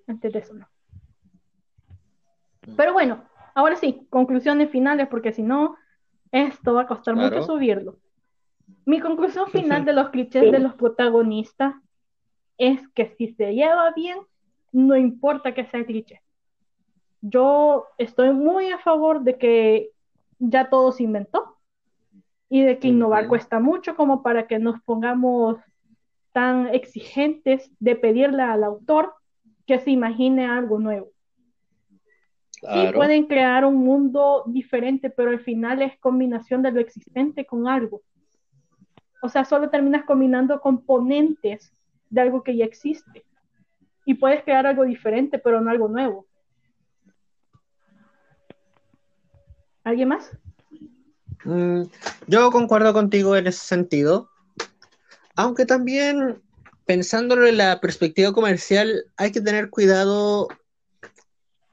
[0.07, 0.67] antes de eso no.
[2.77, 3.23] Pero bueno,
[3.55, 5.77] ahora sí, conclusiones finales, porque si no,
[6.31, 7.97] esto va a costar mucho subirlo.
[8.85, 11.75] Mi conclusión final de los clichés de los protagonistas
[12.57, 14.19] es que si se lleva bien,
[14.71, 16.21] no importa que sea cliché.
[17.21, 19.89] Yo estoy muy a favor de que
[20.37, 21.57] ya todo se inventó
[22.49, 25.57] y de que innovar cuesta mucho como para que nos pongamos
[26.31, 29.13] tan exigentes de pedirle al autor
[29.65, 31.09] que se imagine algo nuevo.
[32.51, 37.67] Sí, pueden crear un mundo diferente, pero al final es combinación de lo existente con
[37.67, 38.01] algo.
[39.25, 41.73] O sea, solo terminas combinando componentes
[42.11, 43.25] de algo que ya existe.
[44.05, 46.27] Y puedes crear algo diferente, pero no algo nuevo.
[49.83, 50.29] ¿Alguien más?
[51.43, 51.85] Mm,
[52.27, 54.29] yo concuerdo contigo en ese sentido.
[55.35, 56.43] Aunque también,
[56.85, 60.49] pensándolo en la perspectiva comercial, hay que tener cuidado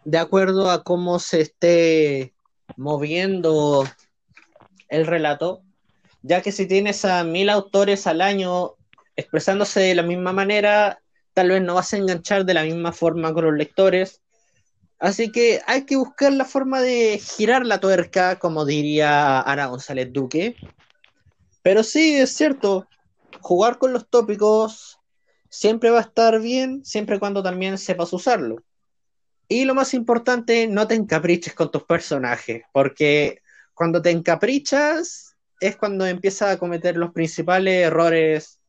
[0.07, 2.35] de acuerdo a cómo se esté
[2.79, 3.85] moviendo
[4.89, 5.62] el relato,
[6.23, 8.74] ya que si tienes a mil autores al año
[9.16, 11.03] expresándose de la misma manera,
[11.35, 14.23] tal vez no vas a enganchar de la misma forma con los lectores.
[14.99, 20.12] Así que hay que buscar la forma de girar la tuerca, como diría Ana González
[20.12, 20.57] Duque.
[21.62, 22.86] Pero sí, es cierto,
[23.40, 25.01] jugar con los tópicos
[25.49, 28.62] siempre va a estar bien, siempre y cuando también sepas usarlo.
[29.49, 33.43] Y lo más importante, no te encapriches con tus personajes, porque
[33.74, 35.31] cuando te encaprichas
[35.62, 38.60] es cuando empiezas a cometer los principales errores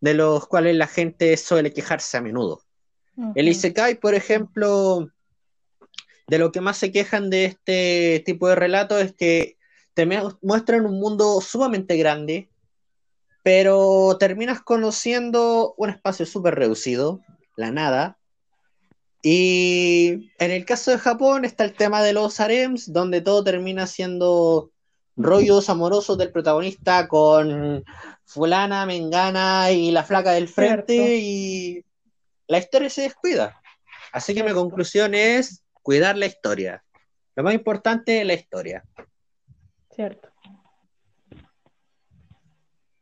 [0.00, 2.62] de los cuales la gente suele quejarse a menudo.
[3.34, 5.10] El Isekai, por ejemplo,
[6.26, 9.58] de lo que más se quejan de este tipo de relato es que
[9.94, 10.06] te
[10.40, 12.48] muestran un mundo sumamente grande,
[13.42, 17.20] pero terminas conociendo un espacio súper reducido,
[17.56, 18.20] la nada,
[19.22, 23.86] y en el caso de Japón está el tema de los harems, donde todo termina
[23.86, 24.70] siendo
[25.22, 27.84] rollos amorosos del protagonista con
[28.24, 31.84] fulana, mengana y la flaca del frente y
[32.46, 33.60] la historia se descuida.
[34.12, 36.82] Así que mi conclusión es cuidar la historia.
[37.36, 38.84] Lo más importante es la historia.
[39.90, 40.28] Cierto.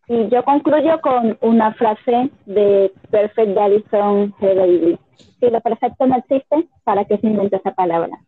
[0.06, 4.98] Y yo concluyo con una frase de Perfect Garrison Baby
[5.40, 8.18] si lo perfecto no existe, ¿para qué se inventa esa palabra?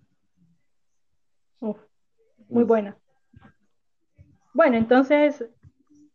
[2.49, 2.97] muy buena.
[4.53, 5.45] Bueno, entonces,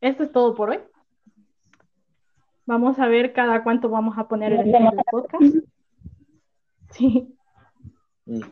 [0.02, 0.80] esto es todo por hoy.
[2.66, 5.44] Vamos a ver cada cuánto vamos a poner el, el podcast.
[6.92, 7.36] Sí.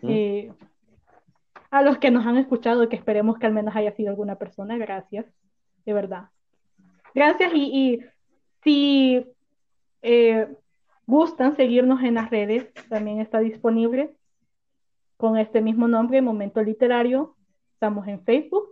[0.04, 0.52] Eh,
[1.72, 4.78] a los que nos han escuchado, que esperemos que al menos haya sido alguna persona,
[4.78, 5.26] gracias,
[5.86, 6.30] de verdad.
[7.16, 8.02] Gracias y,
[8.64, 9.26] si
[10.02, 10.56] eh,
[11.08, 14.16] gustan seguirnos en las redes, también está disponible
[15.18, 17.36] con este mismo nombre, Momento Literario.
[17.74, 18.70] Estamos en Facebook,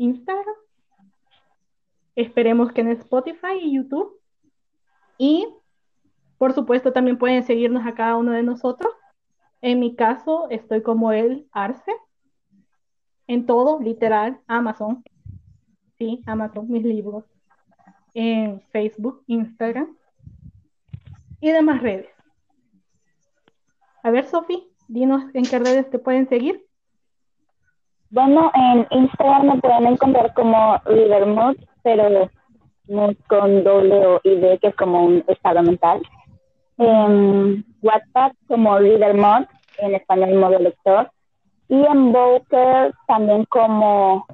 [0.00, 0.54] Instagram.
[2.16, 4.18] Esperemos que en Spotify y YouTube.
[5.18, 5.46] Y,
[6.38, 8.92] por supuesto, también pueden seguirnos a cada uno de nosotros.
[9.60, 11.92] En mi caso, estoy como el Arce.
[13.26, 15.04] En todo, literal, Amazon.
[15.98, 17.24] Sí, Amazon, mis libros.
[18.14, 19.96] En Facebook, Instagram
[21.40, 22.08] y demás redes.
[24.02, 26.66] A ver, Sofi, dinos en qué redes te pueden seguir.
[28.10, 32.28] Bueno, en Instagram me pueden encontrar como Rivermood, pero
[32.88, 36.02] no con doble o ID, que es como un estado mental.
[36.78, 39.44] En WhatsApp como Readermod,
[39.78, 41.10] en español modo lector.
[41.68, 44.26] Y en Booker también como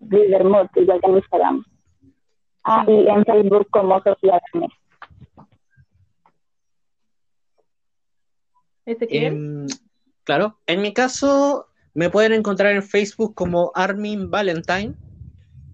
[0.00, 1.64] Readermod, igual que en Instagram.
[2.62, 4.70] Ah, y en Facebook como Sofía Gómez.
[8.84, 9.66] Em,
[10.24, 14.94] claro, en mi caso me pueden encontrar en Facebook como Armin Valentine,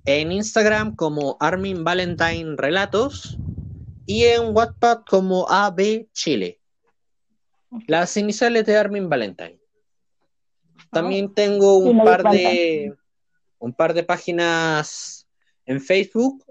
[0.05, 3.39] en Instagram como Armin Valentine Relatos
[4.07, 6.61] y en WhatsApp como AB Chile.
[7.87, 9.61] Las iniciales de Armin Valentine.
[10.91, 11.33] También oh.
[11.35, 12.95] tengo un par de
[13.59, 15.27] un par de páginas
[15.67, 16.45] en Facebook.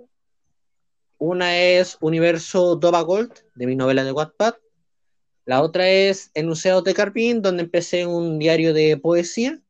[1.18, 4.54] Una es Universo Dova Gold, de mi novela de Wattpad,
[5.48, 9.62] la otra es Enunciados de Carpín, donde empecé un diario de poesía.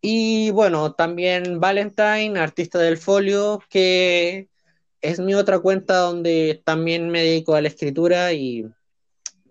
[0.00, 4.48] Y bueno, también Valentine, artista del folio, que
[5.00, 8.68] es mi otra cuenta donde también me dedico a la escritura y,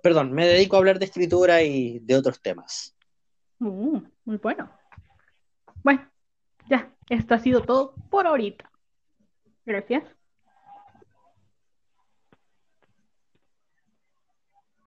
[0.04, 2.94] perdón, me dedico a hablar de escritura y de otros temas.
[3.60, 4.70] Mm, muy bueno.
[5.82, 6.12] Bueno,
[6.68, 8.70] ya, esto ha sido todo por ahorita.
[9.66, 10.04] Gracias.